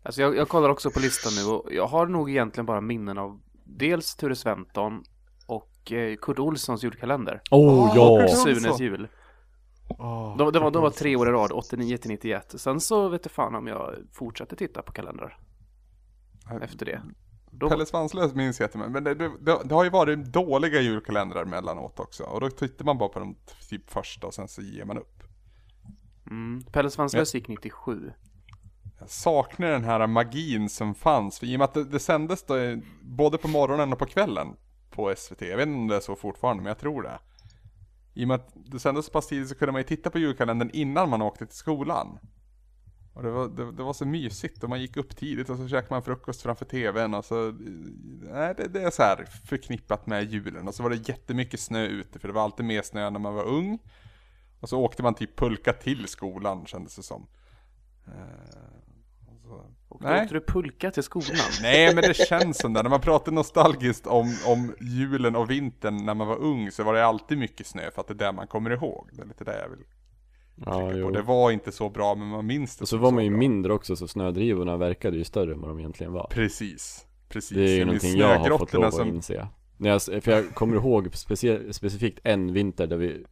Alltså 0.04 0.22
jag, 0.22 0.36
jag 0.38 0.50
kollar 0.50 0.70
också 0.70 0.92
på 0.92 1.00
listan 1.00 1.34
nu 1.36 1.52
och 1.52 1.74
jag 1.74 1.88
har 1.88 2.08
nog 2.08 2.30
egentligen 2.30 2.66
bara 2.66 2.82
minnen 2.82 3.18
av 3.18 3.42
dels 3.64 4.16
Ture 4.16 4.36
Sventon 4.36 5.04
och 5.48 5.92
eh, 5.92 6.16
Kurt 6.22 6.40
Olssons 6.40 6.84
julkalender. 6.84 7.42
oh 7.52 7.92
ja! 7.96 8.18
Kurt 8.18 8.24
Olsson. 8.24 8.56
Sunes 8.56 8.80
jul. 8.80 9.08
Åh, 9.90 10.38
De, 10.38 10.52
de, 10.52 10.64
var, 10.64 10.72
de 10.72 10.82
var 10.82 10.90
tre 10.90 11.16
år 11.16 11.30
i 11.30 11.32
rad, 11.32 11.52
89 11.52 11.98
till 11.98 12.12
91. 12.12 12.54
Sen 12.58 12.80
så 12.80 13.10
vet 13.10 13.26
jag 13.26 13.32
fan 13.32 13.56
om 13.56 13.68
jag 13.68 13.96
fortsatte 14.14 14.56
titta 14.56 14.82
på 14.82 14.92
kalendrar 14.92 15.38
efter 16.62 16.86
det. 16.86 17.02
Då, 17.52 17.70
Pelle 17.70 17.86
Svanslös 17.86 18.34
minns 18.34 18.60
jag 18.60 18.68
inte 18.68 18.78
men 18.78 19.04
det, 19.04 19.14
det, 19.16 19.32
det, 19.42 19.60
det 19.66 19.76
har 19.76 19.84
ju 19.84 19.90
varit 19.90 20.20
dåliga 20.26 20.82
julkalendrar 20.82 21.46
mellanåt 21.46 22.00
också. 22.00 22.24
Och 22.24 22.42
då 22.42 22.50
tittar 22.50 22.86
man 22.86 22.98
bara 22.98 23.10
på 23.10 23.20
de 23.20 23.36
typ 23.70 23.90
första 23.90 24.28
och 24.28 24.34
sen 24.34 24.48
så 24.48 24.62
ger 24.62 24.86
man 24.86 24.98
upp. 24.98 25.24
mm, 26.30 26.64
Pelle 26.72 26.90
Svanslös 26.90 27.36
gick 27.36 27.48
97. 27.48 28.12
Jag 29.00 29.10
saknar 29.10 29.68
den 29.68 29.84
här 29.84 30.08
magin 30.08 30.70
som 30.70 30.96
fanns. 30.96 31.40
För 31.40 31.46
I 31.46 31.56
och 31.56 31.60
med 31.60 31.66
att 31.66 31.74
det, 31.74 31.84
det 31.84 32.00
sändes 32.00 32.44
då, 32.44 32.58
eh, 32.58 32.78
både 33.02 33.38
på 33.38 33.48
morgonen 33.48 33.94
och 33.94 34.00
på 34.00 34.06
kvällen 34.06 34.48
på 34.90 35.14
SVT. 35.18 35.42
Jag 35.42 35.58
vet 35.58 35.68
inte 35.68 35.78
om 35.80 35.88
det 35.88 35.96
är 35.96 36.00
så 36.00 36.16
fortfarande, 36.16 36.64
men 36.64 36.70
jag 36.70 36.80
tror 36.80 37.02
det. 37.04 37.20
I 38.18 38.24
och 38.24 38.28
med 38.28 38.36
att 38.36 38.54
det 38.56 38.80
sändes 38.80 39.06
så 39.06 39.12
pass 39.12 39.28
tidigt 39.28 39.50
så 39.50 39.56
kunde 39.56 39.72
man 39.72 39.82
ju 39.82 39.88
titta 39.88 40.10
på 40.10 40.20
julkalendern 40.20 40.70
innan 40.74 41.10
man 41.10 41.22
åkte 41.22 41.46
till 41.46 41.58
skolan. 41.58 42.20
Och 43.14 43.24
det 43.24 43.32
var, 43.32 43.48
det, 43.48 43.72
det 43.72 43.84
var 43.84 43.94
så 43.94 44.06
mysigt 44.06 44.64
och 44.64 44.70
man 44.70 44.82
gick 44.82 44.98
upp 44.98 45.16
tidigt 45.16 45.50
och 45.50 45.58
så 45.58 45.68
käkade 45.68 45.94
man 45.94 46.04
frukost 46.04 46.42
framför 46.42 46.66
tvn 46.66 47.14
och 47.14 47.26
så... 47.26 47.52
Nej, 48.22 48.54
det, 48.58 48.68
det 48.68 48.82
är 48.82 48.92
så 48.92 49.04
här 49.04 49.26
förknippat 49.46 50.08
med 50.08 50.32
julen. 50.32 50.68
Och 50.68 50.76
så 50.76 50.84
var 50.84 50.90
det 50.90 51.10
jättemycket 51.10 51.60
snö 51.60 51.86
ute 51.86 52.20
för 52.20 52.28
det 52.28 52.34
var 52.34 52.44
alltid 52.44 52.66
mer 52.66 52.82
snö 52.82 53.10
när 53.10 53.20
man 53.20 53.34
var 53.36 53.44
ung. 53.44 53.80
Och 54.60 54.70
så 54.70 54.80
åkte 54.80 55.04
man 55.04 55.16
typ 55.16 55.38
pulka 55.38 55.74
till 55.74 56.08
skolan 56.08 56.66
kändes 56.66 56.96
det 56.96 57.04
som. 57.04 57.28
Eh, 58.08 58.14
och 59.50 59.58
så- 59.58 59.66
Och 59.96 60.02
Nej. 60.02 60.22
åkte 60.22 60.34
du 60.34 60.42
pulka 60.42 60.92
till 60.92 61.04
skolan? 61.04 61.36
Nej 61.62 61.96
men 61.96 62.04
det 62.04 62.14
känns 62.14 62.58
som 62.58 62.74
det. 62.74 62.84
När 62.84 62.90
man 62.90 63.02
pratar 63.02 63.32
nostalgiskt 63.32 64.08
om, 64.08 64.36
om 64.48 64.76
julen 64.82 65.36
och 65.36 65.50
vintern 65.52 66.06
när 66.06 66.14
man 66.14 66.28
var 66.28 66.38
ung 66.38 66.72
så 66.72 66.84
var 66.84 66.94
det 66.94 67.06
alltid 67.06 67.38
mycket 67.38 67.68
snö 67.68 67.92
för 67.92 68.02
att 68.02 68.08
det 68.08 68.14
är 68.14 68.16
det 68.28 68.32
man 68.32 68.48
kommer 68.48 68.70
ihåg. 68.70 69.10
Det 69.14 69.22
är 69.22 69.26
lite 69.26 69.44
det 69.44 69.60
jag 69.62 69.70
vill 69.70 69.86
ja 70.66 71.04
på. 71.06 71.12
Det 71.12 71.22
var 71.22 71.52
inte 71.52 71.72
så 71.72 71.90
bra 71.90 72.16
men 72.16 72.28
man 72.28 72.46
minns 72.46 72.78
det 72.78 72.82
Och 72.82 72.88
så 72.90 72.98
var 72.98 73.12
man 73.12 73.24
ju 73.24 73.30
bra. 73.30 73.40
mindre 73.40 73.74
också 73.74 73.96
så 73.96 74.08
snödrivorna 74.08 74.78
verkade 74.78 75.18
ju 75.18 75.24
större 75.24 75.54
än 75.54 75.62
vad 75.62 75.70
de 75.70 75.80
egentligen 75.80 76.14
var. 76.14 76.28
Precis. 76.30 77.06
Precis. 77.30 77.58
Det 77.58 77.64
är 77.64 77.76
ju 77.78 77.86
någonting 77.86 78.18
jag 78.18 78.40
har 78.40 78.58
fått 78.58 78.74
lov 78.74 78.84
att 78.86 78.94
som- 78.94 79.08
inse. 79.08 79.48
När 79.78 79.90
jag, 79.90 80.02
för 80.02 80.32
jag 80.32 80.56
kommer 80.56 80.76
ihåg 80.76 81.16
specie, 81.16 81.74
specifikt 81.74 82.20
en 82.24 82.54
vinter 82.54 82.88
där 82.88 82.98
vi 82.98 83.26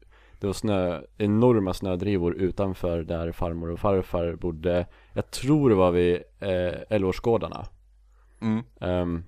Det 0.46 0.48
var 0.50 0.54
snö, 0.54 1.02
enorma 1.18 1.74
snödrivor 1.74 2.36
utanför 2.36 3.04
där 3.04 3.32
farmor 3.32 3.70
och 3.72 3.80
farfar 3.80 4.36
bodde 4.36 4.88
Jag 5.14 5.32
tror 5.32 5.70
det 5.70 5.76
var 5.76 5.92
vid 5.92 6.16
eh, 6.40 6.74
älvårdsgårdarna 6.90 7.66
Mm. 8.42 8.64
Ehm, 8.82 9.24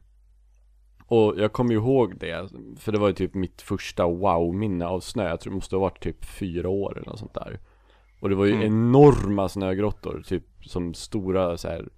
Och 1.08 1.34
jag 1.38 1.54
kommer 1.54 1.74
ihåg 1.74 2.18
det, 2.20 2.50
för 2.78 2.92
det 2.92 2.98
var 3.00 3.08
ju 3.08 3.14
typ 3.14 3.34
mitt 3.34 3.62
första 3.62 4.06
wow-minne 4.08 4.86
av 4.88 5.00
snö 5.00 5.30
Jag 5.30 5.40
tror 5.40 5.52
det 5.52 5.56
måste 5.56 5.76
ha 5.76 5.82
varit 5.82 6.04
typ 6.04 6.26
fyra 6.26 6.70
år 6.70 6.98
eller 6.98 7.08
något 7.10 7.20
sånt 7.20 7.34
där 7.34 7.60
Och 8.22 8.30
det 8.30 8.36
var 8.36 8.46
ju 8.46 8.54
Mm. 8.54 8.66
enorma 8.68 9.50
snögrottor, 9.50 10.24
typ 10.28 10.44
som 10.66 10.94
stora 10.94 11.58
så 11.58 11.68
här 11.68 11.90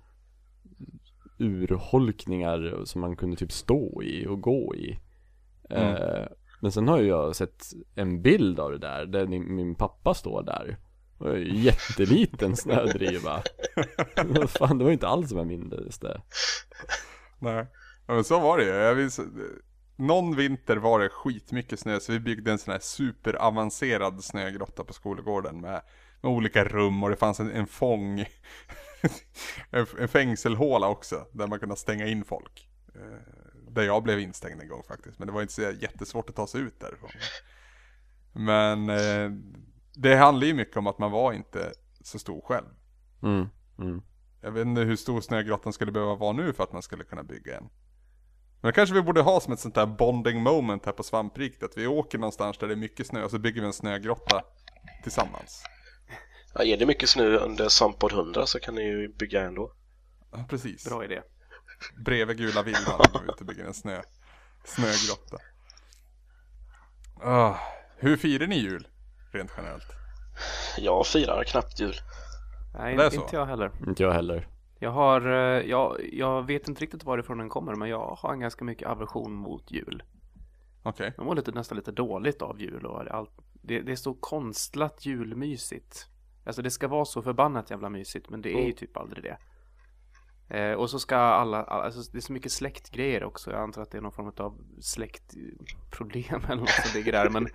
urholkningar 1.37 2.81
som 2.85 3.01
man 3.01 3.15
kunde 3.15 3.35
typ 3.37 3.51
stå 3.51 4.03
i 4.03 4.27
och 4.27 4.41
gå 4.41 4.75
i 4.75 4.99
Mm. 5.69 5.95
eh, 5.95 6.27
Men 6.59 6.71
sen 6.71 6.87
har 6.87 6.99
ju 6.99 7.07
jag 7.07 7.35
sett 7.35 7.65
en 7.95 8.21
bild 8.21 8.59
av 8.59 8.71
det 8.71 8.77
där, 8.77 9.05
där 9.05 9.27
min, 9.27 9.75
pappa 9.75 10.13
står 10.13 10.43
där 10.43 10.77
var 11.17 11.35
ju 11.35 11.49
en 11.49 11.55
jätteliten 11.55 12.55
snödriva 12.55 13.43
Vad 14.25 14.49
Fan, 14.49 14.77
det 14.77 14.83
var 14.83 14.91
ju 14.91 14.93
inte 14.93 15.07
alls 15.07 15.29
som 15.29 15.37
jag 15.37 15.47
mindes 15.47 15.99
det 15.99 16.21
Nej. 17.39 17.67
Men 18.07 18.23
så 18.23 18.39
var 18.39 18.57
det 18.57 18.63
ju. 18.63 18.69
Jag 18.69 18.97
minns, 18.97 19.19
någon 19.95 20.35
vinter 20.35 20.77
var 20.77 20.99
det 20.99 21.09
skitmycket 21.09 21.79
snö 21.79 21.99
så 21.99 22.11
vi 22.11 22.19
byggde 22.19 22.51
en 22.51 22.59
sån 22.59 22.71
här 22.71 22.79
superavancerad 22.79 24.23
snögrotta 24.23 24.83
på 24.83 24.93
skolgården 24.93 25.61
med, 25.61 25.81
med 26.21 26.31
olika 26.31 26.63
rum 26.63 27.03
och 27.03 27.09
det 27.09 27.15
fanns 27.15 27.39
en, 27.39 27.51
en 27.51 27.67
fång, 27.67 28.19
en, 29.71 29.85
en 29.99 30.07
fängselhåla 30.07 30.87
också 30.87 31.25
där 31.31 31.47
man 31.47 31.59
kunde 31.59 31.75
stänga 31.75 32.07
in 32.07 32.23
folk. 32.23 32.69
Där 33.79 33.85
jag 33.85 34.03
blev 34.03 34.19
instängd 34.19 34.61
en 34.61 34.67
gång 34.67 34.83
faktiskt, 34.87 35.19
men 35.19 35.27
det 35.27 35.33
var 35.33 35.41
inte 35.41 35.53
så 35.53 35.61
jättesvårt 35.61 36.29
att 36.29 36.35
ta 36.35 36.47
sig 36.47 36.61
ut 36.61 36.79
därifrån. 36.79 37.09
Men 38.33 38.89
eh, 38.89 39.31
det 39.95 40.15
handlar 40.15 40.47
ju 40.47 40.53
mycket 40.53 40.77
om 40.77 40.87
att 40.87 40.99
man 40.99 41.11
var 41.11 41.33
inte 41.33 41.71
så 42.01 42.19
stor 42.19 42.41
själv. 42.41 42.65
mm, 43.23 43.47
mm. 43.79 44.01
Jag 44.41 44.51
vet 44.51 44.67
inte 44.67 44.81
hur 44.81 44.95
stor 44.95 45.21
snögrottan 45.21 45.73
skulle 45.73 45.91
behöva 45.91 46.15
vara 46.15 46.33
nu 46.33 46.53
för 46.53 46.63
att 46.63 46.73
man 46.73 46.81
skulle 46.81 47.03
kunna 47.03 47.23
bygga 47.23 47.57
en. 47.57 47.69
Men 48.61 48.73
kanske 48.73 48.95
vi 48.95 49.01
borde 49.01 49.21
ha 49.21 49.39
som 49.39 49.53
ett 49.53 49.59
sånt 49.59 49.75
där 49.75 49.85
bonding 49.85 50.41
moment 50.41 50.85
här 50.85 50.93
på 50.93 51.03
Svamprikt. 51.03 51.63
Att 51.63 51.77
vi 51.77 51.87
åker 51.87 52.17
någonstans 52.17 52.57
där 52.57 52.67
det 52.67 52.73
är 52.73 52.77
mycket 52.77 53.07
snö 53.07 53.23
och 53.23 53.31
så 53.31 53.39
bygger 53.39 53.61
vi 53.61 53.67
en 53.67 53.73
snögrotta 53.73 54.41
tillsammans. 55.03 55.63
Ja, 56.53 56.63
är 56.63 56.77
det 56.77 56.85
mycket 56.85 57.09
snö 57.09 57.37
under 57.37 57.69
Sampod 57.69 58.11
100 58.11 58.45
så 58.45 58.59
kan 58.59 58.75
ni 58.75 58.81
ju 58.81 59.07
bygga 59.07 59.41
ändå. 59.41 59.73
Ja, 60.31 60.45
precis. 60.49 60.89
Bra 60.89 61.03
idé. 61.03 61.21
Bredvid 62.05 62.37
Gula 62.37 62.63
Villan 62.63 63.01
och 63.39 63.45
bygger 63.45 63.65
en 63.65 63.73
snö, 63.73 64.01
snögrotta. 64.63 65.37
Ah, 67.21 67.55
hur 67.97 68.17
firar 68.17 68.47
ni 68.47 68.57
jul? 68.59 68.87
Rent 69.31 69.51
generellt. 69.57 69.87
Jag 70.77 71.07
firar 71.07 71.43
knappt 71.43 71.79
jul. 71.79 71.93
Nej, 72.77 72.95
Det 72.97 73.05
är 73.05 73.09
så. 73.09 73.21
inte 73.21 73.35
jag 73.35 73.45
heller. 73.45 73.71
Inte 73.87 74.03
jag 74.03 74.11
heller 74.11 74.47
Jag 74.79 74.91
har, 74.91 75.21
eh, 75.27 75.69
jag, 75.69 75.97
jag 76.13 76.45
vet 76.47 76.67
inte 76.67 76.81
riktigt 76.83 77.03
varifrån 77.03 77.37
den 77.37 77.49
kommer, 77.49 77.75
men 77.75 77.89
jag 77.89 78.15
har 78.15 78.33
en 78.33 78.39
ganska 78.39 78.65
mycket 78.65 78.87
aversion 78.87 79.33
mot 79.33 79.71
jul. 79.71 80.03
Okej. 80.83 81.13
Jag 81.17 81.25
mår 81.25 81.35
lite, 81.35 81.51
nästan 81.51 81.75
lite 81.77 81.91
dåligt 81.91 82.41
av 82.41 82.61
jul 82.61 82.85
och 82.85 83.07
allt. 83.11 83.31
Det, 83.61 83.81
det 83.81 83.91
är 83.91 83.95
så 83.95 84.13
konstlat 84.13 85.05
julmysigt. 85.05 86.07
Alltså 86.45 86.61
det 86.61 86.71
ska 86.71 86.87
vara 86.87 87.05
så 87.05 87.21
förbannat 87.21 87.69
jävla 87.69 87.89
mysigt, 87.89 88.29
men 88.29 88.41
det 88.41 88.53
är 88.53 88.65
ju 88.65 88.71
typ 88.71 88.97
aldrig 88.97 89.23
det. 89.23 89.37
Eh, 90.49 90.71
och 90.71 90.89
så 90.89 90.99
ska 90.99 91.17
alla, 91.17 91.63
alltså 91.63 92.11
det 92.11 92.17
är 92.17 92.21
så 92.21 92.33
mycket 92.33 92.51
släktgrejer 92.51 93.23
också. 93.23 93.51
Jag 93.51 93.61
antar 93.61 93.81
att 93.81 93.91
det 93.91 93.97
är 93.97 94.01
någon 94.01 94.11
form 94.11 94.31
av 94.37 94.57
släktproblem 94.79 96.41
eller 96.45 96.55
något 96.55 96.69
som 96.69 96.99
ligger 96.99 97.11
där. 97.11 97.29
Men, 97.29 97.47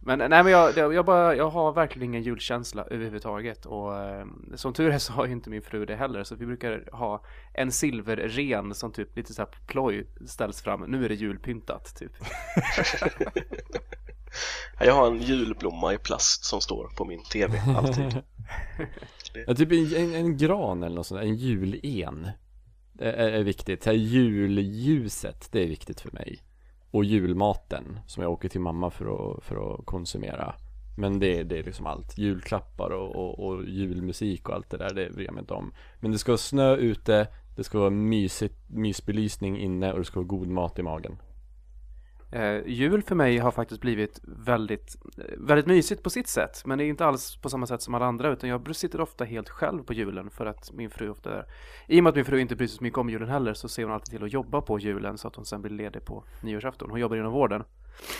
men 0.00 0.18
nej 0.18 0.44
men 0.44 0.52
jag, 0.52 0.94
jag, 0.94 1.04
bara, 1.04 1.34
jag 1.34 1.50
har 1.50 1.72
verkligen 1.72 2.08
ingen 2.08 2.22
julkänsla 2.22 2.84
överhuvudtaget. 2.84 3.66
Och 3.66 3.96
eh, 3.96 4.26
som 4.54 4.72
tur 4.72 4.90
är 4.90 4.98
så 4.98 5.12
har 5.12 5.26
ju 5.26 5.32
inte 5.32 5.50
min 5.50 5.62
fru 5.62 5.84
det 5.84 5.96
heller. 5.96 6.24
Så 6.24 6.34
vi 6.34 6.46
brukar 6.46 6.88
ha 6.92 7.24
en 7.54 7.72
silverren 7.72 8.74
som 8.74 8.92
typ 8.92 9.16
lite 9.16 9.34
så 9.34 9.42
här 9.42 9.50
ploj 9.66 10.06
ställs 10.26 10.62
fram. 10.62 10.80
Nu 10.80 11.04
är 11.04 11.08
det 11.08 11.14
julpyntat 11.14 11.96
typ. 11.96 12.12
Jag 14.80 14.94
har 14.94 15.06
en 15.06 15.22
julblomma 15.22 15.94
i 15.94 15.98
plast 15.98 16.44
som 16.44 16.60
står 16.60 16.88
på 16.96 17.04
min 17.04 17.24
tv 17.24 17.62
alltid. 17.76 18.22
Ja, 19.46 19.54
typ 19.54 19.72
en, 19.72 19.94
en, 19.96 20.14
en 20.14 20.36
gran 20.36 20.82
eller 20.82 20.96
något 20.96 21.06
sånt, 21.06 21.22
en 21.22 21.34
julen. 21.34 22.28
Är, 22.98 23.12
är 23.12 23.42
viktigt. 23.42 23.82
Så 23.82 23.90
här, 23.90 23.96
julljuset, 23.96 25.48
det 25.52 25.62
är 25.62 25.66
viktigt 25.66 26.00
för 26.00 26.10
mig. 26.12 26.42
Och 26.90 27.04
julmaten 27.04 28.00
som 28.06 28.22
jag 28.22 28.32
åker 28.32 28.48
till 28.48 28.60
mamma 28.60 28.90
för 28.90 29.04
att, 29.04 29.44
för 29.44 29.74
att 29.74 29.86
konsumera. 29.86 30.54
Men 30.96 31.18
det, 31.18 31.42
det 31.42 31.58
är 31.58 31.62
liksom 31.62 31.86
allt. 31.86 32.18
Julklappar 32.18 32.90
och, 32.90 33.16
och, 33.16 33.46
och 33.46 33.64
julmusik 33.64 34.48
och 34.48 34.54
allt 34.54 34.70
det 34.70 34.76
där, 34.76 34.94
det 34.94 35.14
bryr 35.14 35.24
jag 35.24 35.34
mig 35.34 35.40
inte 35.40 35.54
om. 35.54 35.72
Men 36.00 36.12
det 36.12 36.18
ska 36.18 36.32
vara 36.32 36.38
snö 36.38 36.76
ute, 36.76 37.28
det 37.56 37.64
ska 37.64 37.78
vara 37.78 37.90
mysigt, 37.90 38.54
mysbelysning 38.66 39.58
inne 39.58 39.92
och 39.92 39.98
det 39.98 40.04
ska 40.04 40.20
vara 40.20 40.26
god 40.26 40.48
mat 40.48 40.78
i 40.78 40.82
magen. 40.82 41.16
Eh, 42.30 42.66
jul 42.66 43.02
för 43.02 43.14
mig 43.14 43.38
har 43.38 43.50
faktiskt 43.50 43.80
blivit 43.80 44.20
väldigt, 44.22 44.96
eh, 45.18 45.24
väldigt 45.38 45.66
mysigt 45.66 46.02
på 46.02 46.10
sitt 46.10 46.28
sätt. 46.28 46.62
Men 46.64 46.78
det 46.78 46.84
är 46.84 46.86
inte 46.86 47.04
alls 47.04 47.36
på 47.36 47.48
samma 47.48 47.66
sätt 47.66 47.82
som 47.82 47.94
alla 47.94 48.06
andra. 48.06 48.32
Utan 48.32 48.50
jag 48.50 48.76
sitter 48.76 49.00
ofta 49.00 49.24
helt 49.24 49.48
själv 49.48 49.82
på 49.82 49.92
julen. 49.92 50.30
För 50.30 50.46
att 50.46 50.72
min 50.72 50.90
fru 50.90 51.10
ofta 51.10 51.38
är... 51.38 51.46
I 51.86 52.00
och 52.00 52.04
med 52.04 52.10
att 52.10 52.16
min 52.16 52.24
fru 52.24 52.40
inte 52.40 52.56
bryr 52.56 52.66
sig 52.66 52.76
så 52.76 52.84
mycket 52.84 52.98
om 52.98 53.10
julen 53.10 53.28
heller. 53.28 53.54
Så 53.54 53.68
ser 53.68 53.84
hon 53.84 53.92
alltid 53.92 54.14
till 54.14 54.24
att 54.24 54.32
jobba 54.32 54.60
på 54.60 54.78
julen. 54.78 55.18
Så 55.18 55.28
att 55.28 55.36
hon 55.36 55.44
sen 55.44 55.62
blir 55.62 55.72
ledig 55.72 56.04
på 56.04 56.24
nyårsafton. 56.42 56.90
Hon 56.90 57.00
jobbar 57.00 57.16
inom 57.16 57.32
vården. 57.32 57.64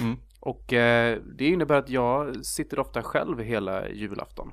Mm. 0.01 0.17
Och 0.41 0.73
eh, 0.73 1.19
det 1.39 1.49
innebär 1.49 1.79
att 1.79 1.91
jag 1.91 2.45
sitter 2.47 2.79
ofta 2.79 3.03
själv 3.03 3.41
hela 3.41 3.89
julafton. 3.89 4.53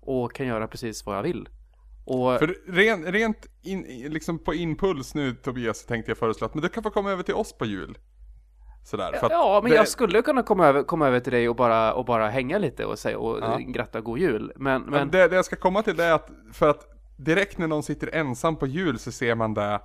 Och 0.00 0.34
kan 0.34 0.46
göra 0.46 0.68
precis 0.68 1.06
vad 1.06 1.16
jag 1.16 1.22
vill. 1.22 1.48
Och... 2.04 2.38
För 2.38 2.72
rent, 2.72 3.06
rent 3.06 3.46
in, 3.62 3.82
liksom 4.08 4.38
på 4.38 4.54
impuls 4.54 5.14
nu 5.14 5.34
Tobias 5.34 5.86
tänkte 5.86 6.10
jag 6.10 6.18
föreslå 6.18 6.46
att 6.46 6.54
men 6.54 6.62
du 6.62 6.68
kan 6.68 6.82
få 6.82 6.90
komma 6.90 7.10
över 7.10 7.22
till 7.22 7.34
oss 7.34 7.58
på 7.58 7.66
jul. 7.66 7.98
Sådär, 8.84 9.12
att 9.24 9.30
Ja, 9.30 9.60
men 9.62 9.70
det- 9.70 9.76
jag 9.76 9.88
skulle 9.88 10.22
kunna 10.22 10.42
komma 10.42 10.66
över, 10.66 10.82
komma 10.82 11.06
över 11.08 11.20
till 11.20 11.32
dig 11.32 11.48
och 11.48 11.56
bara, 11.56 11.92
och 11.94 12.04
bara 12.04 12.28
hänga 12.28 12.58
lite 12.58 12.84
och 12.84 12.98
säga 12.98 13.18
och 13.18 13.38
Ja. 13.42 13.58
gratta 13.58 14.00
god 14.00 14.18
jul. 14.18 14.52
Men, 14.56 14.82
Men 14.82 14.90
men 14.90 15.10
det, 15.10 15.28
det 15.28 15.36
jag 15.36 15.44
ska 15.44 15.56
komma 15.56 15.82
till 15.82 15.96
det 15.96 16.04
är 16.04 16.12
att 16.12 16.30
för 16.52 16.70
att 16.70 16.86
direkt 17.16 17.58
när 17.58 17.66
någon 17.66 17.82
sitter 17.82 18.14
ensam 18.14 18.56
på 18.56 18.66
jul 18.66 18.98
så 18.98 19.12
ser 19.12 19.34
man 19.34 19.54
det 19.54 19.80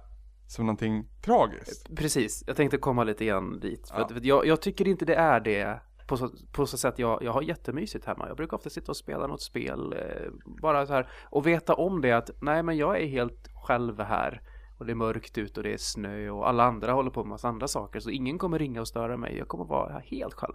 som 0.48 0.66
någonting 0.66 1.08
tragiskt. 1.22 1.96
precis, 1.96 2.44
jag 2.48 2.56
tänkte 2.56 2.78
komma 2.78 3.04
lite 3.04 3.26
grann 3.26 3.60
dit. 3.60 3.90
För 3.90 3.98
Ja. 4.00 4.06
att, 4.06 4.12
för 4.12 4.20
jag, 4.26 4.46
jag 4.48 4.62
tycker 4.62 4.88
inte 4.88 5.06
det 5.06 5.16
är 5.16 5.40
det 5.40 5.80
på 6.08 6.18
så, 6.18 6.30
på 6.52 6.66
så 6.66 6.78
sätt. 6.78 7.00
Jag, 7.00 7.24
jag 7.24 7.32
har 7.32 7.42
jättemysigt 7.42 8.06
hemma. 8.06 8.28
Jag 8.28 8.38
brukar 8.38 8.58
ofta 8.58 8.70
sitta 8.70 8.92
och 8.92 8.98
spela 8.98 9.28
något 9.28 9.42
spel. 9.42 9.94
Eh, 9.94 10.32
bara 10.62 10.86
så 10.86 10.94
här 10.94 11.08
och 11.24 11.48
veta 11.48 11.74
om 11.74 12.02
det 12.02 12.12
att 12.12 12.30
nej, 12.42 12.64
men 12.64 12.78
jag 12.78 13.02
är 13.02 13.08
helt 13.08 13.48
själv 13.68 14.00
här. 14.00 14.42
Och 14.78 14.86
det 14.86 14.92
är 14.92 14.96
mörkt 14.96 15.38
ut 15.38 15.58
och 15.58 15.64
det 15.64 15.74
är 15.74 15.78
snö 15.78 16.30
och 16.30 16.50
alla 16.50 16.64
andra 16.64 16.94
håller 16.94 17.12
på 17.12 17.24
med 17.24 17.30
massa 17.30 17.48
andra 17.48 17.68
saker. 17.68 18.00
Så 18.00 18.10
ingen 18.10 18.38
kommer 18.38 18.60
ringa 18.60 18.82
och 18.82 18.88
störa 18.88 19.18
mig. 19.18 19.38
Jag 19.38 19.48
kommer 19.48 19.66
vara 19.66 20.00
helt 20.06 20.34
själv. 20.34 20.54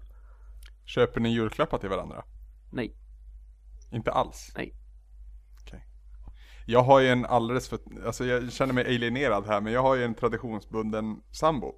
Köper 0.84 1.20
ni 1.20 1.28
julklappar 1.28 1.78
till 1.78 1.88
varandra? 1.88 2.24
Nej, 2.72 2.96
Inte 3.92 4.12
alls? 4.12 4.52
nej. 4.56 4.74
Okej. 5.60 5.86
Jag 6.66 6.82
har 6.82 7.00
ju 7.00 7.08
en 7.08 7.24
alldeles 7.26 7.68
för, 7.68 7.78
alltså 8.06 8.24
jag 8.24 8.52
känner 8.52 8.74
mig 8.74 8.84
alienerad 8.84 9.46
här 9.46 9.60
men 9.60 9.72
jag 9.72 9.82
har 9.82 9.96
ju 9.96 10.04
en 10.04 10.14
traditionsbunden 10.14 11.22
sambo. 11.30 11.74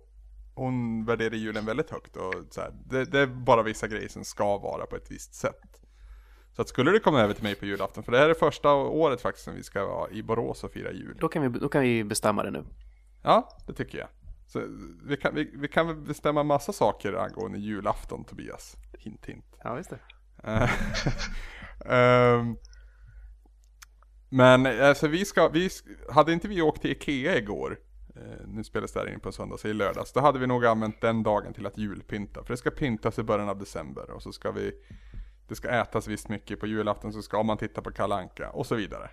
Hon 0.54 1.04
värderar 1.04 1.34
julen 1.34 1.66
väldigt 1.66 1.90
högt 1.90 2.16
och 2.16 2.34
så 2.50 2.60
här, 2.60 2.72
det, 2.86 3.04
det 3.04 3.20
är 3.20 3.26
bara 3.26 3.62
vissa 3.62 3.88
grejer 3.88 4.08
som 4.08 4.24
ska 4.24 4.58
vara 4.58 4.86
på 4.86 4.96
ett 4.96 5.10
visst 5.10 5.34
sätt. 5.34 5.81
Så 6.52 6.62
att 6.62 6.68
skulle 6.68 6.90
du 6.90 7.00
komma 7.00 7.20
över 7.20 7.34
till 7.34 7.42
mig 7.42 7.54
på 7.54 7.66
julafton, 7.66 8.04
för 8.04 8.12
det 8.12 8.18
här 8.18 8.28
är 8.28 8.34
första 8.34 8.72
året 8.74 9.20
faktiskt 9.20 9.44
som 9.44 9.54
vi 9.54 9.62
ska 9.62 9.86
vara 9.86 10.10
i 10.10 10.22
Borås 10.22 10.64
och 10.64 10.72
fira 10.72 10.92
jul. 10.92 11.16
Då 11.20 11.28
kan 11.28 11.52
vi, 11.52 11.58
då 11.58 11.68
kan 11.68 11.82
vi 11.82 12.04
bestämma 12.04 12.42
det 12.42 12.50
nu. 12.50 12.64
Ja, 13.22 13.48
det 13.66 13.72
tycker 13.72 13.98
jag. 13.98 14.08
Så 14.46 14.62
vi 15.04 15.16
kan, 15.16 15.34
vi, 15.34 15.50
vi 15.54 15.68
kan 15.68 15.86
väl 15.86 15.96
bestämma 15.96 16.42
massa 16.42 16.72
saker 16.72 17.12
angående 17.12 17.58
julafton 17.58 18.24
Tobias. 18.24 18.76
Hint 18.98 19.26
hint. 19.26 19.44
Ja, 19.64 19.74
visst 19.74 19.90
det. 19.90 19.98
Ehm, 21.86 22.56
men 24.28 24.66
alltså 24.66 25.08
vi 25.08 25.24
ska, 25.24 25.48
vi, 25.48 25.68
hade 26.10 26.32
inte 26.32 26.48
vi 26.48 26.62
åkt 26.62 26.82
till 26.82 26.90
Ikea 26.90 27.38
igår? 27.38 27.78
Eh, 28.16 28.46
nu 28.46 28.64
spelas 28.64 28.92
det 28.92 29.00
här 29.00 29.12
in 29.12 29.20
på 29.20 29.32
söndag, 29.32 29.58
så 29.58 29.68
i 29.68 29.74
lördags. 29.74 30.12
Då 30.12 30.20
hade 30.20 30.38
vi 30.38 30.46
nog 30.46 30.66
använt 30.66 31.00
den 31.00 31.22
dagen 31.22 31.54
till 31.54 31.66
att 31.66 31.78
julpynta. 31.78 32.44
För 32.44 32.52
det 32.52 32.56
ska 32.56 32.70
pyntas 32.70 33.18
i 33.18 33.22
början 33.22 33.48
av 33.48 33.58
december. 33.58 34.10
Och 34.10 34.22
så 34.22 34.32
ska 34.32 34.50
vi, 34.50 34.72
det 35.48 35.54
ska 35.54 35.68
ätas 35.68 36.08
visst 36.08 36.28
mycket 36.28 36.60
på 36.60 36.66
julafton 36.66 37.12
så 37.12 37.22
ska 37.22 37.42
man 37.42 37.56
titta 37.56 37.82
på 37.82 37.90
Kalanka 37.90 38.50
och 38.50 38.66
så 38.66 38.74
vidare. 38.74 39.10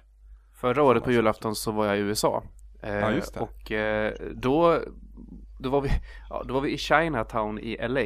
Förra 0.53 0.83
året 0.83 1.03
på 1.03 1.11
julafton 1.11 1.55
så 1.55 1.71
var 1.71 1.85
jag 1.85 1.97
i 1.97 1.99
USA. 1.99 2.43
Eh, 2.81 2.95
Ja, 2.95 3.11
just 3.11 3.33
det. 3.33 3.39
Och 3.39 3.71
eh, 3.71 4.13
då, 4.35 4.79
då, 5.59 5.69
var 5.69 5.81
vi, 5.81 5.89
ja, 6.29 6.43
då 6.47 6.53
var 6.53 6.61
vi 6.61 6.73
i 6.73 6.77
Chinatown 6.77 7.59
i 7.59 7.87
LA. 7.87 8.01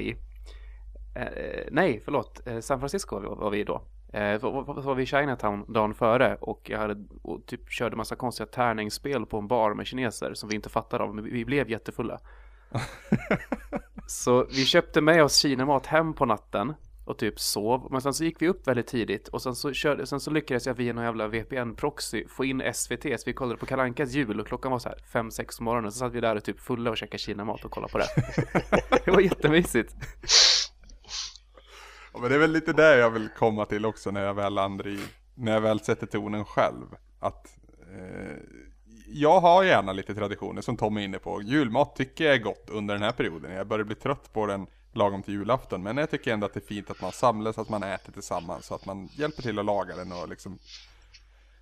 Eh, 1.15 1.67
nej, 1.71 2.01
förlåt. 2.05 2.47
Eh, 2.47 2.59
San 2.59 2.79
Francisco 2.79 3.36
var, 3.36 3.49
vi 3.49 3.63
då. 3.63 3.81
Eh, 4.13 4.39
så, 4.39 4.62
var- 4.62 4.95
vi 4.95 5.03
i 5.03 5.05
Chinatown 5.05 5.73
dagen 5.73 5.93
före 5.93 6.36
och 6.36 6.69
jag 6.69 6.79
hade 6.79 7.05
och 7.23 7.45
typ 7.45 7.69
körde 7.71 7.95
massa 7.95 8.15
konstiga 8.15 8.47
tärningsspel 8.47 9.25
på 9.25 9.38
en 9.38 9.47
bar 9.47 9.73
med 9.73 9.86
kineser 9.88 10.33
som 10.33 10.49
vi 10.49 10.55
inte 10.55 10.69
fattade 10.69 11.03
av, 11.03 11.15
men 11.15 11.23
vi, 11.23 11.31
vi 11.31 11.45
blev 11.45 11.69
jättefulla. 11.69 12.19
så 14.07 14.45
vi 14.45 14.65
köpte 14.65 15.01
med 15.01 15.23
oss 15.23 15.36
kinamat 15.36 15.86
hem 15.86 16.13
på 16.13 16.25
natten 16.25 16.73
och 17.05 17.17
typ 17.17 17.39
sov. 17.39 17.87
Men 17.91 18.01
sen 18.01 18.13
så 18.13 18.23
gick 18.23 18.41
vi 18.41 18.47
upp 18.47 18.67
väldigt 18.67 18.87
tidigt 18.87 19.27
och 19.27 19.41
sen 19.41 19.55
så, 19.55 19.73
körde, 19.73 20.05
sen 20.05 20.19
så 20.19 20.31
lyckades 20.31 20.67
jag 20.67 20.73
via 20.73 20.93
någon 20.93 21.03
jävla 21.03 21.27
VPN-proxy 21.27 22.27
få 22.27 22.45
in 22.45 22.63
SVT. 22.73 23.03
Så 23.03 23.23
vi 23.25 23.33
kollade 23.33 23.59
på 23.59 23.65
Kalankas 23.65 24.11
jul 24.11 24.39
och 24.39 24.47
klockan 24.47 24.71
var 24.71 24.79
så 24.79 24.89
här 24.89 24.97
5-6 25.11 25.57
på 25.57 25.63
morgonen. 25.63 25.91
Så 25.91 25.97
satt 25.97 26.13
vi 26.13 26.21
där 26.21 26.35
och 26.35 26.43
typ 26.43 26.59
fulla 26.59 26.89
och 26.89 26.97
käkade 26.97 27.17
kinamat 27.17 27.65
och 27.65 27.71
kollade 27.71 27.91
på 27.91 27.97
det. 27.97 28.07
det 29.05 29.11
var 29.11 29.21
jättemysigt. 29.21 29.95
Ja, 32.13 32.19
men 32.19 32.29
det 32.29 32.35
är 32.35 32.39
väl 32.39 32.51
lite 32.51 32.73
det 32.73 32.97
jag 32.97 33.09
vill 33.09 33.29
komma 33.37 33.65
till 33.65 33.85
också 33.85 34.11
när 34.11 34.23
jag 34.23 34.33
väl 34.33 34.53
landar 34.53 34.87
i, 34.87 34.99
när 35.35 35.51
jag 35.51 35.61
väl 35.61 35.79
sätter 35.79 36.07
tonen 36.07 36.45
själv. 36.45 36.85
Att 37.19 37.57
eh, 37.95 38.37
jag 39.07 39.39
har 39.39 39.63
gärna 39.63 39.93
lite 39.93 40.15
traditioner 40.15 40.61
som 40.61 40.77
Tom 40.77 40.97
är 40.97 41.01
inne 41.01 41.19
på. 41.19 41.41
Julmat 41.41 41.95
tycker 41.95 42.25
jag 42.25 42.33
är 42.33 42.39
gott 42.39 42.69
under 42.69 42.93
den 42.93 43.03
här 43.03 43.11
perioden. 43.11 43.51
Jag 43.51 43.67
börjar 43.67 43.85
bli 43.85 43.95
trött 43.95 44.33
på 44.33 44.45
den 44.45 44.67
lagom 44.95 45.23
till 45.23 45.34
julafton. 45.34 45.84
Men 45.84 45.97
jag 45.97 46.10
tycker 46.10 46.34
ändå 46.34 46.45
att 46.45 46.53
det 46.53 46.60
är 46.60 46.67
fint 46.67 46.89
att 46.89 47.01
man 47.01 47.12
samlas, 47.12 47.58
att 47.58 47.69
man 47.69 47.84
äter 47.84 48.13
tillsammans. 48.13 48.65
Så 48.65 48.75
att 48.75 48.86
man 48.86 49.08
hjälper 49.08 49.41
till 49.41 49.60
att 49.60 49.65
laga 49.65 49.95
den 49.95 50.12
och 50.12 50.29
liksom 50.29 50.60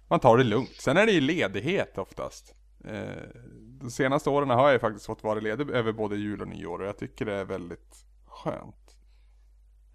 man 0.08 0.20
tar 0.20 0.38
det 0.38 0.44
lugnt. 0.44 0.76
Sen 0.80 0.98
är 0.98 1.06
det 1.06 1.12
ju 1.12 1.22
ledighet 1.22 1.98
oftast. 1.98 2.56
Eh, 2.86 3.28
de 3.82 3.92
senaste 3.92 4.30
åren 4.30 4.50
har 4.50 4.64
jag 4.64 4.74
ju 4.74 4.80
faktiskt 4.80 5.06
fått 5.06 5.24
vara 5.24 5.40
ledig 5.40 5.70
över 5.70 5.92
både 5.92 6.16
jul 6.16 6.42
och 6.42 6.48
nyår 6.48 6.80
och 6.80 6.88
jag 6.88 6.98
tycker 6.98 7.26
det 7.26 7.34
är 7.34 7.46
väldigt 7.46 8.06
skönt. 8.26 8.98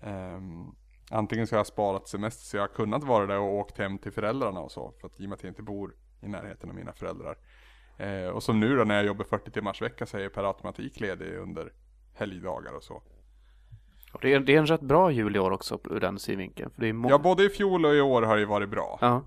Ehm, 0.03 0.75
antingen 1.11 1.47
så 1.47 1.55
har 1.55 1.59
jag 1.59 1.67
sparat 1.67 2.09
semester 2.09 2.45
så 2.45 2.57
jag 2.57 2.63
har 2.63 2.75
kunnat 2.75 3.05
vara 3.05 3.27
där 3.27 3.39
och 3.39 3.55
åkt 3.55 3.79
hem 3.79 3.99
till 3.99 4.13
föräldrarna 4.13 4.61
och 4.61 4.73
så. 4.73 4.95
För 5.01 5.07
att 5.07 5.21
i 5.21 5.25
och 5.25 5.29
med 5.29 5.37
att 5.37 5.43
jag 5.43 5.51
inte 5.51 5.63
bor 5.63 5.95
i 6.23 6.29
närheten 6.29 6.71
av 6.71 6.77
mina 6.77 6.93
föräldrar. 6.93 7.39
Eh, 7.99 8.29
och 8.29 8.43
som 8.43 8.61
nu 8.61 8.77
då 8.77 8.85
när 8.85 8.95
jag 8.95 9.07
jobbar 9.07 9.25
40 9.25 9.51
timmars 9.51 9.83
vecka 9.83 10.07
så 10.07 10.17
är 10.17 10.23
jag 10.23 10.33
per 10.33 10.45
automatik 10.45 11.01
ledig 11.01 11.37
under 11.37 11.73
helgdagar 12.15 12.73
och 12.73 12.83
så. 12.83 13.03
Och 14.17 14.23
det, 14.23 14.33
är, 14.33 14.41
det 14.41 14.55
är 14.55 14.59
en 14.59 14.67
rätt 14.67 14.81
bra 14.81 15.11
jul 15.11 15.37
i 15.37 15.39
år 15.39 15.51
också 15.51 15.79
ur 15.91 16.01
den 16.01 16.19
synvinkeln. 16.19 16.71
För 16.75 16.81
det 16.81 16.89
är 16.89 16.93
må- 16.93 17.11
Ja, 17.11 17.19
både 17.19 17.45
i 17.45 17.49
fjol 17.49 17.87
och 17.87 17.95
i 17.95 18.01
år 18.01 18.23
har 18.23 18.35
det 18.35 18.41
ju 18.41 18.47
varit 18.47 18.69
bra. 18.69 18.99
ja. 19.01 19.25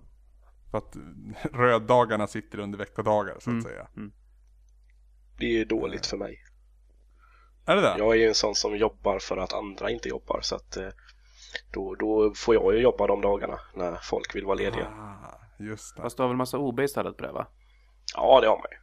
För 0.71 0.77
att 0.77 0.95
röddagarna 1.53 2.27
sitter 2.27 2.59
under 2.59 2.77
veckodagar 2.77 3.33
så 3.33 3.37
att 3.37 3.47
Mm. 3.47 3.61
säga. 3.61 3.87
Det 5.37 5.45
är 5.45 5.49
ju 5.57 5.65
dåligt 5.65 6.05
för 6.05 6.17
mig. 6.17 6.43
Är 7.65 7.75
det 7.75 7.81
det? 7.81 7.95
Jag 7.97 8.11
är 8.11 8.19
ju 8.19 8.27
en 8.27 8.35
sån 8.35 8.55
som 8.55 8.77
jobbar 8.77 9.19
för 9.19 9.37
att 9.37 9.53
andra 9.53 9.89
inte 9.89 10.09
jobbar 10.09 10.39
så 10.41 10.55
att 10.55 10.77
eh, 10.77 10.87
då, 11.73 11.95
då 11.95 12.33
får 12.35 12.55
jag 12.55 12.73
ju 12.75 12.81
jobba 12.81 13.07
de 13.07 13.21
dagarna 13.21 13.59
när 13.75 13.95
folk 14.03 14.35
vill 14.35 14.45
vara 14.45 14.55
lediga. 14.55 14.87
Ah, 14.87 15.39
just 15.59 15.95
det. 15.95 16.01
Fast 16.01 16.17
du 16.17 16.23
har 16.23 16.27
väl 16.27 16.37
massa 16.37 16.57
OB 16.57 16.79
istället 16.79 17.17
på 17.17 17.23
det 17.25 17.31
va? 17.31 17.47
Ja, 18.15 18.39
det 18.41 18.47
har 18.47 18.57
man 18.57 18.65
ju. 18.71 18.77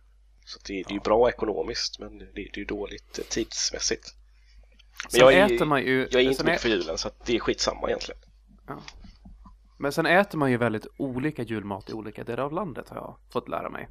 Så 0.44 0.58
det, 0.66 0.72
det 0.82 0.90
är 0.90 0.94
ju 0.94 1.00
bra 1.00 1.28
ekonomiskt 1.28 1.98
men 1.98 2.18
det, 2.18 2.24
det 2.34 2.40
är 2.40 2.58
ju 2.58 2.64
dåligt 2.64 3.18
eh, 3.18 3.24
tidsmässigt. 3.24 4.14
Men 5.12 5.20
jag 5.20 5.32
är, 5.32 5.54
äter 5.54 5.66
man 5.66 5.82
ju... 5.82 6.08
jag 6.10 6.22
är 6.22 6.28
inte 6.28 6.44
mycket 6.44 6.60
för 6.60 6.68
julen 6.68 6.98
så 6.98 7.08
att 7.08 7.26
det 7.26 7.36
är 7.36 7.40
skitsamma 7.40 7.88
egentligen. 7.88 8.20
Men 9.78 9.92
sen 9.92 10.06
äter 10.06 10.38
man 10.38 10.50
ju 10.50 10.56
väldigt 10.56 10.86
olika 10.96 11.42
julmat 11.42 11.90
i 11.90 11.92
olika 11.92 12.24
delar 12.24 12.44
av 12.44 12.52
landet 12.52 12.88
har 12.88 12.96
jag 12.96 13.16
fått 13.32 13.48
lära 13.48 13.70
mig. 13.70 13.88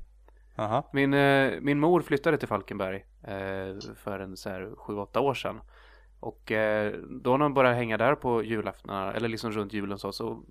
Aha. 0.56 0.90
Min, 0.94 1.14
eh, 1.14 1.54
min 1.62 1.80
mor 1.80 2.02
flyttade 2.02 2.38
till 2.38 2.48
Falkenberg 2.48 3.06
eh, 3.24 3.96
för 3.96 4.20
en 4.20 4.38
så 4.38 4.50
här 4.50 4.70
7-8 4.78 5.18
år 5.18 5.34
sedan. 5.34 5.62
Och 6.20 6.52
eh, 6.52 6.94
då 7.22 7.32
när 7.32 7.38
man 7.38 7.54
började 7.54 7.76
hänga 7.76 7.98
där 7.98 8.16
på 8.16 8.44
julaftnar 8.44 9.14
eller 9.14 9.30
liksom 9.30 9.52
runt 9.52 9.74
julen 9.74 10.00
så, 10.00 10.12
så 10.12 10.44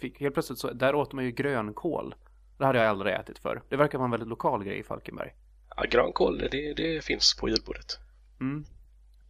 fick 0.00 0.20
helt 0.20 0.34
plötsligt 0.34 0.58
så, 0.58 0.72
där 0.72 0.94
åt 0.94 1.12
man 1.12 1.24
ju 1.24 1.30
grönkål. 1.30 2.14
Det 2.58 2.64
hade 2.64 2.78
jag 2.78 2.88
aldrig 2.88 3.14
ätit 3.14 3.38
för. 3.38 3.62
Det 3.68 3.76
verkar 3.76 3.98
vara 3.98 4.04
en 4.04 4.10
väldigt 4.10 4.28
lokal 4.28 4.64
grej 4.64 4.78
i 4.78 4.82
Falkenberg. 4.82 5.34
Ja, 5.76 5.84
grönkål, 5.90 6.38
det, 6.38 6.74
det 6.74 7.04
finns 7.04 7.36
på 7.40 7.48
julbordet. 7.48 7.98
Mm. 8.40 8.64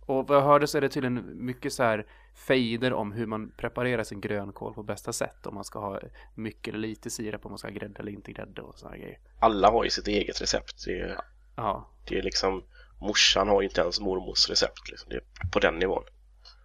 Och 0.06 0.28
vad 0.28 0.36
jag 0.36 0.42
hörde 0.42 0.66
så 0.66 0.76
är 0.76 0.80
det 0.80 0.88
tydligen 0.88 1.46
mycket 1.46 1.72
så 1.72 1.82
här 1.82 2.06
fejder 2.34 2.92
om 2.92 3.12
hur 3.12 3.26
man 3.26 3.52
preparerar 3.56 4.04
sin 4.04 4.20
grönkål 4.20 4.74
på 4.74 4.82
bästa 4.82 5.12
sätt. 5.12 5.46
Om 5.46 5.54
man 5.54 5.64
ska 5.64 5.78
ha 5.78 6.00
mycket 6.34 6.74
eller 6.74 6.88
lite 6.88 7.10
sirap, 7.10 7.46
om 7.46 7.52
man 7.52 7.58
ska 7.58 7.68
ha 7.68 7.74
grädde 7.74 8.00
eller 8.00 8.12
inte 8.12 8.32
grädde 8.32 8.62
och 8.62 8.78
sådana 8.78 8.96
grejer. 8.96 9.18
Alla 9.38 9.70
har 9.70 9.84
ju 9.84 9.90
sitt 9.90 10.08
eget 10.08 10.42
recept. 10.42 10.84
Det 10.86 11.00
är, 11.00 11.20
Ja, 11.56 11.88
det 12.08 12.18
är 12.18 12.22
liksom, 12.22 12.64
morsan 13.00 13.48
har 13.48 13.62
ju 13.62 13.68
inte 13.68 13.80
ens 13.80 14.00
mormors 14.00 14.50
recept. 14.50 14.90
Liksom. 14.90 15.08
Det 15.10 15.16
är 15.16 15.50
på 15.52 15.58
den 15.58 15.78
nivån. 15.78 16.04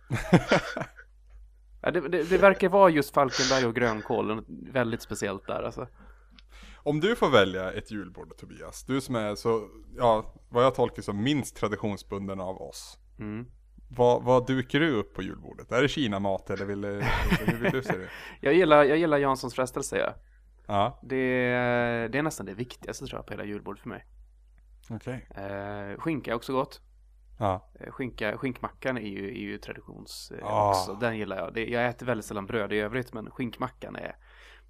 ja 1.82 1.92
det, 1.92 2.10
det, 2.10 2.24
det 2.24 2.38
verkar 2.38 2.70
vara 2.70 2.90
just 2.90 3.14
Falkenberg 3.14 3.66
och 3.66 3.76
grönkål 3.76 4.46
väldigt 4.48 5.02
speciellt 5.02 5.48
där 5.48 5.64
alltså. 5.64 5.88
Om 6.84 7.00
du 7.00 7.16
får 7.16 7.30
välja 7.30 7.72
ett 7.72 7.92
julbord 7.92 8.38
Tobias, 8.38 8.84
du 8.84 9.02
som 9.02 9.16
är 9.16 9.36
så, 9.36 9.70
ja, 9.98 10.34
vad 10.50 10.64
jag 10.64 10.76
tolkar 10.76 11.02
som 11.02 11.24
minst 11.24 11.56
traditionsbunden 11.56 12.40
av 12.40 12.62
oss. 12.62 12.98
Mm. 13.20 13.46
Vad, 13.92 14.24
vad 14.24 14.48
dukar 14.48 14.80
du 14.80 14.90
upp 14.92 15.14
på 15.14 15.22
julbordet? 15.22 15.72
Är 15.72 15.82
det 15.82 15.88
Kina-mat 15.88 16.50
eller 16.50 16.66
vill, 16.66 16.86
hur 17.46 17.58
vill 17.58 17.72
du 17.72 17.84
se 17.84 17.98
det? 17.98 18.10
Jag 18.42 18.54
gillar, 18.54 18.84
jag 18.84 18.98
gillar 18.98 19.18
Janssons 19.18 19.56
frestelse 19.56 19.98
ja. 19.98 20.14
Ja, 20.68 21.00
Det, 21.04 21.18
det 22.12 22.18
är 22.18 22.24
nästan 22.24 22.46
det 22.46 22.54
viktigaste 22.54 23.06
tror 23.06 23.18
jag 23.20 23.26
på 23.26 23.34
hela 23.34 23.44
julbordet 23.46 23.82
för 23.82 23.90
mig. 23.90 24.06
okej. 24.90 25.28
Eh, 25.36 25.98
skinka 26.00 26.32
är 26.32 26.36
också 26.36 26.54
gott. 26.54 26.82
Ja, 27.40 27.70
Eh, 27.80 27.92
Skinka, 27.92 28.38
skinkmackan 28.38 28.98
är 28.98 29.02
ju, 29.10 29.28
är 29.30 29.40
ju 29.42 29.58
traditions 29.58 30.32
eh, 30.32 30.46
Ah. 30.48 30.70
också. 30.70 30.94
Den 30.94 31.18
gillar 31.18 31.38
jag. 31.38 31.54
Det, 31.54 31.66
jag 31.66 31.86
äter 31.88 32.06
väldigt 32.06 32.26
sällan 32.26 32.46
bröd 32.46 32.74
i 32.74 32.78
övrigt 32.80 33.14
men 33.14 33.32
skinkmackan 33.32 33.96
är 33.96 34.16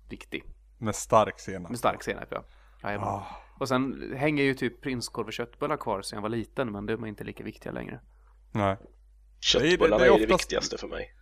viktig. 0.10 0.44
med 0.78 0.96
stark 0.96 1.40
senap. 1.40 1.70
Med 1.70 1.80
stark 1.80 2.04
senap 2.04 2.28
ja. 2.32 2.44
Jajamän. 2.84 3.08
Ah, 3.08 3.24
Och 3.60 3.68
sen 3.68 4.14
hänger 4.18 4.44
ju 4.44 4.54
typ 4.54 4.82
prinskorv 4.82 5.28
och 5.28 5.34
köttbullar 5.34 5.78
kvar 5.78 6.02
sen 6.02 6.18
jag 6.18 6.22
var 6.22 6.30
liten 6.30 6.72
men 6.72 6.86
de 6.86 7.04
är 7.04 7.08
inte 7.08 7.24
lika 7.24 7.44
viktiga 7.44 7.72
längre. 7.72 8.00
Nej. 8.52 8.78
Köttbullarna 9.40 9.98
det 10.04 10.10
är, 10.10 10.14
är 10.14 10.18
det 10.18 10.24
oftast- 10.26 10.42
viktigaste 10.44 10.78
för 10.78 10.88
mig. 10.88 11.16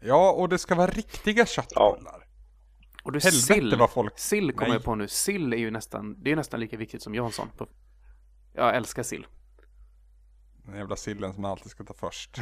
Ja, 0.00 0.32
och 0.32 0.48
det 0.48 0.58
ska 0.58 0.74
vara 0.74 0.86
riktiga 0.90 1.46
köttbullar. 1.46 2.26
Och 3.02 3.12
du 3.12 3.18
Helvete 3.20 3.30
sill, 3.46 3.76
vad 3.78 3.90
folk- 3.90 4.18
sill 4.18 4.52
kommer 4.52 4.68
Nej. 4.68 4.76
jag 4.76 4.84
på 4.84 4.94
nu. 4.94 5.08
Sill 5.08 5.52
är 5.52 5.56
ju 5.56 5.70
nästan, 5.70 6.22
det 6.22 6.32
är 6.32 6.36
nästan 6.36 6.60
lika 6.60 6.76
viktigt 6.76 7.02
som 7.02 7.14
Jansson. 7.14 7.48
På, 7.56 7.68
jag 8.52 8.76
älskar 8.76 9.02
sill. 9.02 9.26
Den 10.66 10.76
jävla 10.76 10.96
sillen 10.96 11.32
som 11.32 11.42
man 11.42 11.50
alltid 11.50 11.70
ska 11.70 11.84
ta 11.84 11.94
först. 11.94 12.36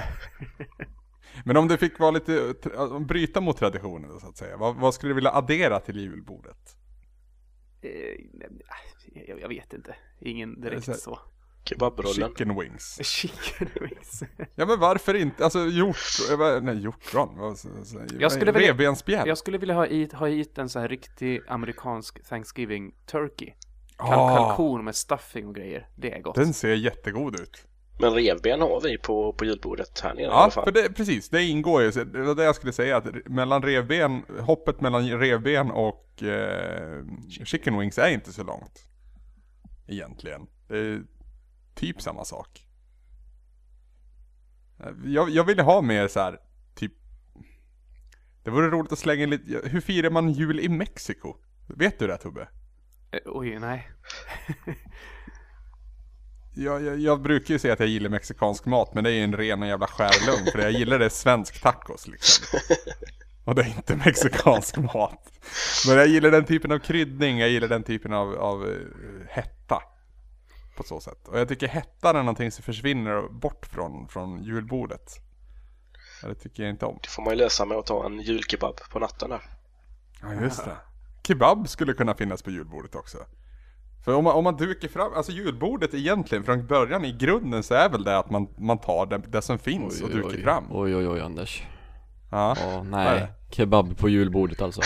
Men 1.45 1.57
om 1.57 1.69
du 1.69 1.77
fick 1.79 1.99
vara 1.99 2.11
lite, 2.11 2.55
bryta 3.01 3.41
mot 3.41 3.57
traditionen 3.57 4.21
så 4.21 4.29
att 4.29 4.37
säga. 4.37 4.57
Vad, 4.57 4.77
vad 4.77 4.95
skulle 4.95 5.11
du 5.11 5.15
vilja 5.15 5.31
addera 5.31 5.81
till 5.81 5.97
julbordet? 5.97 6.77
Eh, 7.81 7.91
jag, 9.29 9.41
jag 9.41 9.49
vet 9.49 9.73
inte. 9.73 9.97
Ingen 10.21 10.61
Det 10.61 10.67
är 10.67 10.71
direkt 10.71 10.85
så 10.85 10.91
här- 10.93 10.99
så. 10.99 11.19
Kebabrullen. 11.64 12.14
Chicken 12.14 12.59
wings. 12.61 12.98
Chicken 13.03 13.68
wings. 13.81 14.22
Ja 14.55 14.66
men 14.66 14.81
varför 14.81 15.14
inte? 15.14 15.44
Alltså 15.44 15.66
hjort, 15.66 15.96
nej 16.62 16.79
hjortron. 16.83 17.38
Vad, 17.38 17.59
så, 17.59 17.68
så, 17.85 18.01
Jag 18.18 18.33
skulle 18.33 18.53
vilja- 18.53 18.68
Revbensspjäll. 18.68 19.29
Jag 19.29 19.38
skulle 19.38 19.59
vilja 19.59 19.75
ha 19.75 19.87
hit, 19.87 20.12
ha 20.12 20.27
hit 20.27 20.59
en 20.59 20.68
så 20.68 20.79
här 20.79 20.88
riktig 20.88 21.40
amerikansk 21.48 22.29
Thanksgiving 22.29 22.94
turkey. 23.07 23.48
Kal- 23.98 24.12
Ah. 24.14 24.37
Kalkon 24.37 24.85
med 24.85 24.94
stuffing 24.94 25.46
och 25.46 25.55
grejer. 25.55 25.88
Det 25.96 26.12
är 26.14 26.20
gott. 26.22 26.35
Den 26.35 26.55
ser 26.55 26.75
jättegod 26.75 27.40
ut. 27.40 27.66
Men 28.01 28.14
revben 28.14 28.61
har 28.61 28.81
vi 28.81 28.98
på, 28.98 29.33
på 29.33 29.44
julbordet 29.44 30.01
här 30.01 30.14
nere 30.14 30.22
i 30.22 30.27
alla 30.27 30.35
Ja, 30.44 30.51
fall. 30.51 30.64
för 30.64 30.72
det, 30.72 30.92
precis. 30.96 31.29
Det 31.29 31.42
ingår 31.42 31.83
ju. 31.83 31.90
Det 31.90 32.22
var 32.22 32.35
det 32.35 32.44
jag 32.44 32.55
skulle 32.57 32.72
säga. 32.72 32.96
Att 32.96 33.07
mellan 33.29 33.62
revben, 33.62 34.22
hoppet 34.40 34.81
mellan 34.81 35.11
revben 35.18 35.70
och 35.70 36.22
eh, 36.22 37.05
chicken 37.44 37.79
wings 37.79 37.98
är 37.98 38.09
inte 38.11 38.33
så 38.33 38.42
långt. 38.44 38.85
Egentligen. 39.88 40.40
Det 40.68 40.79
är 40.79 41.03
typ 41.75 42.03
samma 42.03 42.25
sak. 42.25 42.67
Jag, 45.05 45.31
jag 45.31 45.45
ville 45.45 45.63
ha 45.63 45.83
mer 45.83 46.09
så 46.09 46.21
här, 46.21 46.39
typ. 46.75 46.93
Det 48.43 48.51
vore 48.51 48.71
roligt 48.71 48.93
att 48.93 48.99
slänga 48.99 49.23
in 49.23 49.31
lite, 49.31 49.69
hur 49.69 49.81
firar 49.81 50.11
man 50.11 50.33
jul 50.33 50.61
i 50.61 50.69
Mexiko? 50.69 51.37
Vet 51.67 51.99
du 51.99 52.07
det 52.07 52.17
Tobbe? 52.17 52.49
Eh, 53.11 53.21
Oj, 53.25 53.59
nej. 53.59 53.91
Jag, 56.55 56.83
jag, 56.83 56.99
jag 56.99 57.23
brukar 57.23 57.55
ju 57.55 57.59
säga 57.59 57.73
att 57.73 57.81
jag 57.81 57.89
gillar 57.89 58.11
mexikansk 58.11 58.67
mat, 58.67 58.95
men 58.95 59.05
det 59.05 59.11
är 59.11 59.15
ju 59.15 59.25
en 59.25 59.37
ren 59.37 59.63
och 59.63 59.69
jävla 59.69 59.87
skärlugn, 59.87 60.47
för 60.53 60.59
jag 60.59 60.73
gillar 60.73 60.99
det 60.99 61.11
svensk 61.11 61.63
tacos 61.63 62.09
liksom. 62.09 62.59
Och 63.45 63.55
det 63.55 63.63
är 63.63 63.67
inte 63.67 63.97
mexikansk 63.97 64.77
mat. 64.77 65.33
Men 65.87 65.97
jag 65.97 66.07
gillar 66.07 66.31
den 66.31 66.45
typen 66.45 66.73
av 66.73 66.79
kryddning, 66.79 67.39
jag 67.39 67.49
gillar 67.51 67.69
den 67.69 67.83
typen 67.83 68.13
av, 68.13 68.35
av 68.35 68.63
uh, 68.63 68.79
hetta. 69.29 69.62
På 70.83 70.88
så 70.88 71.01
sätt. 71.01 71.29
Och 71.29 71.38
jag 71.38 71.49
tycker 71.49 71.68
hettan 71.68 72.16
är 72.16 72.23
någonting 72.23 72.51
som 72.51 72.62
försvinner 72.62 73.29
bort 73.29 73.66
från, 73.66 74.09
från 74.09 74.42
julbordet. 74.42 75.21
Det 76.23 76.35
tycker 76.35 76.62
jag 76.62 76.71
inte 76.71 76.87
om. 76.87 76.99
Det 77.03 77.09
får 77.09 77.23
man 77.23 77.33
ju 77.33 77.38
lösa 77.38 77.64
med 77.64 77.79
att 77.79 77.87
ta 77.87 78.07
en 78.07 78.21
julkebab 78.21 78.81
på 78.90 78.99
natten 78.99 79.31
där. 79.31 79.42
Ja 80.23 80.35
just 80.42 80.64
det. 80.64 80.77
Kebab 81.27 81.68
skulle 81.68 81.92
kunna 81.92 82.14
finnas 82.14 82.42
på 82.42 82.51
julbordet 82.51 82.95
också. 82.95 83.18
För 84.05 84.14
om 84.14 84.25
man, 84.25 84.35
om 84.35 84.45
man 84.45 84.57
dukar 84.57 84.88
fram, 84.88 85.12
alltså 85.14 85.33
julbordet 85.33 85.95
egentligen 85.95 86.45
från 86.45 86.66
början 86.66 87.05
i 87.05 87.12
grunden 87.12 87.62
så 87.62 87.75
är 87.75 87.88
väl 87.88 88.05
det 88.05 88.18
att 88.18 88.31
man, 88.31 88.49
man 88.59 88.79
tar 88.79 89.07
det, 89.07 89.18
det 89.18 89.42
som 89.42 89.59
finns 89.59 90.03
och 90.03 90.11
dukar 90.11 90.29
oj. 90.29 90.42
fram. 90.42 90.64
Oj 90.71 90.97
oj 90.97 91.09
oj 91.09 91.21
Anders. 91.21 91.62
Ja. 92.31 92.57
Är 92.57 92.83
nej. 92.83 93.27
Kebab 93.51 93.99
på 93.99 94.09
julbordet 94.09 94.62
alltså. 94.62 94.83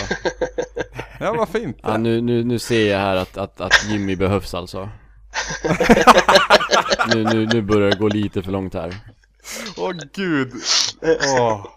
ja, 1.19 1.33
varför 1.37 1.59
inte? 1.59 1.79
Ja, 1.83 1.97
nu, 1.97 2.21
nu, 2.21 2.43
nu 2.43 2.59
ser 2.59 2.91
jag 2.91 2.99
här 2.99 3.15
att, 3.15 3.37
att, 3.37 3.61
att 3.61 3.85
Jimmy 3.89 4.15
behövs 4.15 4.53
alltså. 4.53 4.89
nu, 7.15 7.23
nu, 7.23 7.45
nu 7.45 7.61
börjar 7.61 7.89
det 7.91 7.97
gå 7.97 8.07
lite 8.07 8.43
för 8.43 8.51
långt 8.51 8.73
här. 8.73 8.95
Åh 9.77 9.91
gud. 10.13 10.53
Åh. 11.01 11.67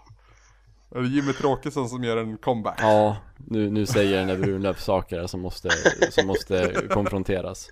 Är 0.95 1.01
det 1.01 1.07
Jimmy 1.07 1.33
Tråkesson 1.33 1.89
som 1.89 2.03
gör 2.03 2.17
en 2.17 2.37
comeback? 2.37 2.77
Ja, 2.81 3.17
nu, 3.37 3.69
nu 3.69 3.85
säger 3.85 4.17
den 4.17 4.27
där 4.27 4.37
Brunlöf 4.37 4.81
saker 4.81 5.27
som 5.27 5.41
måste, 5.41 5.69
som 6.09 6.27
måste 6.27 6.73
konfronteras. 6.89 7.69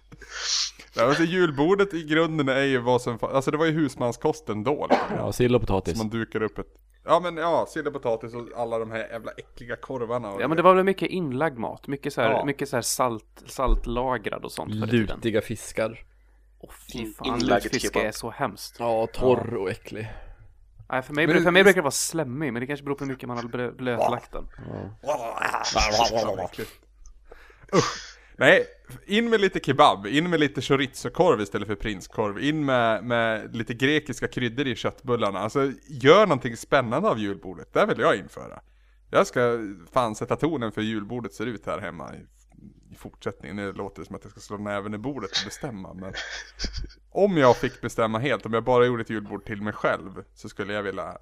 Ja, 0.95 1.03
alltså, 1.03 1.23
julbordet 1.23 1.93
i 1.93 2.03
grunden 2.03 2.49
är 2.49 2.63
ju 2.63 2.77
vad 2.77 3.01
som, 3.01 3.17
alltså 3.21 3.51
det 3.51 3.57
var 3.57 3.65
ju 3.65 3.71
husmanskosten 3.71 4.63
då. 4.63 4.87
Liksom. 4.89 5.17
Ja, 5.17 5.31
sill 5.31 5.55
och 5.55 5.61
Så 5.61 5.67
potatis. 5.67 5.97
man 5.97 6.09
dukar 6.09 6.41
upp 6.43 6.59
ett, 6.59 6.67
ja 7.05 7.19
men 7.19 7.37
ja, 7.37 7.65
sill 7.69 7.87
och 7.87 7.93
potatis 7.93 8.33
och 8.35 8.47
alla 8.55 8.79
de 8.79 8.91
här 8.91 8.97
jävla 8.99 9.31
äckliga 9.31 9.75
korvarna. 9.75 10.31
Och 10.31 10.41
Ja 10.41 10.47
men 10.47 10.57
det 10.57 10.63
var 10.63 10.75
väl 10.75 10.83
mycket 10.83 11.09
inlagd 11.09 11.57
mat. 11.57 11.87
Mycket 11.87 12.13
så 12.13 12.21
här, 12.21 12.31
Ja. 12.31 12.45
mycket 12.45 12.69
så 12.69 12.75
här 12.77 12.81
salt, 12.81 13.43
saltlagrad 13.45 14.45
och 14.45 14.51
sånt. 14.51 14.73
Lutiga 14.73 15.41
fiskar. 15.41 16.05
Åh 16.59 16.71
fy 16.93 16.99
In- 16.99 17.13
fan, 17.13 17.39
lutfisk 17.39 17.95
är 17.95 18.11
så 18.11 18.29
hemskt. 18.29 18.75
Ja, 18.79 19.07
torr 19.13 19.53
och 19.55 19.69
äcklig. 19.69 20.09
Nej, 20.91 21.01
för 21.01 21.13
mig, 21.13 21.27
Men 21.27 21.43
för 21.43 21.51
mig 21.51 21.63
brukar 21.63 21.77
det 21.77 21.83
vara 21.83 21.91
slemmig, 21.91 22.53
men 22.53 22.59
det 22.59 22.67
kanske 22.67 22.83
beror 22.83 22.95
på 22.95 23.03
hur 23.03 23.11
mycket 23.11 23.27
man 23.27 23.37
har 23.37 23.43
blö, 23.43 23.71
blötlagt 23.71 24.31
den. 24.31 24.47
Äckligt. 26.45 26.71
Usch. 27.75 28.08
Nej, 28.39 28.65
in 29.05 29.29
med 29.29 29.41
lite 29.41 29.59
kebab, 29.59 30.07
in 30.07 30.29
med 30.29 30.39
lite 30.39 30.61
chorizo-korv 30.61 31.41
istället 31.41 31.67
för 31.67 31.75
prinskorv, 31.75 32.39
in 32.39 32.65
med, 32.65 33.03
med 33.03 33.55
lite 33.55 33.73
grekiska 33.73 34.27
kryddor 34.27 34.67
i 34.67 34.75
köttbullarna. 34.75 35.39
Alltså, 35.39 35.71
gör 35.87 36.25
någonting 36.25 36.57
spännande 36.57 37.09
av 37.09 37.19
julbordet, 37.19 37.73
det 37.73 37.85
vill 37.85 37.99
jag 37.99 38.15
införa. 38.15 38.61
Jag 39.09 39.27
ska 39.27 39.59
fan 39.91 40.15
sätta 40.15 40.35
tonen 40.35 40.71
för 40.71 40.81
hur 40.81 40.87
julbordet 40.87 41.33
ser 41.33 41.45
ut 41.45 41.65
här 41.65 41.79
hemma 41.79 42.15
i, 42.15 42.19
i 42.93 42.95
fortsättningen. 42.95 43.55
Nu 43.55 43.73
låter 43.73 44.01
det 44.01 44.05
som 44.05 44.15
att 44.15 44.23
jag 44.23 44.31
ska 44.31 44.39
slå 44.39 44.57
näven 44.57 44.93
i 44.93 44.97
bordet 44.97 45.31
och 45.31 45.45
bestämma, 45.45 45.93
men 45.93 46.13
om 47.09 47.37
jag 47.37 47.57
fick 47.57 47.81
bestämma 47.81 48.19
helt, 48.19 48.45
om 48.45 48.53
jag 48.53 48.63
bara 48.63 48.85
gjorde 48.85 49.01
ett 49.01 49.09
julbord 49.09 49.45
till 49.45 49.61
mig 49.61 49.73
själv, 49.73 50.23
så 50.33 50.49
skulle 50.49 50.73
jag 50.73 50.83
vilja 50.83 51.17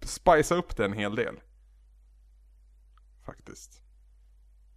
spicea 0.00 0.56
upp 0.56 0.76
det 0.76 0.84
en 0.84 0.92
hel 0.92 1.14
del. 1.14 1.40
Faktiskt. 3.26 3.82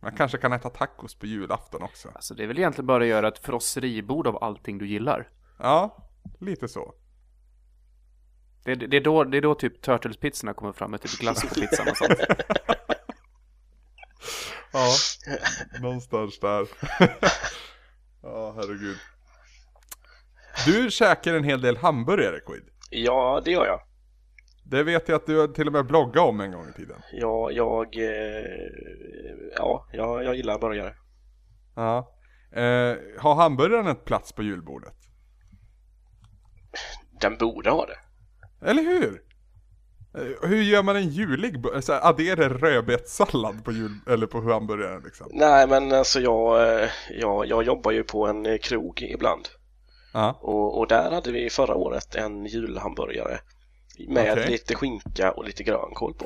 Man 0.05 0.15
kanske 0.15 0.37
kan 0.37 0.53
äta 0.53 0.69
tacos 0.69 1.15
på 1.15 1.25
julafton 1.25 1.83
också. 1.83 2.11
Alltså 2.15 2.33
det 2.33 2.43
är 2.43 2.47
väl 2.47 2.57
egentligen 2.57 2.85
bara 2.85 3.03
att 3.03 3.09
göra 3.09 3.27
ett 3.27 3.39
frosseribord 3.39 4.27
av 4.27 4.43
allting 4.43 4.77
du 4.77 4.87
gillar. 4.87 5.29
Ja, 5.59 6.09
lite 6.39 6.67
så. 6.67 6.93
Det, 8.63 8.75
det, 8.75 8.97
är, 8.97 9.01
då, 9.01 9.23
det 9.23 9.37
är 9.37 9.41
då 9.41 9.55
typ 9.55 9.81
Turtles-pizzorna 9.81 10.53
kommer 10.53 10.73
fram 10.73 10.91
med 10.91 11.01
typ 11.01 11.19
glass 11.19 11.41
på 11.41 11.55
pizzan 11.55 11.87
och 11.89 11.97
sånt. 11.97 12.19
Ja, 14.73 14.95
någonstans 15.81 16.39
där. 16.39 16.67
ja, 18.21 18.53
herregud. 18.55 18.97
Du 20.65 20.91
käkar 20.91 21.33
en 21.33 21.43
hel 21.43 21.61
del 21.61 21.77
hamburgare, 21.77 22.39
Quid. 22.39 22.63
Ja, 22.89 23.41
det 23.45 23.51
gör 23.51 23.65
jag. 23.65 23.81
Det 24.69 24.84
vet 24.84 25.10
jag 25.10 25.15
att 25.15 25.25
du 25.25 25.47
till 25.47 25.67
och 25.67 25.73
med 25.73 25.86
bloggat 25.86 26.23
om 26.30 26.39
en 26.39 26.51
gång 26.51 26.69
i 26.69 26.73
tiden. 26.73 26.97
Ja, 27.13 27.51
jag, 27.51 27.97
eh, 27.97 28.45
ja, 29.58 29.88
jag, 29.91 30.23
jag 30.23 30.36
gillar 30.36 30.60
burgare. 30.60 30.93
Ja. 31.75 32.12
Eh, 32.51 32.95
har 33.19 33.36
hamburgaren 33.36 33.88
ett 33.88 34.06
plats 34.06 34.32
på 34.32 34.43
julbordet? 34.43 34.93
Den 37.21 37.38
borde 37.38 37.69
ha 37.69 37.86
det. 37.86 37.97
Eller 38.69 38.84
hur? 38.84 39.21
Eh, 40.17 40.49
Hur 40.49 40.62
gör 40.62 40.84
man 40.84 40.95
en 40.95 41.10
julig, 41.10 41.63
så 41.82 41.93
här, 41.93 42.10
adderar 42.10 42.49
rödbetssallad 42.49 43.65
på 43.65 43.71
jul, 43.71 43.91
eller 44.08 44.28
på 44.28 44.41
hamburgaren 44.41 45.01
liksom? 45.06 45.28
Nej 45.34 45.67
men 45.67 45.91
alltså 45.91 46.19
jag, 46.19 46.69
eh, 46.82 46.89
jag, 47.19 47.45
jag 47.45 47.63
jobbar 47.63 47.91
ju 47.91 48.04
på 48.04 48.28
en 48.28 48.60
krog 48.60 49.01
ibland 49.01 49.47
Ja, 50.13 50.39
och, 50.41 50.80
och 50.80 50.88
där 50.88 51.12
hade 51.12 51.32
vi 51.32 51.49
förra 51.49 51.75
året 51.75 52.15
en 52.15 52.45
julhamburgare 52.45 53.39
med 54.08 54.31
Okej. 54.31 54.49
lite 54.51 54.75
skinka 54.75 55.31
och 55.31 55.45
lite 55.45 55.63
grönkål 55.63 56.13
på. 56.13 56.25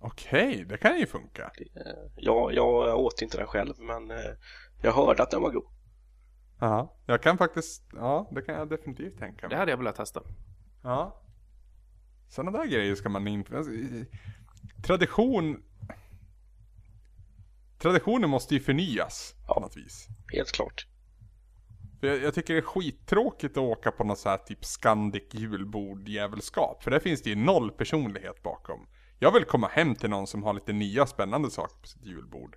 okej, 0.00 0.64
det 0.68 0.78
kan 0.78 0.98
ju 0.98 1.06
funka. 1.06 1.50
Eh, 1.76 1.92
Jag, 2.16 2.54
jag 2.54 2.98
åt 3.00 3.22
inte 3.22 3.36
den 3.38 3.46
själv 3.46 3.74
men 3.78 4.10
eh, 4.10 4.16
jag 4.82 4.92
hörde 4.92 5.22
att 5.22 5.30
den 5.30 5.42
var 5.42 5.50
god. 5.50 5.64
Ja, 6.60 6.96
jag 7.06 7.22
kan 7.22 7.38
faktiskt, 7.38 7.82
ja 7.92 8.28
det 8.34 8.42
kan 8.42 8.54
jag 8.54 8.68
definitivt 8.68 9.18
tänka 9.18 9.42
Det 9.42 9.48
mig. 9.48 9.58
hade 9.58 9.70
jag 9.70 9.78
velat 9.78 9.96
testa. 9.96 10.22
Ja. 10.82 11.22
Sådana 12.28 12.58
där 12.58 12.66
grejer 12.66 12.94
ska 12.94 13.08
man 13.08 13.28
inte, 13.28 13.56
alltså, 13.56 13.72
tradition 14.86 15.62
Traditionen 17.78 18.30
måste 18.30 18.54
ju 18.54 18.60
förnyas 18.60 19.34
på 19.46 19.52
Ja. 19.56 19.60
något 19.60 19.76
vis. 19.76 20.06
Helt 20.32 20.52
klart. 20.52 20.86
Jag, 22.06 22.22
jag 22.22 22.34
tycker 22.34 22.54
det 22.54 22.60
är 22.60 22.62
skittråkigt 22.62 23.56
att 23.56 23.62
åka 23.62 23.90
på 23.90 24.04
något 24.04 24.18
så 24.18 24.28
här 24.28 24.36
typ 24.38 24.64
Scandic 24.64 25.24
julbord 25.30 26.08
jävelskap. 26.08 26.82
För 26.82 26.90
där 26.90 26.98
finns 26.98 27.22
det 27.22 27.30
ju 27.30 27.36
noll 27.36 27.70
personlighet 27.70 28.42
bakom. 28.42 28.86
Jag 29.18 29.32
vill 29.32 29.44
komma 29.44 29.68
hem 29.68 29.94
till 29.94 30.10
någon 30.10 30.26
som 30.26 30.42
har 30.42 30.54
lite 30.54 30.72
nya 30.72 31.06
spännande 31.06 31.50
saker 31.50 31.76
på 31.80 31.86
sitt 31.86 32.04
julbord. 32.04 32.56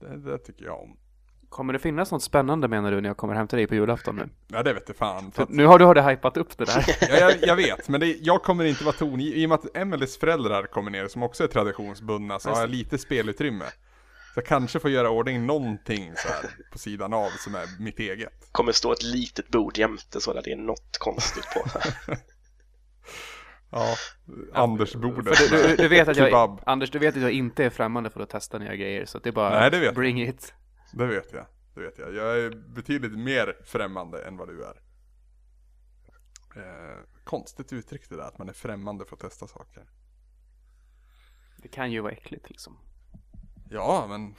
Det, 0.00 0.16
det 0.16 0.38
tycker 0.38 0.64
jag 0.64 0.80
om. 0.80 0.96
Kommer 1.48 1.72
det 1.72 1.78
finnas 1.78 2.12
något 2.12 2.22
spännande 2.22 2.68
menar 2.68 2.90
du 2.90 3.00
när 3.00 3.08
jag 3.08 3.16
kommer 3.16 3.34
hem 3.34 3.48
till 3.48 3.58
dig 3.58 3.66
på 3.66 3.74
julafton 3.74 4.16
nu? 4.16 4.28
Ja 4.48 4.62
det 4.62 4.72
vet 4.72 4.84
jag 4.86 4.96
fan. 4.96 5.32
För 5.32 5.46
nu 5.48 5.66
har 5.66 5.78
du 5.78 5.84
har 5.84 5.94
du 5.94 6.02
hypat 6.02 6.36
upp 6.36 6.58
det 6.58 6.64
där. 6.64 6.84
ja, 7.00 7.16
jag, 7.16 7.32
jag 7.42 7.56
vet, 7.56 7.88
men 7.88 8.00
det, 8.00 8.06
jag 8.06 8.42
kommer 8.42 8.64
inte 8.64 8.84
vara 8.84 8.94
tongivande. 8.96 9.40
I 9.40 9.46
och 9.46 9.48
med 9.48 9.58
att 9.58 9.76
Emelies 9.76 10.18
föräldrar 10.18 10.62
kommer 10.62 10.90
ner 10.90 11.08
som 11.08 11.22
också 11.22 11.44
är 11.44 11.48
traditionsbundna 11.48 12.38
så 12.38 12.50
har 12.50 12.60
jag 12.60 12.70
lite 12.70 12.98
spelutrymme. 12.98 13.64
Så 14.34 14.40
jag 14.40 14.46
kanske 14.46 14.80
får 14.80 14.90
göra 14.90 15.10
ordning 15.10 15.46
någonting 15.46 16.12
så 16.16 16.28
här 16.28 16.50
på 16.72 16.78
sidan 16.78 17.12
av 17.12 17.30
som 17.30 17.54
är 17.54 17.82
mitt 17.82 17.98
eget. 17.98 18.48
Kommer 18.52 18.72
stå 18.72 18.92
ett 18.92 19.02
litet 19.02 19.48
bord 19.48 19.78
jämte 19.78 20.20
så 20.20 20.32
där 20.32 20.42
det 20.42 20.52
är 20.52 20.56
något 20.56 20.98
konstigt 20.98 21.46
på. 21.54 21.80
Ja, 23.72 23.96
Andersbordet. 24.52 25.38
Du, 25.38 25.48
du, 25.48 25.76
du 25.76 25.88
vet 25.88 26.08
att 26.08 26.16
jag. 26.16 26.60
Anders, 26.66 26.90
du 26.90 26.98
vet 26.98 27.16
att 27.16 27.22
jag 27.22 27.32
inte 27.32 27.64
är 27.64 27.70
främmande 27.70 28.10
för 28.10 28.20
att 28.20 28.30
testa 28.30 28.58
nya 28.58 28.76
grejer. 28.76 29.04
Så 29.06 29.18
det 29.18 29.28
är 29.28 29.32
bara 29.32 29.60
Nej, 29.60 29.70
det 29.70 29.80
vet 29.80 29.94
bring 29.94 30.22
it. 30.22 30.54
Det 30.92 31.06
vet 31.06 31.32
jag, 31.32 31.46
det 31.74 31.80
vet 31.80 31.98
jag. 31.98 32.14
Jag 32.14 32.38
är 32.38 32.50
betydligt 32.50 33.18
mer 33.18 33.56
främmande 33.64 34.24
än 34.24 34.36
vad 34.36 34.48
du 34.48 34.64
är. 34.64 34.80
Eh, 36.56 36.98
konstigt 37.24 37.72
uttryck 37.72 38.08
det 38.08 38.16
där, 38.16 38.22
att 38.22 38.38
man 38.38 38.48
är 38.48 38.52
främmande 38.52 39.04
för 39.04 39.16
att 39.16 39.22
testa 39.22 39.46
saker. 39.46 39.84
Det 41.56 41.68
kan 41.68 41.92
ju 41.92 42.00
vara 42.00 42.12
äckligt 42.12 42.50
liksom. 42.50 42.78
Ja, 43.72 44.06
men 44.08 44.34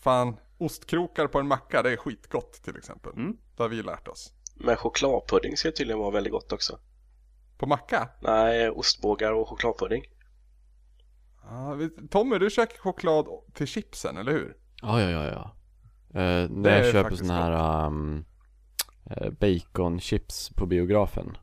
fan, 0.00 0.36
ostkrokar 0.58 1.26
på 1.26 1.38
en 1.38 1.48
macka, 1.48 1.82
det 1.82 1.92
är 1.92 1.96
skitgott 1.96 2.52
till 2.52 2.76
exempel. 2.76 3.12
Mm. 3.12 3.36
Det 3.56 3.62
har 3.62 3.68
vi 3.68 3.82
lärt 3.82 4.08
oss. 4.08 4.32
Men 4.56 4.76
chokladpudding 4.76 5.56
ska 5.56 5.70
tydligen 5.70 5.98
vara 5.98 6.10
väldigt 6.10 6.32
gott 6.32 6.52
också. 6.52 6.78
På 7.58 7.66
macka? 7.66 8.08
Nej, 8.20 8.70
ostbågar 8.70 9.32
och 9.32 9.48
chokladpudding. 9.48 10.02
Tommy, 12.10 12.38
du 12.38 12.50
käkar 12.50 12.78
choklad 12.78 13.26
till 13.54 13.66
chipsen, 13.66 14.16
eller 14.16 14.32
hur? 14.32 14.56
Ja, 14.82 15.00
ja, 15.00 15.10
ja, 15.10 15.26
ja. 15.26 15.56
Eh, 16.20 16.48
Det 16.48 16.60
när 16.60 16.70
är 16.70 16.84
jag 16.84 16.92
köper 16.92 17.16
såna 17.16 17.34
här 17.34 17.86
um, 17.86 18.24
eh, 19.10 19.30
baconchips 19.30 20.50
på 20.50 20.66
biografen. 20.66 21.36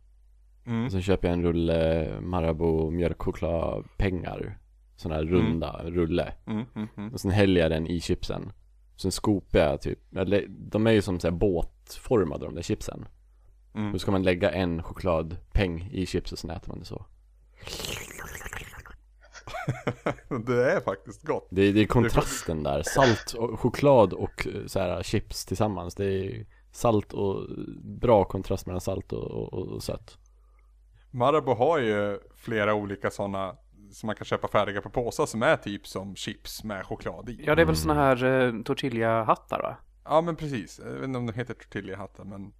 Mm. 0.65 0.85
Och 0.85 0.91
sen 0.91 1.01
köper 1.01 1.27
jag 1.27 1.33
en 1.33 1.43
rulle 1.43 2.07
Marabou 2.21 2.91
mjölkchokladpengar. 2.91 4.59
Sån 4.99 5.11
här 5.11 5.23
runda 5.23 5.81
rulle. 5.85 6.33
Mm, 6.47 6.65
mm, 6.75 6.87
mm. 6.97 7.13
Och 7.13 7.19
sen 7.19 7.31
häller 7.31 7.61
jag 7.61 7.71
den 7.71 7.87
i 7.87 8.01
chipsen. 8.01 8.51
Sen 8.97 9.11
skopar 9.11 9.59
jag 9.59 9.81
typ, 9.81 10.15
eller 10.15 10.45
de 10.49 10.87
är 10.87 10.91
ju 10.91 11.01
som 11.01 11.19
så 11.19 11.27
här 11.27 11.35
båtformade 11.35 12.45
de 12.45 12.55
där 12.55 12.61
chipsen. 12.61 13.07
Mm. 13.75 13.91
Då 13.91 13.99
ska 13.99 14.11
man 14.11 14.23
lägga 14.23 14.51
en 14.51 14.83
chokladpeng 14.83 15.89
i 15.91 16.05
chips 16.05 16.31
och 16.31 16.39
sen 16.39 16.49
äter 16.49 16.69
man 16.69 16.79
det 16.79 16.85
så. 16.85 17.05
det 20.45 20.71
är 20.71 20.81
faktiskt 20.81 21.23
gott. 21.23 21.47
Det 21.51 21.61
är, 21.61 21.73
det 21.73 21.81
är 21.81 21.85
kontrasten 21.85 22.63
där, 22.63 22.83
salt 22.83 23.33
och 23.37 23.59
choklad 23.59 24.13
och 24.13 24.47
eh, 24.47 24.65
så 24.65 24.79
här 24.79 25.03
chips 25.03 25.45
tillsammans. 25.45 25.95
Det 25.95 26.05
är 26.05 26.45
salt 26.71 27.13
och 27.13 27.47
bra 27.83 28.25
kontrast 28.25 28.65
mellan 28.65 28.81
salt 28.81 29.13
och, 29.13 29.31
och, 29.31 29.67
och 29.67 29.83
sött. 29.83 30.17
Marabou 31.11 31.53
har 31.55 31.79
ju 31.79 32.19
flera 32.35 32.73
olika 32.73 33.11
sådana 33.11 33.55
som 33.91 34.07
man 34.07 34.15
kan 34.15 34.25
köpa 34.25 34.47
färdiga 34.47 34.81
på 34.81 34.89
påsar 34.89 35.25
som 35.25 35.43
är 35.43 35.55
typ 35.57 35.87
som 35.87 36.15
chips 36.15 36.63
med 36.63 36.85
choklad 36.85 37.29
i. 37.29 37.43
Ja, 37.45 37.55
det 37.55 37.61
är 37.61 37.65
väl 37.65 37.75
såna 37.75 37.93
här 37.93 38.23
eh, 38.23 38.53
tortilla-hattar 38.63 39.61
va? 39.61 39.77
Ja 40.05 40.21
men 40.21 40.35
precis, 40.35 40.79
jag 40.85 40.91
vet 40.91 41.03
inte 41.03 41.17
om 41.19 41.25
de 41.25 41.33
heter 41.33 41.53
tortillahattar 41.53 42.23
men 42.23 42.53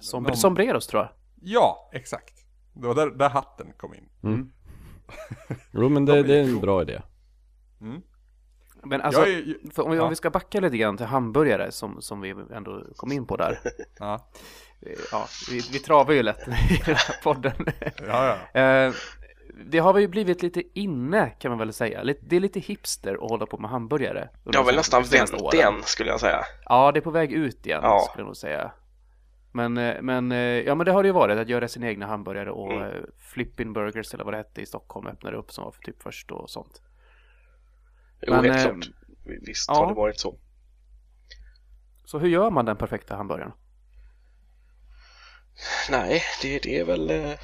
Som, 0.00 0.22
Någon- 0.22 0.36
Sombreros 0.36 0.86
tror 0.86 1.02
jag. 1.02 1.10
Ja, 1.40 1.90
exakt. 1.92 2.34
Det 2.72 2.86
var 2.86 2.94
där, 2.94 3.10
där 3.10 3.28
hatten 3.28 3.72
kom 3.76 3.94
in. 3.94 4.08
Mm. 4.22 4.52
Jo 5.72 5.88
men 5.88 6.04
det, 6.04 6.12
De 6.12 6.18
är 6.18 6.22
det 6.24 6.36
är 6.38 6.42
en 6.42 6.60
bra 6.60 6.82
idé. 6.82 7.02
Mm. 7.80 8.02
Men 8.84 9.00
alltså, 9.00 9.20
jag 9.20 9.30
är, 9.30 9.54
för 9.74 9.82
om, 9.82 9.90
vi- 9.90 9.96
ja. 9.96 10.02
om 10.02 10.08
vi 10.10 10.16
ska 10.16 10.30
backa 10.30 10.60
lite 10.60 10.76
grann 10.76 10.96
till 10.96 11.06
hamburgare 11.06 11.72
som, 11.72 12.02
som 12.02 12.20
vi 12.20 12.30
ändå 12.54 12.84
kom 12.96 13.12
in 13.12 13.26
på 13.26 13.36
där. 13.36 13.58
ja, 13.98 14.30
Eh, 14.80 14.92
Ja, 15.12 15.26
vi, 15.50 15.60
vi 15.72 15.78
travar 15.78 16.12
ju 16.12 16.22
lätt 16.22 16.48
i 16.48 16.82
den 16.86 16.94
här 16.94 17.22
podden. 17.22 17.52
ja, 18.06 18.38
ja. 18.52 18.92
Eh, 19.56 19.62
det 19.64 19.78
har 19.78 19.92
väl 19.92 20.08
blivit 20.08 20.42
lite 20.42 20.62
inne 20.80 21.30
kan 21.30 21.50
man 21.50 21.58
väl 21.58 21.72
säga. 21.72 22.04
Det 22.04 22.36
är 22.36 22.40
lite 22.40 22.60
hipster 22.60 23.14
att 23.14 23.30
hålla 23.30 23.46
på 23.46 23.58
med 23.58 23.70
hamburgare. 23.70 24.28
Jag 24.44 24.58
har 24.60 24.66
väl 24.66 24.76
nästan 24.76 25.02
vänt 25.02 25.54
igen 25.54 25.82
skulle 25.84 26.10
jag 26.10 26.20
säga. 26.20 26.40
Ja, 26.64 26.92
det 26.92 26.98
är 26.98 27.02
på 27.02 27.10
väg 27.10 27.32
ut 27.32 27.66
igen 27.66 27.80
Ja. 27.82 28.06
skulle 28.10 28.22
jag 28.22 28.26
nog 28.26 28.36
säga. 28.36 28.72
Men, 29.52 29.76
eh, 29.76 30.02
men, 30.02 30.32
eh, 30.32 30.38
ja, 30.38 30.74
men 30.74 30.84
det 30.86 30.92
har 30.92 31.02
det 31.02 31.06
ju 31.06 31.12
varit 31.12 31.38
att 31.38 31.48
göra 31.48 31.68
sina 31.68 31.88
egna 31.88 32.06
hamburgare 32.06 32.50
och 32.50 32.72
Mm. 32.72 32.90
mm. 32.90 33.06
Flippin 33.18 33.72
Burgers 33.72 34.14
eller 34.14 34.24
vad 34.24 34.32
det 34.34 34.38
hette 34.38 34.62
i 34.62 34.66
Stockholm 34.66 35.06
öppnade 35.06 35.36
upp 35.36 35.52
som 35.52 35.64
var 35.64 35.70
för 35.72 35.82
typ 35.82 36.02
först 36.02 36.30
och 36.30 36.50
sånt. 36.50 36.82
Jo, 38.22 38.32
Men, 38.34 38.44
helt 38.44 38.56
eh, 38.66 38.72
klart. 38.72 38.88
Visst 39.46 39.68
ja. 39.68 39.74
har 39.74 39.86
det 39.88 39.94
varit 39.94 40.20
så. 40.20 40.38
Så 42.04 42.18
hur 42.18 42.28
gör 42.28 42.50
man 42.50 42.64
den 42.64 42.76
perfekta 42.76 43.16
hamburgaren? 43.16 43.52
Nej, 45.90 46.22
det, 46.42 46.58
det 46.62 46.78
är 46.78 46.84
väl... 46.84 47.36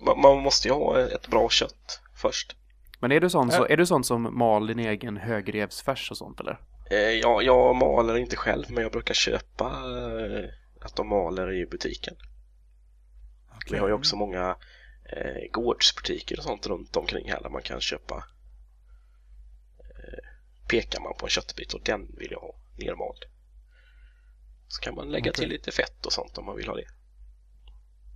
Man, 0.00 0.20
man 0.20 0.38
måste 0.42 0.68
ju 0.68 0.74
ha 0.74 1.00
ett 1.00 1.28
bra 1.28 1.48
kött 1.48 2.00
först. 2.16 2.56
Men 3.00 3.12
är 3.12 3.20
du 3.20 3.30
sån, 3.30 3.50
så, 3.50 3.66
är 3.66 3.76
du 3.76 3.86
sån 3.86 4.04
som 4.04 4.38
mal 4.38 4.66
din 4.66 4.78
egen 4.78 5.16
högrevsfärs 5.16 6.10
och 6.10 6.16
sånt 6.16 6.40
eller? 6.40 6.60
Eh, 6.90 6.98
Jag, 6.98 7.42
jag 7.42 7.76
maler 7.76 8.16
inte 8.16 8.36
själv 8.36 8.64
men 8.68 8.82
jag 8.82 8.92
brukar 8.92 9.14
köpa 9.14 9.66
eh, 9.66 10.48
att 10.80 10.96
de 10.96 11.08
maler 11.08 11.52
i 11.52 11.66
butiken. 11.66 12.14
Vi 13.70 13.78
har 13.78 13.88
ju 13.88 13.94
också 13.94 14.16
många 14.16 14.56
eh, 15.16 15.50
gårdsbutiker 15.52 16.38
och 16.38 16.44
sånt 16.44 16.66
runt 16.66 16.96
omkring 16.96 17.30
här 17.30 17.40
där 17.42 17.50
man 17.50 17.62
kan 17.62 17.80
köpa 17.80 18.24
eh, 19.78 20.28
Pekar 20.68 21.00
man 21.00 21.14
på 21.18 21.26
en 21.26 21.30
köttbit 21.30 21.72
och 21.72 21.80
den 21.84 22.14
vill 22.18 22.30
jag 22.30 22.40
ha 22.40 22.54
nermald. 22.78 23.24
Så 24.68 24.80
kan 24.80 24.94
man 24.94 25.10
lägga 25.10 25.30
Okej. 25.30 25.40
till 25.40 25.48
lite 25.48 25.70
fett 25.70 26.06
och 26.06 26.12
sånt 26.12 26.38
om 26.38 26.44
man 26.44 26.56
vill 26.56 26.68
ha 26.68 26.76
det. 26.76 26.86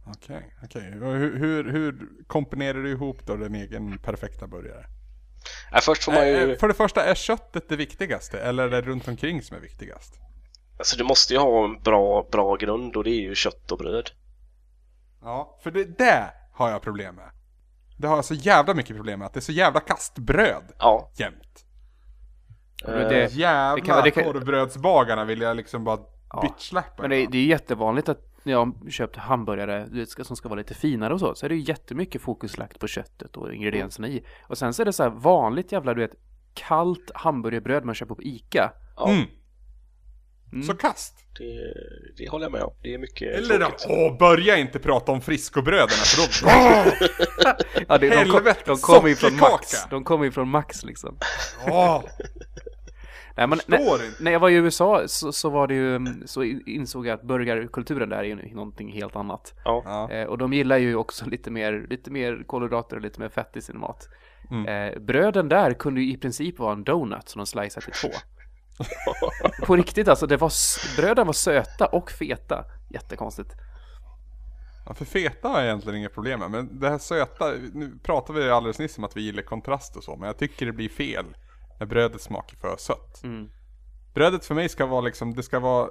Okej, 0.06 0.54
okej. 0.64 1.00
Och 1.02 1.12
Hur, 1.14 1.38
hur, 1.38 1.72
hur 1.72 2.08
komponerar 2.26 2.82
du 2.82 2.90
ihop 2.90 3.26
då 3.26 3.36
din 3.36 3.54
egen 3.54 3.98
perfekta 3.98 4.46
burgare? 4.46 4.84
Äh, 5.72 5.80
först 5.82 6.04
får 6.04 6.12
man 6.12 6.28
ju, 6.28 6.52
Eh, 6.52 6.58
För 6.58 6.68
det 6.68 6.74
första, 6.74 7.04
är 7.04 7.14
köttet 7.14 7.68
det 7.68 7.76
viktigaste 7.76 8.40
eller 8.40 8.64
är 8.64 8.70
det 8.70 8.80
runt 8.82 9.08
omkring 9.08 9.42
som 9.42 9.56
är 9.56 9.60
viktigast? 9.60 10.14
alltså 10.78 10.96
du 10.98 11.04
måste 11.04 11.32
ju 11.32 11.38
ha 11.38 11.64
en 11.64 11.82
bra, 11.82 12.28
bra 12.32 12.56
grund 12.56 12.96
och 12.96 13.04
det 13.04 13.10
är 13.10 13.20
ju 13.20 13.34
kött 13.34 13.72
och 13.72 13.78
bröd. 13.78 14.10
Ja, 15.22 15.58
för 15.62 15.70
det 15.70 15.98
där 15.98 16.30
har 16.52 16.70
jag 16.70 16.82
problem 16.82 17.14
med. 17.14 17.30
Det 17.98 18.06
har 18.06 18.16
jag 18.16 18.24
så 18.24 18.34
jävla 18.34 18.74
mycket 18.74 18.96
problem 18.96 19.18
med, 19.18 19.26
att 19.26 19.32
det 19.32 19.38
är 19.38 19.42
så 19.42 19.52
jävla 19.52 19.80
kastbröd 19.80 20.64
Ja, 20.78 21.10
jämt. 21.16 21.64
Men 22.84 22.94
eh, 23.02 23.08
det- 23.08 23.32
Jävla 23.32 23.74
det 23.74 23.80
kan- 23.80 24.04
det 24.04 24.10
kan- 24.10 24.24
korvbrödsbagarna 24.24 25.24
vill 25.24 25.40
jag 25.40 25.56
liksom 25.56 25.84
bara 25.84 25.98
Ja, 26.30 26.40
bitchsläppa. 26.42 27.02
Men 27.02 27.10
det, 27.10 27.26
det 27.26 27.38
är 27.38 27.46
jättevanligt 27.46 28.08
att 28.08 28.20
när 28.46 28.52
jag 28.52 28.66
har 28.66 28.90
köpt 28.90 29.16
hamburgare 29.16 29.86
du 29.90 29.98
vet, 29.98 30.26
som 30.26 30.36
ska 30.36 30.48
vara 30.48 30.58
lite 30.58 30.74
finare 30.74 31.14
och 31.14 31.20
så, 31.20 31.34
så 31.34 31.46
är 31.46 31.48
det 31.48 31.54
ju 31.56 31.62
jättemycket 31.62 32.22
fokus 32.22 32.58
lagt 32.58 32.78
på 32.78 32.86
köttet 32.86 33.36
och 33.36 33.54
ingredienserna 33.54 34.08
i. 34.08 34.24
Och 34.48 34.58
sen 34.58 34.74
så 34.74 34.82
är 34.82 34.86
det 34.86 34.92
så 34.92 35.02
här 35.02 35.10
vanligt 35.10 35.72
jävla, 35.72 35.94
du 35.94 36.00
vet, 36.00 36.14
kallt 36.54 37.10
hamburgerbröd 37.14 37.84
man 37.84 37.94
köper 37.94 38.14
på 38.14 38.22
Ica. 38.22 38.72
ja 38.96 39.10
Mm. 39.10 39.24
Mm. 40.52 40.62
Så 40.62 40.74
kast. 40.74 41.14
det, 41.38 41.44
det 42.16 42.28
håller 42.30 42.44
jag 42.44 42.52
med 42.52 42.62
om. 42.62 42.74
Det 42.82 42.94
är 42.94 42.98
mycket 42.98 43.34
Eller 43.34 43.58
då, 43.58 43.66
tråkigt. 43.66 43.86
åh, 43.88 44.18
börja 44.18 44.56
inte 44.56 44.78
prata 44.78 45.12
om 45.12 45.20
friskobröderna 45.20 45.88
för 45.88 46.22
då... 46.22 46.50
Ja, 47.88 47.98
det, 47.98 48.08
de, 48.08 48.24
kom, 48.24 48.34
Helvete, 48.34 48.62
de 48.66 48.76
kommer 48.76 49.08
ju 49.08 49.14
från. 49.14 49.36
Max. 49.36 49.86
De 49.90 50.04
kommer 50.04 50.24
ju 50.24 50.30
från 50.30 50.48
Max 50.48 50.84
liksom. 50.84 51.18
Åh, 51.70 52.04
Nej, 53.36 53.46
men, 53.46 53.58
när, 53.66 54.04
inte. 54.06 54.22
när 54.22 54.30
jag 54.32 54.40
var 54.40 54.50
i 54.50 54.54
USA 54.54 55.02
så, 55.08 55.32
så 55.32 55.50
var 55.50 55.66
det 55.66 55.74
ju, 55.74 56.00
så 56.26 56.42
insåg 56.42 57.06
jag 57.06 57.14
att 57.14 57.22
burgarkulturen 57.22 58.08
där 58.08 58.18
är 58.18 58.24
ju 58.24 58.54
någonting 58.54 58.92
helt 58.92 59.16
annat. 59.16 59.54
Ja. 59.64 60.10
Eh, 60.10 60.24
och 60.24 60.38
de 60.38 60.52
gillar 60.52 60.76
ju 60.76 60.96
också 60.96 61.26
lite 61.26 61.50
mer, 61.50 61.86
lite 61.90 62.10
mer 62.10 62.44
kolhydrater 62.46 62.96
och 62.96 63.02
lite 63.02 63.20
mer 63.20 63.28
fett 63.28 63.56
i 63.56 63.60
sin 63.60 63.78
mat. 63.78 64.08
Eh, 64.68 65.00
bröden 65.00 65.48
där 65.48 65.74
kunde 65.74 66.00
ju 66.00 66.12
i 66.12 66.16
princip 66.16 66.58
vara 66.58 66.72
en 66.72 66.84
donut 66.84 67.28
som 67.28 67.38
de 67.38 67.46
sliceade 67.46 67.80
till 67.80 67.92
två. 67.92 68.16
På 69.66 69.76
riktigt 69.76 70.08
alltså, 70.08 70.26
det 70.26 70.36
var, 70.36 70.52
bröden 70.96 71.26
var 71.26 71.32
söta 71.32 71.86
och 71.86 72.10
feta. 72.10 72.64
Jättekonstigt. 72.90 73.50
Ja, 74.86 74.94
för 74.94 75.04
feta 75.04 75.48
har 75.48 75.58
jag 75.58 75.66
egentligen 75.66 75.98
inga 75.98 76.08
problem 76.08 76.40
med, 76.40 76.50
men 76.50 76.80
det 76.80 76.88
här 76.88 76.98
söta, 76.98 77.52
nu 77.72 77.98
pratade 78.02 78.40
vi 78.40 78.50
alldeles 78.50 78.78
nyss 78.78 78.98
om 78.98 79.04
att 79.04 79.16
vi 79.16 79.20
gillar 79.20 79.42
kontrast 79.42 79.96
och 79.96 80.04
så, 80.04 80.16
men 80.16 80.26
jag 80.26 80.38
tycker 80.38 80.66
det 80.66 80.72
blir 80.72 80.88
fel 80.88 81.24
när 81.78 81.86
brödet 81.86 82.20
smakar 82.20 82.56
för 82.56 82.76
sött. 82.76 83.22
Mm. 83.24 83.50
Brödet 84.14 84.44
för 84.44 84.54
mig 84.54 84.68
ska 84.68 84.86
vara 84.86 85.00
liksom, 85.00 85.34
det 85.34 85.42
ska 85.42 85.60
vara, 85.60 85.90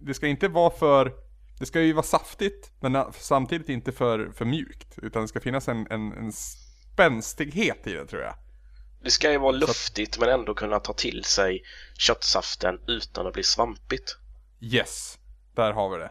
det 0.00 0.14
ska 0.14 0.26
inte 0.26 0.48
vara 0.48 0.70
för, 0.70 1.12
det 1.58 1.66
ska 1.66 1.80
ju 1.80 1.92
vara 1.92 2.02
saftigt, 2.02 2.72
men 2.80 3.04
samtidigt 3.12 3.68
inte 3.68 3.92
för, 3.92 4.30
för 4.32 4.44
mjukt, 4.44 4.98
utan 5.02 5.22
det 5.22 5.28
ska 5.28 5.40
finnas 5.40 5.68
en, 5.68 5.86
en, 5.90 6.12
en 6.12 6.32
spänstighet 6.32 7.86
i 7.86 7.92
det 7.92 8.06
tror 8.06 8.22
jag. 8.22 8.34
Det 9.02 9.10
ska 9.10 9.32
ju 9.32 9.38
vara 9.38 9.52
luftigt 9.52 10.18
men 10.18 10.28
ändå 10.28 10.54
kunna 10.54 10.80
ta 10.80 10.92
till 10.92 11.24
sig 11.24 11.62
köttsaften 11.98 12.80
utan 12.86 13.26
att 13.26 13.32
bli 13.32 13.42
svampigt. 13.42 14.16
Yes, 14.60 15.18
där 15.54 15.72
har 15.72 15.90
vi 15.90 15.98
det. 15.98 16.10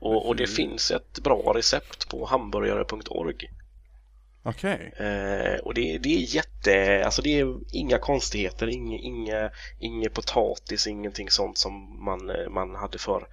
Och, 0.00 0.28
och 0.28 0.36
det 0.36 0.46
finns 0.46 0.90
ett 0.90 1.20
bra 1.22 1.52
recept 1.56 2.08
på 2.08 2.26
hamburgare.org. 2.26 3.50
Okej. 4.42 4.92
Eh, 4.96 5.60
och 5.60 5.74
det, 5.74 5.98
det 5.98 6.08
är 6.08 6.34
jätte, 6.34 7.02
alltså 7.04 7.22
det 7.22 7.40
är 7.40 7.56
inga 7.72 7.98
konstigheter, 7.98 8.66
inga, 8.66 8.98
inga, 8.98 9.50
inga 9.78 10.10
potatis, 10.10 10.86
ingenting 10.86 11.30
sånt 11.30 11.58
som 11.58 12.04
man, 12.04 12.30
eh, 12.30 12.48
man 12.50 12.74
hade 12.74 12.98
förr. 12.98 13.28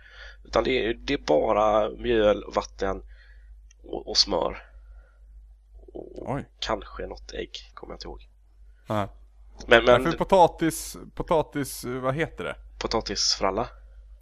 Utan 0.46 0.64
det 0.64 0.86
är, 0.86 0.94
det 0.94 1.14
är 1.14 1.18
bara 1.28 1.90
mjöl, 1.90 2.44
vatten 2.56 3.02
och, 3.84 4.08
och 4.10 4.18
smör. 4.18 4.58
Och 5.94 6.32
Oj. 6.32 6.46
kanske 6.60 7.08
något 7.08 7.34
ägg, 7.34 7.52
kommer 7.74 7.94
jag 7.94 7.96
inte 7.96 8.08
ihåg. 8.08 8.28
Ja. 8.88 9.14
Men, 9.68 9.86
Men 9.86 10.04
för 10.04 10.18
potatis, 10.18 10.98
potatis, 11.16 11.84
vad 11.86 12.16
heter 12.16 12.44
det? 12.44 12.56
potatisfralla? 12.80 13.68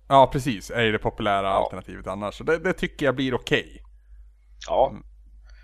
Ja 0.07 0.29
precis, 0.31 0.71
är 0.71 0.91
det 0.91 0.99
populära 0.99 1.47
Ja. 1.47 1.49
alternativet 1.63 2.07
annars. 2.07 2.38
Så 2.38 2.43
det, 2.43 2.57
det 2.57 2.73
tycker 2.73 3.05
jag 3.05 3.15
blir 3.15 3.33
okej. 3.33 3.83
Ja, 4.67 4.93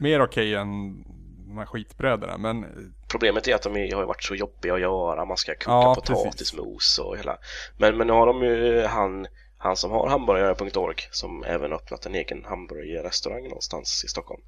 Mer 0.02 0.22
okej 0.22 0.56
än 0.56 1.04
de 1.48 1.58
här 1.58 1.66
skitbröderna, 1.66 2.38
men 2.38 2.66
Problemet 3.08 3.48
är 3.48 3.56
att 3.56 3.62
de 3.62 3.94
har 3.94 4.06
varit 4.06 4.24
så 4.24 4.36
jobbiga 4.36 4.74
att 4.74 4.82
göra. 4.82 5.26
Man 5.26 5.38
ska 5.38 5.54
koka 5.56 5.72
Ja, 5.72 5.96
potatismos 5.96 7.00
och 7.00 7.18
hela. 7.18 7.38
Men, 7.78 7.98
men 7.98 8.08
nu 8.08 8.14
har 8.14 8.28
de 8.28 8.44
ju 8.44 8.82
han, 8.86 9.28
han 9.58 9.76
som 9.76 9.92
har 9.92 10.10
hamburgare.org 10.10 10.96
som 11.12 11.44
även 11.44 11.74
öppnat 11.74 12.06
en 12.06 12.16
egen 12.16 12.46
hamburgerrestaurang 12.46 13.44
någonstans 13.44 14.04
i 14.06 14.08
Stockholm. 14.08 14.42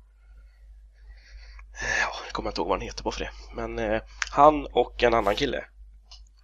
Ja, 1.82 2.12
jag 2.26 2.34
kommer 2.34 2.49
inte 2.49 2.62
ihåg 2.62 2.68
vad 2.68 2.80
han 2.80 2.88
heter 2.88 3.04
bara 3.04 3.12
för 3.12 3.20
det. 3.20 3.32
Men 3.56 3.80
eh, 3.80 4.01
han 4.32 4.66
och 4.66 5.04
en 5.04 5.14
annan 5.14 5.36
kille 5.36 5.66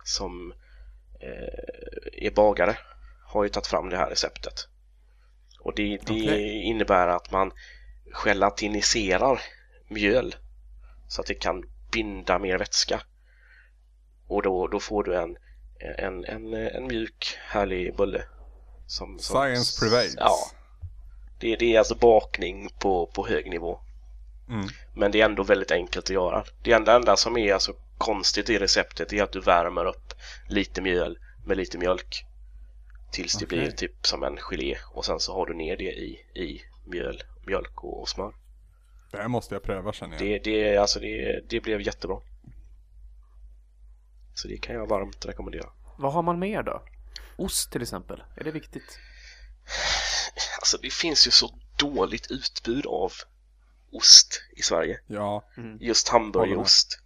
som 0.04 0.54
eh, 1.22 2.26
är 2.26 2.32
bagare 2.32 2.78
har 3.28 3.44
ju 3.44 3.50
tagit 3.50 3.68
fram 3.68 3.90
det 3.90 3.98
här 3.98 4.10
receptet. 4.10 4.54
Och 5.60 5.74
det, 5.76 5.98
det 6.06 6.14
Okej. 6.14 6.62
innebär 6.64 7.08
att 7.08 7.32
man 7.32 7.52
gelatiniserar 8.12 9.42
mjöl 9.88 10.36
så 11.08 11.22
att 11.22 11.28
det 11.28 11.34
kan 11.34 11.64
binda 11.92 12.40
mer 12.40 12.58
vätska. 12.58 13.02
Och 14.28 14.42
då, 14.42 14.68
då 14.68 14.80
får 14.80 15.04
du 15.04 15.16
en, 15.16 15.38
en, 15.98 16.26
en, 16.26 16.54
en 16.54 16.88
mjuk, 16.88 17.38
härlig 17.48 17.96
bulle. 17.96 18.24
Som, 18.88 19.20
som, 19.20 19.36
science 19.36 19.86
prevails. 19.86 20.16
Ja. 20.18 20.36
Det, 21.40 21.56
det 21.56 21.76
är 21.76 21.80
alltså 21.80 21.96
bakning 21.96 22.70
på, 22.80 23.06
på 23.06 23.28
hög 23.28 23.50
nivå. 23.50 23.80
Mm. 24.50 24.68
Men 24.94 25.12
det 25.12 25.22
är 25.22 25.26
ändå 25.26 25.44
väldigt 25.44 25.72
enkelt 25.72 26.06
att 26.06 26.10
göra. 26.10 26.44
Det 26.64 26.72
enda, 26.72 26.96
enda 26.96 27.16
som 27.16 27.38
är 27.38 27.54
alltså 27.54 27.74
konstigt 27.98 28.50
i 28.50 28.60
receptet 28.60 29.14
är 29.14 29.24
att 29.24 29.32
du 29.32 29.40
värmer 29.40 29.86
upp 29.86 30.14
lite 30.48 30.82
mjöl 30.82 31.18
med 31.46 31.58
lite 31.58 31.78
mjölk. 31.78 32.26
Tills 33.12 33.38
det 33.38 33.46
Okej. 33.46 33.60
blir 33.60 33.72
typ 33.72 34.08
som 34.08 34.24
en 34.24 34.38
gelé 34.38 34.78
och 34.92 35.06
sen 35.06 35.20
så 35.20 35.34
har 35.34 35.46
du 35.46 35.54
ner 35.54 35.78
det 35.78 35.92
i, 35.92 36.26
i 36.36 36.62
mjöl, 36.90 37.24
mjölk 37.48 37.84
och, 37.84 38.02
och 38.02 38.10
smör. 38.10 38.34
Det 39.12 39.18
här 39.18 39.28
måste 39.28 39.56
jag 39.56 39.64
pröva 39.64 39.94
känner 39.94 40.16
jag. 40.16 40.24
Det, 40.44 40.52
det, 40.52 40.78
alltså 40.78 41.00
det, 41.00 41.42
det 41.50 41.60
blev 41.62 41.82
jättebra. 41.82 42.18
Så 44.36 44.48
det 44.48 44.58
kan 44.58 44.76
jag 44.76 44.88
varmt 44.88 45.26
rekommendera. 45.26 45.70
Vad 45.98 46.14
har 46.14 46.22
man 46.22 46.40
mer 46.40 46.64
då? 46.64 46.84
Ost 47.38 47.72
till 47.72 47.82
exempel, 47.82 48.24
är 48.36 48.44
det 48.44 48.52
viktigt? 48.52 49.00
Alltså 50.60 50.78
det 50.82 50.94
finns 50.94 51.28
ju 51.28 51.32
så 51.32 51.50
dåligt 51.80 52.32
utbud 52.32 52.86
av 52.86 53.12
ost 53.92 54.42
i 54.58 54.62
Sverige. 54.62 55.00
Ja, 55.08 55.44
Just 55.80 56.10
hamburgerost. 56.10 57.00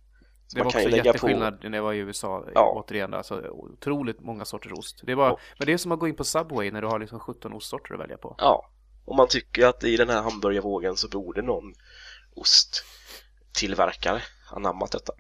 Det 0.54 0.60
var 0.60 0.66
man 0.66 0.72
kan 0.72 0.82
ju 0.82 0.88
också 0.88 0.98
lägga 0.98 1.04
på- 1.04 1.08
jätteskillnad 1.08 1.60
när 1.64 1.78
jag 1.78 1.84
var 1.84 1.94
i 1.94 1.98
USA, 1.98 2.46
Ja. 2.56 2.74
återigen. 2.76 3.14
Alltså, 3.14 3.42
otroligt 3.50 4.20
många 4.22 4.46
sorters 4.46 4.72
ost. 4.72 5.02
Det 5.04 5.16
var, 5.16 5.28
Ja. 5.30 5.40
Men 5.58 5.66
det 5.66 5.74
är 5.74 5.78
som 5.78 5.92
att 5.92 6.00
gå 6.00 6.08
in 6.08 6.16
på 6.16 6.24
Subway 6.24 6.72
när 6.72 6.82
du 6.82 6.88
har 6.88 7.00
liksom 7.00 7.20
17 7.20 7.54
ostsorter 7.54 7.94
att 7.94 8.00
välja 8.00 8.18
på. 8.18 8.36
Ja, 8.38 8.70
och 9.06 9.16
man 9.16 9.28
tycker 9.28 9.66
att 9.66 9.84
i 9.84 9.98
den 9.98 10.10
här 10.10 10.22
hamburgervågen 10.22 10.98
så 10.98 11.08
borde 11.10 11.42
någon 11.42 11.74
osttillverkare 12.36 14.22
anammat 14.52 14.92
detta 14.92 15.14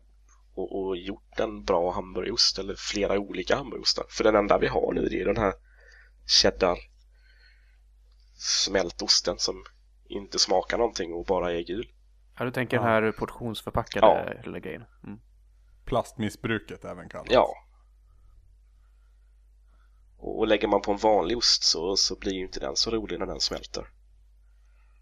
och, 0.54 0.82
och 0.86 0.98
gjort 0.98 1.40
en 1.40 1.64
bra 1.64 1.92
hamburgerost 1.92 2.60
eller 2.60 2.76
flera 2.76 3.20
olika 3.20 3.56
hamburgerostar. 3.56 4.06
För 4.10 4.24
den 4.24 4.36
enda 4.36 4.58
vi 4.58 4.68
har 4.68 4.94
nu 4.94 5.10
det 5.10 5.22
är 5.22 5.26
den 5.26 5.38
här 5.38 5.54
cheddar 6.26 6.78
smältosten 8.38 9.38
som 9.38 9.64
inte 10.06 10.40
smakar 10.40 10.78
någonting 10.78 11.14
och 11.14 11.26
bara 11.26 11.52
är 11.54 11.62
gul. 11.62 11.88
Ja, 12.38 12.46
du 12.46 12.52
tänker 12.52 12.78
den 12.78 12.86
här 12.86 13.12
portionsförpackade 13.12 14.42
Ja. 14.46 14.60
grejen. 14.60 14.84
Mm. 15.04 15.20
plastmissbruket 15.86 16.86
även 16.86 17.10
kallat. 17.10 17.32
Ja. 17.32 17.56
Och, 20.24 20.40
och 20.40 20.48
lägger 20.48 20.68
man 20.68 20.82
på 20.82 20.92
en 20.92 20.98
vanlig 20.98 21.38
ost 21.38 21.64
så, 21.64 21.96
så 21.96 22.16
blir 22.16 22.34
ju 22.34 22.42
inte 22.42 22.60
den 22.60 22.76
så 22.76 22.92
rolig 22.92 23.20
när 23.20 23.26
den 23.26 23.40
smälter. 23.40 23.88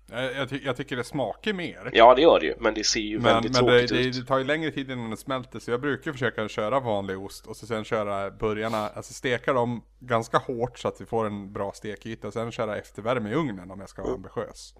Jag, 0.09 0.35
jag, 0.35 0.49
ty- 0.49 0.61
jag 0.63 0.77
tycker 0.77 0.95
det 0.95 1.03
smakar 1.03 1.53
mer. 1.53 1.89
Ja, 1.93 2.15
det 2.15 2.21
gör 2.21 2.39
det 2.39 2.45
ju, 2.45 2.55
men 2.59 2.73
det 2.73 2.83
ser 2.83 2.99
ju 2.99 3.15
Men, 3.19 3.23
väldigt 3.23 3.51
men 3.51 3.65
tråkigt 3.65 3.89
det, 3.89 4.05
ut. 4.05 4.15
det 4.15 4.25
tar 4.25 4.37
ju 4.37 4.43
längre 4.43 4.71
tid 4.71 4.91
innan 4.91 5.07
den 5.09 5.17
smälter 5.17 5.59
så 5.59 5.71
jag 5.71 5.81
brukar 5.81 6.11
försöka 6.11 6.47
köra 6.47 6.79
vanlig 6.79 7.19
ost 7.19 7.47
och 7.47 7.57
så 7.57 7.67
sen 7.67 7.83
köra 7.83 8.31
burgarna, 8.31 8.77
alltså 8.89 9.13
steka 9.13 9.53
dem 9.53 9.83
ganska 9.99 10.37
hårt 10.37 10.79
så 10.79 10.87
att 10.87 11.01
vi 11.01 11.05
får 11.05 11.25
en 11.25 11.53
bra 11.53 11.71
stekyta 11.71 12.27
och 12.27 12.33
sen 12.33 12.51
köra 12.51 12.77
eftervärme 12.77 13.29
i 13.29 13.33
ugnen 13.33 13.71
om 13.71 13.79
jag 13.79 13.89
ska 13.89 14.01
vara 14.03 14.13
ambitiös. 14.13 14.73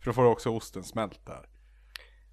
För 0.00 0.04
då 0.10 0.12
får 0.12 0.24
också 0.24 0.50
osten 0.50 0.84
smält 0.84 1.26
där. 1.26 1.48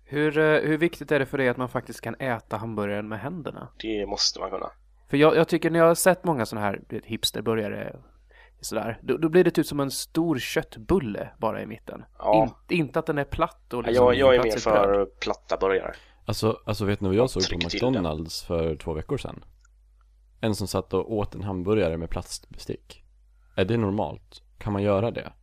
Hur, 0.04 0.38
eh, 0.38 0.60
hur 0.62 0.78
viktigt 0.78 1.12
är 1.12 1.20
det 1.20 1.26
för 1.26 1.38
dig 1.38 1.50
att 1.50 1.58
man 1.58 1.70
faktiskt 1.70 2.02
kan 2.02 2.16
äta 2.16 2.58
hamburgaren 2.58 3.08
med 3.08 3.20
händerna? 3.20 3.70
Det 3.80 4.06
måste 4.06 4.40
man 4.40 4.50
kunna. 4.50 4.72
För 5.08 5.18
jag, 5.18 5.36
jag 5.36 5.48
tycker 5.48 5.70
när 5.70 5.80
jag 5.80 5.88
har 5.88 5.96
sett 5.96 6.24
många 6.24 6.46
sådana 6.46 6.66
här 6.68 6.82
vet, 6.90 7.06
hipsterburgare 7.06 7.96
sådär, 8.62 9.00
då, 9.02 9.18
då 9.18 9.30
blir 9.30 9.44
det 9.44 9.52
typ 9.52 9.66
som 9.66 9.80
en 9.80 9.92
stor 9.92 10.40
köttbulle 10.40 11.30
bara 11.38 11.62
i 11.62 11.66
mitten. 11.66 12.06
Ja. 12.18 12.56
In, 12.70 12.80
inte 12.80 13.00
att 13.00 13.06
den 13.06 13.18
är 13.18 13.24
platt 13.24 13.74
och 13.74 13.84
liksom 13.84 14.06
jag, 14.06 14.16
jag 14.16 14.36
är 14.36 14.44
mer 14.44 14.58
ett 14.58 14.64
bröd. 14.64 14.76
för 14.76 15.06
platta 15.06 15.58
burgare. 15.58 15.96
Alltså, 16.26 16.60
alltså 16.66 16.86
vet 16.86 17.02
ni 17.02 17.08
vad 17.08 17.16
jag 17.16 17.30
såg 17.30 17.50
på. 17.50 17.56
McDonalds 17.56 18.44
för 18.44 18.76
två 18.76 18.94
veckor 18.94 19.18
sedan? 19.18 19.44
En 20.42 20.56
som 20.56 20.68
satt 20.68 20.94
och 20.94 21.14
åt 21.14 21.36
en 21.36 21.44
hamburgare 21.44 21.98
med 21.98 22.10
plastbestick. 22.10 23.04
Är 23.56 23.66
det 23.66 23.78
normalt? 23.78 24.44
Kan 24.58 24.74
man 24.74 24.84
göra 24.84 25.12
det? 25.12 25.34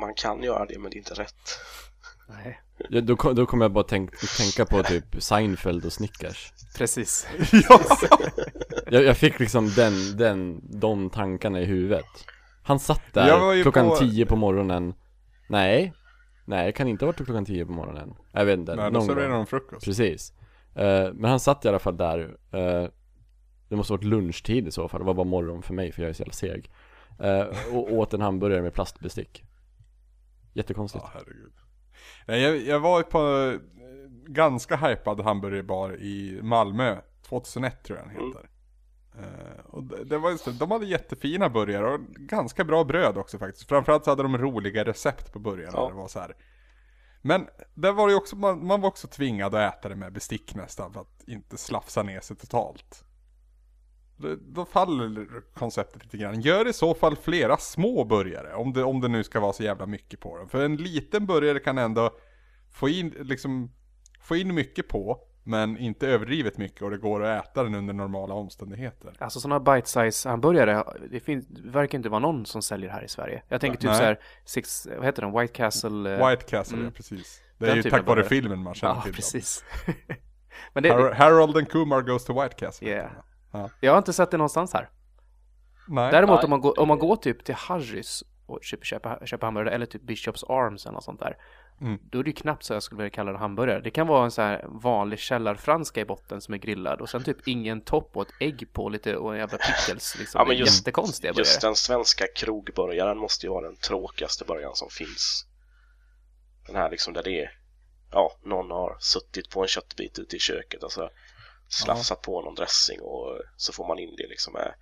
Man 0.00 0.14
kan 0.14 0.42
göra 0.42 0.66
det, 0.66 0.78
men 0.78 0.90
det 0.90 0.96
är 0.96 0.98
inte 0.98 1.14
rätt. 1.14 1.60
Nej, 2.28 2.60
Ja, 2.90 3.00
då, 3.00 3.16
kom, 3.16 3.34
då 3.34 3.46
kommer 3.46 3.64
jag 3.64 3.72
bara 3.72 3.84
tänk, 3.84 4.10
tänka 4.36 4.64
på 4.76 4.82
typ 4.82 5.22
Seinfeld 5.22 5.84
och 5.84 5.92
Snickers. 5.92 6.52
precis. 6.76 7.26
Jag, 8.90 9.04
jag 9.04 9.16
fick 9.16 9.38
liksom 9.40 9.68
den, 9.70 10.16
den, 10.16 10.60
de 10.80 11.10
tankarna 11.10 11.60
i 11.60 11.64
huvudet. 11.64 12.04
Han 12.62 12.78
satt 12.78 13.02
där 13.14 13.62
klockan 13.62 13.88
på- 13.88 13.96
tio 13.96 14.26
på 14.26 14.36
morgonen. 14.36 14.94
Nej, 15.48 15.92
nej 16.44 16.66
det 16.66 16.72
kan 16.72 16.88
inte 16.88 17.04
ha 17.04 17.06
varit 17.12 17.24
klockan 17.24 17.44
tio 17.44 17.66
på 17.66 17.72
morgonen. 17.72 18.14
Jag 18.32 18.44
vet 18.44 18.58
inte, 18.58 18.74
Nej, 18.76 18.90
då 18.92 19.00
serverar 19.00 19.28
gång. 19.28 19.36
de 19.38 19.46
frukost. 19.46 19.84
Precis. 19.84 20.32
Eh, 20.74 21.12
men 21.12 21.30
han 21.30 21.40
satt 21.40 21.64
i 21.64 21.68
alla 21.68 21.78
fall 21.78 21.96
där. 21.96 22.36
eh, 22.52 22.88
det 23.68 23.76
måste 23.76 23.92
ha 23.92 23.96
varit 23.96 24.04
lunchtid 24.04 24.68
i 24.68 24.70
så 24.70 24.88
fall. 24.88 25.00
Det 25.00 25.06
var 25.06 25.14
bara 25.14 25.24
morgon 25.26 25.62
för 25.62 25.74
mig 25.74 25.92
för 25.92 26.02
jag 26.02 26.08
är 26.08 26.12
så 26.12 26.20
jävla 26.22 26.32
seg. 26.32 26.70
Eh, 27.20 27.74
och 27.76 27.92
åt 27.92 28.14
en 28.14 28.20
hamburgare 28.20 28.62
med 28.62 28.74
plastbestick. 28.74 29.42
Jättekonstigt. 30.52 31.04
Ja, 31.06 31.10
herregud. 31.14 31.52
Nej, 32.26 32.42
jag, 32.42 32.56
jag 32.56 32.80
var 32.80 33.02
på 33.02 33.18
eh, 33.18 33.60
ganska 34.26 34.76
hypad 34.76 35.20
hamburgerbar 35.20 35.96
i 35.96 36.40
Malmö 36.42 36.96
2001 37.28 37.82
tror 37.82 37.98
jag 37.98 38.08
den 38.08 38.26
heter. 38.26 38.48
Eh, 39.18 39.64
och 39.66 39.84
det, 39.84 40.04
det 40.04 40.18
var 40.18 40.30
just 40.30 40.58
de 40.58 40.70
hade 40.70 40.86
jättefina 40.86 41.48
burgare 41.48 41.94
och 41.94 42.00
ganska 42.14 42.64
bra 42.64 42.84
bröd 42.84 43.16
också 43.18 43.38
faktiskt. 43.38 43.68
Framförallt 43.68 44.04
så 44.04 44.10
hade 44.10 44.22
de 44.22 44.38
roliga 44.38 44.84
recept 44.84 45.32
på 45.32 45.38
burgarna. 45.38 45.72
Ja. 45.74 45.88
Det 45.88 45.94
var 45.94 46.08
så 46.08 46.20
här. 46.20 46.36
Men 47.22 47.46
där 47.74 47.92
var 47.92 48.08
det 48.08 48.14
också, 48.14 48.36
man, 48.36 48.66
man 48.66 48.80
var 48.80 48.88
också 48.88 49.08
tvingad 49.08 49.54
att 49.54 49.74
äta 49.74 49.88
det 49.88 49.96
med 49.96 50.12
bestick 50.12 50.54
nästan 50.54 50.92
för 50.92 51.00
att 51.00 51.24
inte 51.26 51.56
slafsa 51.56 52.02
ner 52.02 52.20
sig 52.20 52.36
totalt. 52.36 53.04
Då- 54.40 54.64
faller 54.64 55.26
konceptet 55.54 56.04
lite 56.04 56.16
grann. 56.16 56.40
Gör 56.40 56.68
i 56.68 56.72
så 56.72 56.94
fall 56.94 57.16
flera 57.16 57.56
små 57.56 58.04
burgare, 58.04 58.54
om 58.54 58.72
det, 58.72 58.84
om 58.84 59.00
det 59.00 59.08
nu 59.08 59.24
ska 59.24 59.40
vara 59.40 59.52
så 59.52 59.62
jävla 59.62 59.86
mycket 59.86 60.20
på 60.20 60.36
dem. 60.38 60.48
För 60.48 60.64
en 60.64 60.76
liten 60.76 61.26
burgare 61.26 61.58
kan 61.58 61.78
ändå 61.78 62.10
få 62.72 62.88
in, 62.88 63.14
liksom, 63.20 63.70
få 64.20 64.36
in 64.36 64.54
mycket 64.54 64.88
på, 64.88 65.18
men 65.44 65.78
inte 65.78 66.08
överdrivet 66.08 66.58
mycket 66.58 66.82
och 66.82 66.90
det 66.90 66.98
går 66.98 67.24
att 67.24 67.44
äta 67.44 67.62
den 67.64 67.74
under 67.74 67.94
normala 67.94 68.34
omständigheter. 68.34 69.12
Alltså 69.18 69.40
sådana 69.40 69.60
bite-size 69.60 70.28
hamburgare, 70.28 70.84
det, 71.10 71.20
finns, 71.20 71.46
det 71.48 71.70
verkar 71.70 71.98
inte 71.98 72.08
vara 72.08 72.18
någon 72.20 72.46
som 72.46 72.62
säljer 72.62 72.90
här 72.90 73.04
i 73.04 73.08
Sverige. 73.08 73.42
Jag 73.48 73.60
tänker 73.60 73.78
typ 73.78 73.90
Nej. 73.90 73.98
så 73.98 74.04
här, 74.04 74.18
six, 74.44 74.86
vad 74.96 75.04
heter 75.04 75.22
den, 75.22 75.32
White 75.40 75.52
Castle? 75.52 76.16
eh, 76.18 76.28
White 76.30 76.44
Castle, 76.44 76.76
mm. 76.76 76.86
ja 76.86 76.92
precis. 76.96 77.40
Det 77.58 77.66
Den 77.66 77.78
är 77.78 77.82
ju 77.82 77.90
tack 77.90 78.06
vare 78.06 78.24
filmen 78.24 78.58
man 78.62 78.74
känner 78.74 78.94
Ja, 78.94 79.00
till 79.02 79.12
dem. 79.12 79.16
precis. 79.16 79.64
Men 80.72 80.82
det, 80.82 80.88
Har- 80.88 81.10
Harold 81.12 81.56
and 81.56 81.68
Kumar 81.68 82.02
goes 82.02 82.24
to 82.24 82.42
White 82.42 82.54
Castle. 82.54 82.88
Yeah. 82.88 83.10
Ja. 83.52 83.70
jag 83.80 83.92
har 83.92 83.98
inte 83.98 84.12
sett 84.12 84.30
det 84.30 84.36
någonstans 84.36 84.72
här. 84.72 84.90
Nej. 85.88 86.12
Däremot 86.12 86.36
Nej. 86.36 86.44
om 86.44 86.50
man, 86.50 86.60
går, 86.60 86.80
om 86.80 86.88
man 86.88 86.98
går 86.98 87.16
typ 87.16 87.44
till 87.44 87.54
Harrys 87.54 88.24
och 88.46 88.58
köper, 88.62 88.84
köper, 88.84 89.26
köper 89.26 89.46
hamburgare 89.46 89.74
eller 89.74 89.86
typ 89.86 90.02
Bishops 90.02 90.44
Arms 90.44 90.86
eller 90.86 90.94
något 90.94 91.04
sånt 91.04 91.20
där. 91.20 91.36
Mm. 91.80 91.98
Då 92.02 92.18
är 92.18 92.22
det 92.22 92.30
ju 92.30 92.34
knappt 92.34 92.64
så 92.64 92.72
jag 92.72 92.82
skulle 92.82 93.02
vilja 93.02 93.10
kalla 93.14 93.32
det 93.32 93.38
hamburgare. 93.38 93.80
Det 93.80 93.90
kan 93.90 94.06
vara 94.06 94.24
en 94.24 94.30
så 94.30 94.42
här 94.42 94.64
vanlig 94.68 95.18
källarfranska 95.18 96.00
i 96.00 96.04
botten 96.04 96.40
som 96.40 96.54
är 96.54 96.58
grillad 96.58 97.00
och 97.00 97.08
sen 97.08 97.24
typ 97.24 97.48
ingen 97.48 97.80
topp 97.80 98.10
och 98.16 98.22
ett 98.22 98.34
ägg 98.40 98.72
på 98.72 98.88
lite 98.88 99.16
och 99.16 99.32
en 99.32 99.38
jävla 99.38 99.58
pickles 99.58 100.18
liksom. 100.18 100.38
Ja, 100.38 100.44
men 100.44 100.56
just- 100.56 100.78
Jättekonstiga 100.80 101.32
burgare. 101.32 101.40
Just 101.40 101.60
den 101.60 101.74
svenska 101.74 102.24
krogburgaren 102.36 103.18
måste 103.18 103.46
ju 103.46 103.50
vara 103.50 103.66
den 103.66 103.76
tråkigaste 103.76 104.44
burgaren 104.44 104.74
som 104.74 104.88
finns. 104.90 105.46
Den 106.66 106.76
här 106.76 106.90
liksom 106.90 107.12
där 107.12 107.22
det 107.22 107.40
är, 107.44 107.50
ja, 108.12 108.32
någon 108.44 108.70
har 108.70 108.96
suttit 109.00 109.50
på 109.50 109.62
en 109.62 109.68
köttbit 109.68 110.18
ute 110.18 110.36
i 110.36 110.38
köket 110.38 110.82
och 110.82 110.92
så 110.92 111.10
slafsat 111.68 112.22
på 112.22 112.42
någon 112.42 112.54
dressing 112.54 113.00
och 113.00 113.40
så 113.56 113.72
får 113.72 113.86
man 113.88 113.98
in 113.98 114.14
det 114.16 114.26
liksom 114.28 114.52
med 114.52 114.74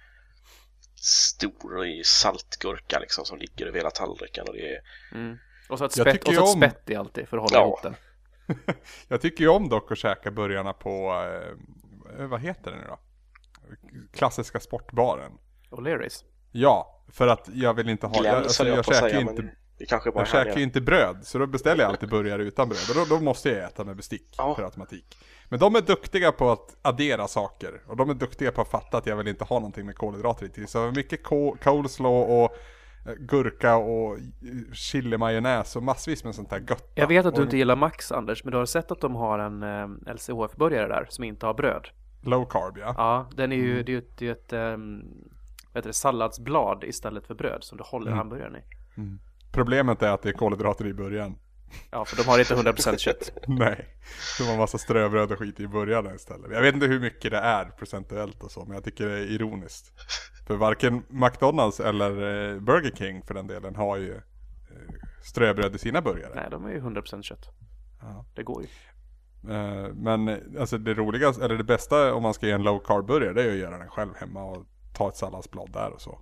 stor 1.00 1.86
i 1.86 2.04
saltgurka 2.04 2.98
liksom 2.98 3.24
som 3.24 3.38
ligger 3.38 3.66
över 3.66 3.78
hela 3.78 3.90
tallriken 3.90 4.48
och 4.48 4.54
det 4.54 4.74
är 4.74 4.80
Mm. 5.14 5.36
Och 5.68 5.78
så 5.78 5.84
ett 5.84 5.96
Jag 5.96 6.08
spett, 6.08 6.28
och 6.28 6.34
så 6.34 6.42
ett 6.42 6.54
om- 6.54 6.60
spett 6.62 6.90
i 6.90 6.94
alltid 6.96 7.28
för 7.28 7.36
att 7.36 7.42
hålla 7.42 7.58
Ja. 7.58 7.62
ihop 7.66 7.82
den. 7.82 7.96
Jag 9.08 9.20
tycker 9.20 9.44
ju 9.44 9.48
om 9.50 9.68
dock 9.68 9.92
att 9.92 9.98
käka 9.98 10.30
burgarna 10.30 10.72
på, 10.72 11.12
eh, 12.18 12.26
vad 12.26 12.40
heter 12.40 12.70
det 12.70 12.76
nu 12.76 12.84
då? 12.88 12.98
Klassiska 14.12 14.60
sportbaren. 14.60 15.32
O'Learys. 15.70 16.24
Ja, 16.52 17.04
för 17.12 17.26
att 17.28 17.48
jag 17.52 17.74
vill 17.74 17.88
inte 17.88 18.06
ha, 18.06 18.14
jag, 18.14 18.22
Glenn 18.22 18.36
alltså, 18.36 18.62
höll 18.62 18.68
jag, 18.68 18.78
jag 18.78 18.84
käkar 18.84 19.00
säga 19.08 19.20
inte, 19.20 19.54
det 19.78 19.86
kanske 19.86 20.10
bara 20.10 20.20
jag 20.20 20.28
käkar 20.28 20.56
ju 20.56 20.62
inte 20.62 20.80
bröd, 20.80 21.18
så 21.22 21.38
då 21.38 21.46
beställer 21.46 21.82
jag 21.82 21.90
alltid 21.90 22.08
burgare 22.08 22.42
utan 22.42 22.68
bröd. 22.68 22.80
Och 22.90 22.94
då, 23.08 23.16
då 23.16 23.22
måste 23.22 23.48
jag 23.50 23.64
äta 23.64 23.84
med 23.84 23.96
bestick 23.96 24.34
Ja. 24.38 24.54
per 24.54 24.62
automatik. 24.62 25.18
Men 25.48 25.58
de 25.58 25.76
är 25.76 25.80
duktiga 25.80 26.32
på 26.32 26.50
att 26.50 26.76
addera 26.82 27.28
saker. 27.28 27.80
Och 27.86 27.96
de 27.96 28.10
är 28.10 28.14
duktiga 28.14 28.52
på 28.52 28.60
att 28.60 28.68
fatta 28.70 28.98
att 28.98 29.06
jag 29.06 29.16
vill 29.16 29.28
inte 29.28 29.44
ha 29.44 29.56
någonting 29.56 29.86
med 29.86 29.96
kolhydrater 29.96 30.46
i 30.46 30.48
till. 30.48 30.68
Så 30.68 30.90
mycket 30.90 31.22
coleslaw 31.62 32.32
och 32.34 32.56
eh, 33.08 33.14
gurka 33.18 33.76
och 33.76 34.18
chili-majonnäs 34.72 35.76
och 35.76 35.82
massvis 35.82 36.24
med 36.24 36.34
sånt 36.34 36.50
där 36.50 36.64
gött. 36.68 36.92
Jag 36.94 37.06
vet 37.06 37.26
att 37.26 37.34
du 37.34 37.42
inte 37.42 37.56
gillar 37.56 37.76
Max 37.76 38.12
Anders, 38.12 38.44
men 38.44 38.52
du 38.52 38.58
har 38.58 38.66
sett 38.66 38.90
att 38.90 39.00
de 39.00 39.14
har 39.14 39.38
en 39.38 39.62
eh, 39.62 40.14
LCHF-burgare 40.14 40.88
där 40.88 41.06
som 41.08 41.24
inte 41.24 41.46
har 41.46 41.54
bröd. 41.54 41.88
Low 42.22 42.44
carb 42.44 42.78
ja. 42.78 42.94
Ja, 42.96 43.30
den 43.36 43.52
är 43.52 43.56
Mm. 43.56 43.68
ju, 43.68 43.82
det 43.82 43.92
är 43.92 43.94
ju 43.94 43.98
ett, 43.98 44.16
det 44.18 44.28
är 44.28 44.32
ett 44.32 44.74
um, 44.74 45.02
vad 45.72 45.78
heter 45.80 45.88
det, 45.88 45.94
salladsblad 45.94 46.84
istället 46.84 47.26
för 47.26 47.34
bröd 47.34 47.64
som 47.64 47.78
du 47.78 47.84
håller 47.86 48.06
Mm. 48.06 48.18
hamburgaren 48.18 48.56
i. 48.56 48.60
Problemet 49.52 50.02
är 50.02 50.10
att 50.10 50.22
det 50.22 50.28
är 50.28 50.32
kolhydrater 50.32 50.86
i 50.86 50.94
början. 50.94 51.38
Ja, 51.90 52.04
för 52.04 52.16
de 52.16 52.22
har 52.22 52.38
inte 52.38 52.54
100% 52.54 52.96
kött. 52.96 53.32
Nej, 53.46 53.86
det 54.38 54.44
var 54.44 54.56
massa 54.56 54.78
ströbröd 54.78 55.32
och 55.32 55.38
skit 55.38 55.60
i 55.60 55.68
början 55.68 56.14
istället. 56.14 56.50
Jag 56.52 56.62
vet 56.62 56.74
inte 56.74 56.86
hur 56.86 57.00
mycket 57.00 57.30
det 57.30 57.38
är 57.38 57.64
procentuellt 57.64 58.42
och 58.42 58.50
så, 58.50 58.64
men 58.64 58.74
jag 58.74 58.84
tycker 58.84 59.06
det 59.08 59.12
är 59.18 59.22
ironiskt. 59.30 59.92
För 60.46 60.56
varken 60.56 61.02
McDonalds 61.08 61.80
eller 61.80 62.10
eh, 62.10 62.60
Burger 62.60 62.90
King 62.96 63.22
för 63.22 63.34
den 63.34 63.46
delen 63.46 63.76
har 63.76 63.96
ju 63.96 64.14
eh, 64.14 64.22
ströbröd 65.24 65.74
i 65.74 65.78
sina 65.78 66.02
burgare. 66.02 66.32
Nej, 66.34 66.46
de 66.50 66.64
är 66.64 66.70
ju 66.70 66.80
100% 66.80 67.22
kött. 67.22 67.48
Ja. 68.00 68.24
Det 68.34 68.42
går 68.42 68.62
ju. 68.62 68.68
Eh, 69.54 69.88
Men 69.94 70.28
alltså 70.60 70.78
det 70.78 70.94
roligaste, 70.94 71.44
eller 71.44 71.56
det 71.56 71.64
bästa 71.64 72.14
om 72.14 72.22
man 72.22 72.34
ska 72.34 72.46
göra 72.46 72.58
en 72.58 72.62
low 72.64 72.78
carb 72.84 73.06
burgare, 73.06 73.32
det 73.32 73.42
är 73.42 73.50
att 73.50 73.56
göra 73.58 73.78
den 73.78 73.88
själv 73.88 74.14
hemma 74.16 74.44
och 74.44 74.66
ta 74.94 75.08
ett 75.08 75.16
salladsblad 75.16 75.72
där 75.72 75.90
och 75.90 76.00
så. 76.00 76.18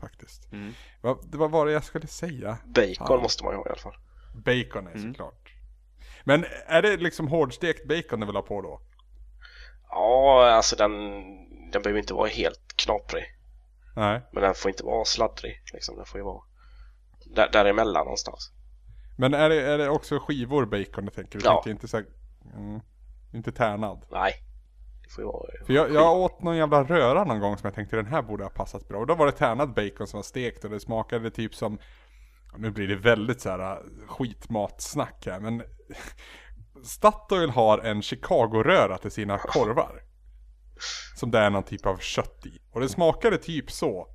Faktiskt. 0.00 0.52
Mm. 0.52 0.72
Vad, 1.02 1.30
det 1.30 1.36
var 1.38 1.48
vad 1.48 1.72
jag 1.72 1.84
skulle 1.84 2.06
säga. 2.06 2.58
Bacon 2.64 2.94
Ja. 2.98 3.20
måste 3.22 3.44
man 3.44 3.52
ju 3.52 3.56
ha 3.56 3.66
i 3.66 3.68
alla 3.68 3.78
fall. 3.78 3.96
Bacon 4.34 4.86
är 4.86 4.94
Mm. 4.94 5.02
såklart. 5.12 5.50
Men 6.24 6.44
är 6.66 6.82
det 6.82 6.96
liksom 6.96 7.28
hårdstekt 7.28 7.88
bacon 7.88 8.20
du 8.20 8.26
vill 8.26 8.34
ha 8.36 8.42
på 8.42 8.62
då? 8.62 8.80
Ja, 9.88 10.50
alltså 10.50 10.76
den, 10.76 10.90
den 11.72 11.82
behöver 11.82 11.98
inte 12.00 12.14
vara 12.14 12.28
helt 12.28 12.72
knaprig. 12.76 13.24
Nej. 13.96 14.22
Men 14.32 14.42
den 14.42 14.54
får 14.54 14.68
inte 14.70 14.84
vara 14.84 15.04
sladdrig. 15.04 15.62
Liksom. 15.72 15.96
Den 15.96 16.06
får 16.06 16.18
ju 16.20 16.24
vara 16.24 16.42
där, 17.34 17.48
däremellan 17.52 18.04
någonstans. 18.04 18.50
Men 19.18 19.34
är 19.34 19.48
det, 19.48 19.60
är 19.62 19.78
det 19.78 19.88
också 19.88 20.18
skivor 20.18 20.64
bacon 20.66 21.04
du 21.04 21.10
tänker? 21.10 21.38
Du 21.38 21.44
Ja. 21.44 21.54
tänker 21.54 21.70
inte 21.70 21.88
så 21.88 21.96
här, 21.96 22.06
mm, 22.56 22.80
inte 23.34 23.52
tärnad? 23.52 24.06
Nej, 24.10 24.32
det 25.04 25.10
får 25.10 25.24
ju 25.24 25.26
vara... 25.28 25.64
För 25.66 25.72
jag, 25.72 25.92
jag 25.92 26.16
åt 26.16 26.42
någon 26.42 26.56
jävla 26.56 26.84
röra 26.84 27.24
någon 27.24 27.40
gång 27.40 27.56
som 27.58 27.66
jag 27.66 27.74
tänkte 27.74 27.96
den 27.96 28.06
här 28.06 28.22
borde 28.22 28.44
ha 28.44 28.50
passat 28.50 28.88
bra. 28.88 28.98
Och 28.98 29.06
då 29.06 29.14
var 29.14 29.26
det 29.26 29.32
tärnad 29.32 29.74
bacon 29.74 30.06
som 30.06 30.18
var 30.18 30.22
stekt 30.22 30.64
och 30.64 30.70
det 30.70 30.80
smakade 30.80 31.30
typ 31.30 31.54
som 31.54 31.78
nu 32.58 32.70
blir 32.70 32.88
det 32.88 32.96
väldigt 32.96 33.40
så 33.40 33.50
här 33.50 33.58
äh, 33.60 34.06
skitmatsnack 34.06 35.26
här 35.26 35.40
men 35.40 35.62
Statoil 36.84 37.50
har 37.50 37.78
en 37.78 38.02
Chicago-röra 38.02 38.98
till 38.98 39.10
sina 39.10 39.38
korvar. 39.38 40.02
Som 41.16 41.30
det 41.30 41.38
är 41.38 41.50
någon 41.50 41.62
typ 41.62 41.86
av 41.86 41.96
kött 41.96 42.46
i. 42.46 42.58
Och 42.70 42.80
det 42.80 42.88
smakade 42.88 43.38
typ 43.38 43.70
så. 43.70 44.08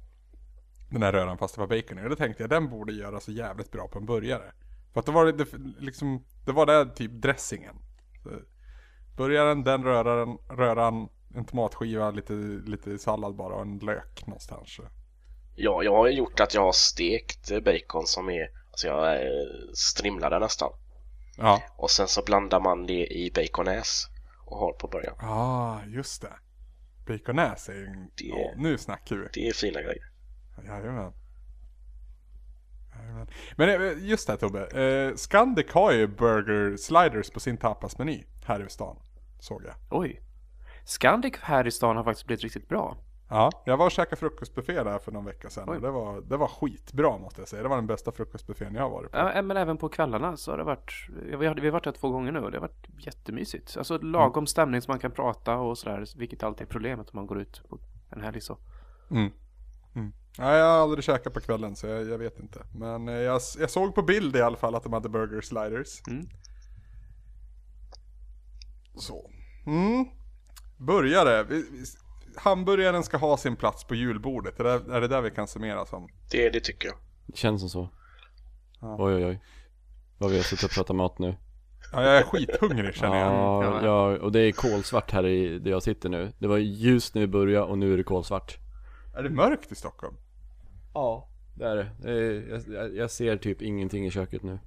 Den 0.90 1.04
här 1.04 1.12
röran 1.12 1.38
fast 1.38 1.56
det 1.56 1.62
var 1.62 1.68
bacon 1.68 2.00
i. 2.00 2.06
Och 2.06 2.10
då 2.10 2.16
tänkte 2.16 2.44
jag 2.44 2.50
den 2.50 2.70
borde 2.70 2.94
göra 2.94 3.20
så 3.20 3.32
jävligt 3.32 3.72
bra 3.72 3.88
på 3.88 4.00
en 4.00 4.06
burgare. 4.06 4.52
För 4.94 5.00
att 5.00 5.06
då 5.06 5.12
var 5.12 5.26
det, 5.26 5.46
liksom, 5.80 6.26
det 6.46 6.52
var 6.52 6.66
det 6.66 6.96
typ 6.96 7.12
dressingen. 7.12 7.76
Så, 8.24 8.30
Burgaren, 9.18 9.64
den 9.64 9.84
röran, 9.84 10.38
röran, 10.50 11.10
en 11.36 11.46
tomatskiva, 11.46 12.12
lite, 12.12 12.34
lite 12.66 13.00
sallad 13.00 13.36
bara 13.36 13.54
och 13.56 13.62
en 13.62 13.80
lök 13.80 14.28
någonstans. 14.28 14.80
Ja, 15.62 15.84
jag 15.84 15.96
har 15.96 16.08
ju 16.08 16.14
gjort 16.14 16.40
att 16.40 16.54
jag 16.54 16.62
har 16.62 16.72
stekt 16.72 17.64
bacon 17.64 18.08
som 18.08 18.30
är, 18.30 18.48
alltså 18.72 18.88
jag 18.88 19.16
eh, 19.16 19.48
strimlar 19.74 20.30
det 20.30 20.40
nästan. 20.40 20.72
Ja. 21.38 21.62
Och 21.78 21.92
sen 21.92 22.08
så 22.08 22.24
blandar 22.24 22.60
man 22.60 22.86
det 22.86 23.08
i 23.08 23.32
baconäs 23.36 24.08
och 24.46 24.58
har 24.58 24.74
på 24.74 24.88
början. 24.88 25.16
Ja, 25.20 25.28
ah, 25.28 25.82
just 25.86 26.22
det. 26.22 26.34
Baconäs 27.08 27.70
är 27.70 27.74
ju 27.74 27.86
en... 27.86 28.10
Det- 28.18 28.26
Ja, 28.26 28.52
nu 28.58 28.78
snackar 28.78 29.16
vi. 29.16 29.28
Det 29.34 29.48
är 29.48 29.54
fina 29.54 29.82
grejer. 29.82 30.12
Jajamän. 30.66 31.14
Jajamän. 32.96 33.28
Men 33.56 33.70
eh, 33.70 34.06
just 34.10 34.28
det 34.28 34.34
här, 34.34 34.38
Tobbe. 34.38 34.82
Eh, 34.84 35.16
Scandic 35.16 35.72
har 35.72 35.92
ju 35.92 36.08
burger 36.08 36.78
sliders 36.78 37.30
på 37.30 37.40
sin 37.40 37.58
tapasmeny 37.58 38.24
här 38.46 38.66
i 38.66 38.70
stan. 38.70 38.98
Såg 39.40 39.64
jag. 39.66 39.74
Oj. 39.90 40.22
Scandic 40.86 41.34
här 41.42 41.68
i 41.68 41.72
stan 41.72 41.98
har 41.98 42.04
faktiskt 42.04 42.28
blivit 42.28 42.44
riktigt 42.44 42.68
bra. 42.70 42.98
Ja, 43.30 43.52
jag 43.66 43.78
var 43.78 43.86
och 43.86 43.92
käkade 43.92 44.16
frukostbuffé 44.16 44.84
där 44.84 45.00
för 45.00 45.12
någon 45.12 45.26
vecka 45.26 45.50
sedan. 45.50 45.70
Och 45.70 45.82
det, 45.82 45.92
var, 45.92 46.22
det 46.22 46.38
var 46.38 46.48
skitbra 46.48 47.18
måste 47.18 47.42
jag 47.42 47.48
säga. 47.48 47.64
Det 47.64 47.70
var 47.70 47.76
den 47.76 47.88
bästa 47.88 48.12
frukostbuffén 48.12 48.76
jag 48.76 48.84
har 48.84 48.90
varit 48.90 49.12
på. 49.12 49.18
Ja, 49.18 49.42
men 49.42 49.58
även 49.58 49.78
på 49.78 49.90
kvällarna 49.90 50.38
så 50.38 50.52
har 50.52 50.58
det 50.58 50.64
varit, 50.64 50.94
vi 51.40 51.46
har, 51.48 51.56
vi 51.56 51.68
har 51.68 51.72
varit 51.72 51.84
där 51.84 51.92
två 51.92 52.10
gånger 52.10 52.32
nu 52.32 52.40
och 52.40 52.52
det 52.52 52.58
har 52.58 52.62
varit 52.62 52.88
jättemysigt. 53.06 53.78
Alltså 53.78 53.98
lagom 53.98 54.48
stämning 54.48 54.82
så 54.82 54.92
man 54.92 55.00
kan 55.00 55.12
prata 55.12 55.58
och 55.58 55.78
sådär, 55.78 56.06
vilket 56.18 56.44
alltid 56.44 56.68
är 56.68 56.72
problemet 56.72 57.10
om 57.10 57.18
man 57.18 57.28
går 57.28 57.42
ut 57.42 57.62
på 57.70 57.80
en 58.10 58.22
helg 58.22 58.42
så. 58.42 58.58
Mm. 59.12 59.32
Mm. 59.96 60.14
Nej, 60.38 60.58
jag 60.58 60.66
har 60.66 60.82
aldrig 60.82 61.04
käkat 61.04 61.34
på 61.34 61.40
kvällen 61.40 61.76
så 61.76 61.88
jag, 61.88 62.10
jag 62.10 62.18
vet 62.18 62.40
inte. 62.40 62.66
Men 62.76 63.08
eh, 63.08 63.16
jag, 63.16 63.42
jag 63.60 63.70
såg 63.70 63.96
på 63.96 64.02
bild 64.02 64.36
i 64.36 64.42
alla 64.42 64.58
fall 64.58 64.76
att 64.76 64.84
de 64.84 64.94
hade 64.94 65.10
burger 65.10 65.42
sliders. 65.42 66.02
Mm. 66.08 66.30
Så. 68.96 69.30
Mm. 69.66 70.06
Vi, 71.48 71.64
vi, 71.72 71.86
hamburgaren 72.40 73.04
ska 73.04 73.18
ha 73.18 73.38
sin 73.38 73.56
plats 73.56 73.84
på 73.84 73.96
julbordet. 73.96 74.60
Är 74.60 74.64
det, 74.64 74.96
är 74.96 75.02
det 75.02 75.08
där 75.08 75.22
vi 75.22 75.32
kan 75.32 75.48
summera 75.48 75.86
som? 75.86 76.10
Det, 76.32 76.50
det 76.50 76.60
tycker 76.60 76.88
jag. 76.88 76.98
Det 77.26 77.38
känns 77.38 77.62
som 77.62 77.70
så. 77.70 77.90
Ja. 78.82 78.96
Oj 79.00 79.14
oj 79.14 79.26
oj. 79.26 79.44
Vad 80.18 80.32
vi 80.32 80.38
har 80.38 80.44
suttit 80.44 80.64
och 80.66 80.72
pratat 80.72 80.96
mat 80.96 81.20
nu. 81.20 81.36
Ja, 81.92 82.04
jag 82.04 82.18
är 82.18 82.24
skithungrig 82.24 82.96
känner 82.96 83.18
jag. 83.18 83.34
Ja, 83.64 83.86
ja, 83.86 84.18
och 84.18 84.32
det 84.32 84.40
är 84.40 84.52
kolsvart 84.52 85.12
här 85.12 85.26
i 85.26 85.60
där 85.60 85.72
jag 85.72 85.84
sitter 85.84 86.10
nu. 86.10 86.34
Det 86.40 86.48
var 86.48 86.58
ljust 86.58 87.16
när 87.16 87.22
vi 87.22 87.28
började 87.28 87.66
och 87.66 87.78
nu 87.78 87.94
är 87.94 87.98
det 87.98 88.04
kolsvart. 88.04 88.58
Är 89.16 89.24
det 89.24 89.30
mörkt 89.30 89.72
i 89.72 89.76
Stockholm? 89.76 90.16
Ja, 90.94 91.30
det 91.56 91.66
är 91.66 91.76
det. 91.76 91.90
det 92.02 92.12
är, 92.12 92.74
jag, 92.74 92.96
jag- 92.96 93.12
ser 93.12 93.38
typ 93.38 93.62
ingenting 93.62 94.06
i 94.06 94.12
köket 94.12 94.44
nu. 94.44 94.60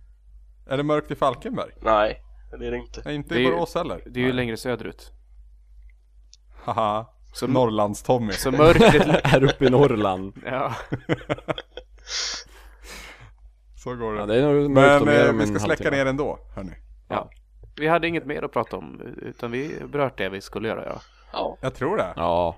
Är 0.67 0.77
det 0.77 0.83
mörkt 0.83 1.11
i 1.11 1.15
Falkenberg? 1.15 1.71
Nej, 1.81 2.23
det 2.59 2.67
är 2.67 2.71
det 2.71 2.77
inte. 2.77 3.03
Nej, 3.05 3.15
inte 3.15 3.35
Det 3.35 3.41
i 3.41 3.45
Borås 3.45 3.75
heller. 3.75 4.03
Det 4.07 4.21
är 4.21 4.25
ju 4.25 4.33
längre 4.33 4.57
söderut. 4.57 5.13
Haha. 6.65 7.07
Så, 7.33 7.47
Norrlands-Tommy. 7.47 8.33
så 8.33 8.51
mörkret, 8.51 9.21
här 9.27 9.45
uppe 9.45 9.65
i 9.65 9.71
Norrland. 9.71 10.33
ja. 10.47 10.75
Så 13.77 13.95
går 13.95 14.15
det. 14.15 14.21
Ja, 14.21 14.27
det 14.27 14.37
är 14.37 14.69
Men 14.69 15.09
eh, 15.09 15.33
vi 15.33 15.47
ska 15.47 15.59
släcka 15.59 15.91
ner 15.91 16.07
ändå, 16.07 16.39
hörni. 16.55 16.73
ja. 17.09 17.31
Vi 17.77 17.89
hade 17.89 18.09
inget 18.09 18.27
mer 18.27 18.43
att 18.43 18.53
prata 18.53 18.77
om, 18.77 19.01
utan 19.23 19.51
vi 19.51 19.83
bröt 19.93 20.17
det 20.17 20.29
vi 20.29 20.41
skulle 20.41 20.69
göra. 20.69 20.85
Ja. 20.87 21.01
Ja, 21.33 21.59
Jag 21.61 21.75
tror 21.75 21.97
det. 21.97 22.13
Ja, 22.17 22.57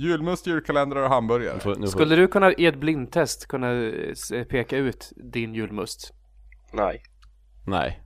Julmust, 0.00 0.46
julkalendrar 0.46 1.02
och 1.02 1.08
hamburgare. 1.08 1.54
Nu 1.54 1.60
får, 1.60 1.74
nu 1.74 1.80
får, 1.80 1.86
Skulle 1.86 2.16
du 2.16 2.28
kunna 2.28 2.52
i 2.52 2.66
ett 2.66 2.76
blindtest 2.80 3.48
kunna 3.48 3.72
eh, 3.72 4.44
peka 4.48 4.76
ut 4.76 5.12
din 5.16 5.54
julmust? 5.54 6.12
Nej. 6.72 7.02
Nej. 7.66 8.02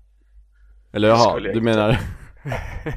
Eller 0.93 1.09
jaha, 1.09 1.41
du 1.41 1.49
inte. 1.49 1.61
menar... 1.61 1.99
jag 2.45 2.55
tror 2.85 2.93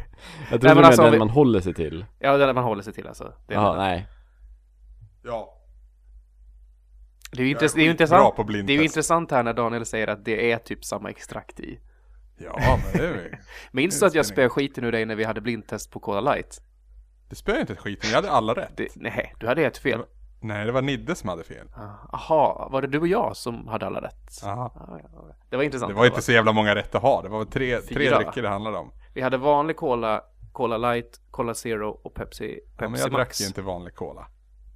men 0.49 0.59
du 0.59 0.67
menar 0.67 0.83
alltså, 0.83 1.01
den 1.01 1.11
vi- 1.11 1.19
man 1.19 1.29
håller 1.29 1.61
sig 1.61 1.73
till. 1.73 2.05
Ja, 2.19 2.37
den 2.37 2.55
man 2.55 2.63
håller 2.63 2.83
sig 2.83 2.93
till 2.93 3.07
alltså. 3.07 3.33
Det 3.47 3.53
är, 3.53 3.57
Jaha, 3.57 3.77
nej. 3.77 4.07
Ja. 5.23 5.61
det 7.31 7.41
är 7.41 7.45
ju, 7.45 7.53
intress- 7.53 7.73
är 7.73 7.75
det 7.75 7.81
är 7.81 7.85
ju 7.85 7.91
intressant. 7.91 8.35
på 8.35 8.43
Det 8.43 8.73
är 8.73 8.77
ju 8.77 8.83
intressant 8.83 9.31
här 9.31 9.43
när 9.43 9.53
Daniel 9.53 9.85
säger 9.85 10.07
att 10.07 10.25
det 10.25 10.51
är 10.51 10.57
typ 10.57 10.85
samma 10.85 11.09
extrakt 11.09 11.59
i. 11.59 11.79
Ja, 12.37 12.79
men 12.83 13.01
det 13.01 13.07
är 13.07 13.13
vi. 13.13 13.37
Minns 13.71 13.99
Det 13.99 14.05
du 14.05 14.07
att 14.07 14.15
jag 14.15 14.25
spöade 14.25 14.49
skiten 14.49 14.83
ur 14.83 14.91
dig 14.91 15.05
när 15.05 15.15
vi 15.15 15.23
hade 15.23 15.41
blindtest 15.41 15.91
på 15.91 15.99
Cola 15.99 16.21
Light? 16.21 16.61
Det 17.29 17.35
spelar 17.35 17.59
inte 17.59 17.75
skiten, 17.75 18.09
jag 18.09 18.15
hade 18.15 18.31
alla 18.31 18.53
rätt. 18.53 18.77
Det, 18.77 18.87
nej, 18.95 19.33
du 19.39 19.47
hade 19.47 19.61
helt 19.61 19.77
fel. 19.77 20.01
Nej, 20.47 20.65
det 20.65 20.71
var 20.71 20.81
Nidde 20.81 21.15
som 21.15 21.29
hade 21.29 21.43
fel. 21.43 21.67
Jaha, 22.11 22.69
var 22.69 22.81
det 22.81 22.87
du 22.87 22.99
och 22.99 23.07
jag 23.07 23.37
som 23.37 23.67
hade 23.67 23.85
alla 23.85 24.01
rätt? 24.01 24.43
Aha. 24.43 24.71
Ja, 24.75 24.99
ja. 25.13 25.35
Det 25.49 25.57
var 25.57 25.63
intressant. 25.63 25.89
Det 25.89 25.95
var 25.99 26.05
inte 26.05 26.21
så 26.21 26.31
jävla 26.31 26.51
många 26.51 26.75
rätt 26.75 26.95
att 26.95 27.01
ha, 27.01 27.21
det 27.21 27.29
var 27.29 27.45
tre, 27.45 27.77
tre 27.81 28.09
drycker 28.09 28.41
det 28.41 28.49
handlade 28.49 28.77
om. 28.77 28.91
Vi 29.13 29.21
hade 29.21 29.37
vanlig 29.37 29.75
Cola, 29.77 30.21
Cola 30.51 30.77
Light, 30.77 31.19
Cola 31.31 31.53
Zero 31.53 31.89
och 32.03 32.13
Pepsi, 32.13 32.59
Ja, 32.65 32.71
Pepsi 32.77 32.91
men 32.91 32.99
jag 32.99 33.11
drack 33.11 33.19
Max. 33.27 33.41
ju 33.41 33.45
inte 33.45 33.61
vanlig 33.61 33.95
cola. 33.95 34.27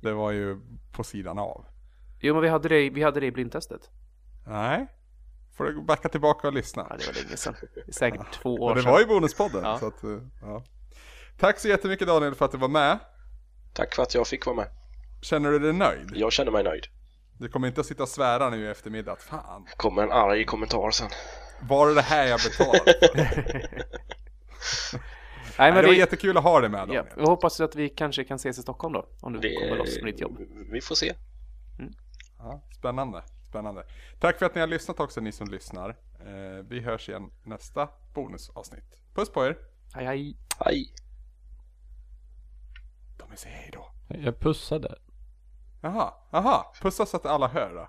Det 0.01 0.13
var 0.13 0.31
ju 0.31 0.59
på 0.91 1.03
sidan 1.03 1.39
av. 1.39 1.65
Jo 2.19 2.33
men 2.33 2.43
vi 2.43 2.49
hade 2.49 2.69
det, 2.69 2.81
i- 2.81 2.89
vi 2.89 3.03
hade 3.03 3.19
det 3.19 3.25
i 3.25 3.31
blindtestet. 3.31 3.89
Nej. 4.47 4.87
Får 5.57 5.63
du 5.65 5.81
backa 5.81 6.09
tillbaka 6.09 6.47
och 6.47 6.53
lyssna. 6.53 6.87
Ja, 6.89 6.95
det 6.99 7.05
var 7.07 7.23
länge 7.23 7.37
sedan. 7.37 7.55
Det 7.75 7.87
är 7.87 7.91
säkert 7.93 8.31
två 8.41 8.55
år 8.55 8.69
Och 8.69 8.75
det 8.75 8.81
sedan. 8.81 8.91
var 8.91 8.99
ju 8.99 9.05
bonuspodden. 9.05 9.63
Ja. 9.63 9.77
Så 9.79 9.87
att, 9.87 10.03
eh, 10.03 10.09
ja. 10.41 10.63
Tack 11.39 11.59
så 11.59 11.67
jättemycket 11.67 12.07
Daniel 12.07 12.35
för 12.35 12.45
att 12.45 12.51
du 12.51 12.57
var 12.57 12.67
med. 12.67 12.99
Tack 13.73 13.95
för 13.95 14.03
att 14.03 14.15
jag 14.15 14.27
fick 14.27 14.45
vara 14.45 14.55
med. 14.55 14.67
Känner 15.21 15.51
du 15.51 15.59
dig 15.59 15.73
nöjd? 15.73 16.11
Jag 16.15 16.31
känner 16.31 16.51
mig 16.51 16.63
nöjd. 16.63 16.83
Du 17.37 17.49
kommer 17.49 17.67
inte 17.67 17.81
att 17.81 17.87
sitta 17.87 18.03
och 18.03 18.09
svära 18.09 18.49
nu 18.49 18.65
i 18.65 18.67
eftermiddag 18.67 19.11
att 19.11 19.23
fan, 19.23 19.67
Kommer 19.77 20.03
en 20.03 20.11
arg 20.11 20.45
kommentar 20.45 20.91
sen. 20.91 21.09
var 21.61 21.87
det 21.87 21.93
det 21.93 22.01
här 22.01 22.27
jag 22.27 22.39
betalade? 22.39 22.93
Nej 25.59 25.71
men 25.71 25.75
det 25.75 25.87
var 25.87 25.93
vi, 25.93 25.97
jättekul 25.99 26.37
att 26.37 26.43
ha 26.43 26.59
dig 26.59 26.69
med 26.69 26.79
ja, 26.79 26.85
Daniel. 26.85 27.05
vi 27.15 27.23
hoppas 27.23 27.59
att 27.61 27.75
vi 27.75 27.89
kanske 27.89 28.23
kan 28.23 28.35
ses 28.35 28.59
i 28.59 28.61
Stockholm 28.61 28.93
då. 28.93 29.09
Om 29.21 29.33
du 29.33 29.39
Det, 29.39 29.55
kommer 29.55 29.75
loss 29.77 29.95
från 29.97 30.05
ditt 30.05 30.19
jobb. 30.19 30.37
Vi 30.71 30.81
får 30.81 30.95
se. 30.95 31.13
Ja, 32.37 32.61
spännande, 32.77 33.23
spännande. 33.49 33.83
Tack 34.19 34.39
för 34.39 34.45
att 34.45 34.55
ni 34.55 34.61
har 34.61 34.67
lyssnat 34.67 34.99
också 34.99 35.21
ni 35.21 35.31
som 35.31 35.47
lyssnar. 35.47 35.89
Eh, 36.19 36.65
vi 36.69 36.79
hörs 36.79 37.09
igen 37.09 37.31
nästa 37.43 37.89
bonusavsnitt. 38.13 38.97
Puss 39.15 39.29
på 39.29 39.45
er! 39.45 39.57
Hej 39.93 40.05
hej. 40.05 40.37
Hej! 40.65 40.93
De 43.17 43.37
säger 43.37 43.55
hej 43.55 43.69
då. 43.73 43.91
Jag 44.07 44.39
pussade. 44.39 44.95
Jaha, 45.81 46.13
jaha, 46.31 46.65
pussa 46.81 47.05
så 47.05 47.17
att 47.17 47.25
alla 47.25 47.47
hör 47.47 47.69
då. 47.75 47.87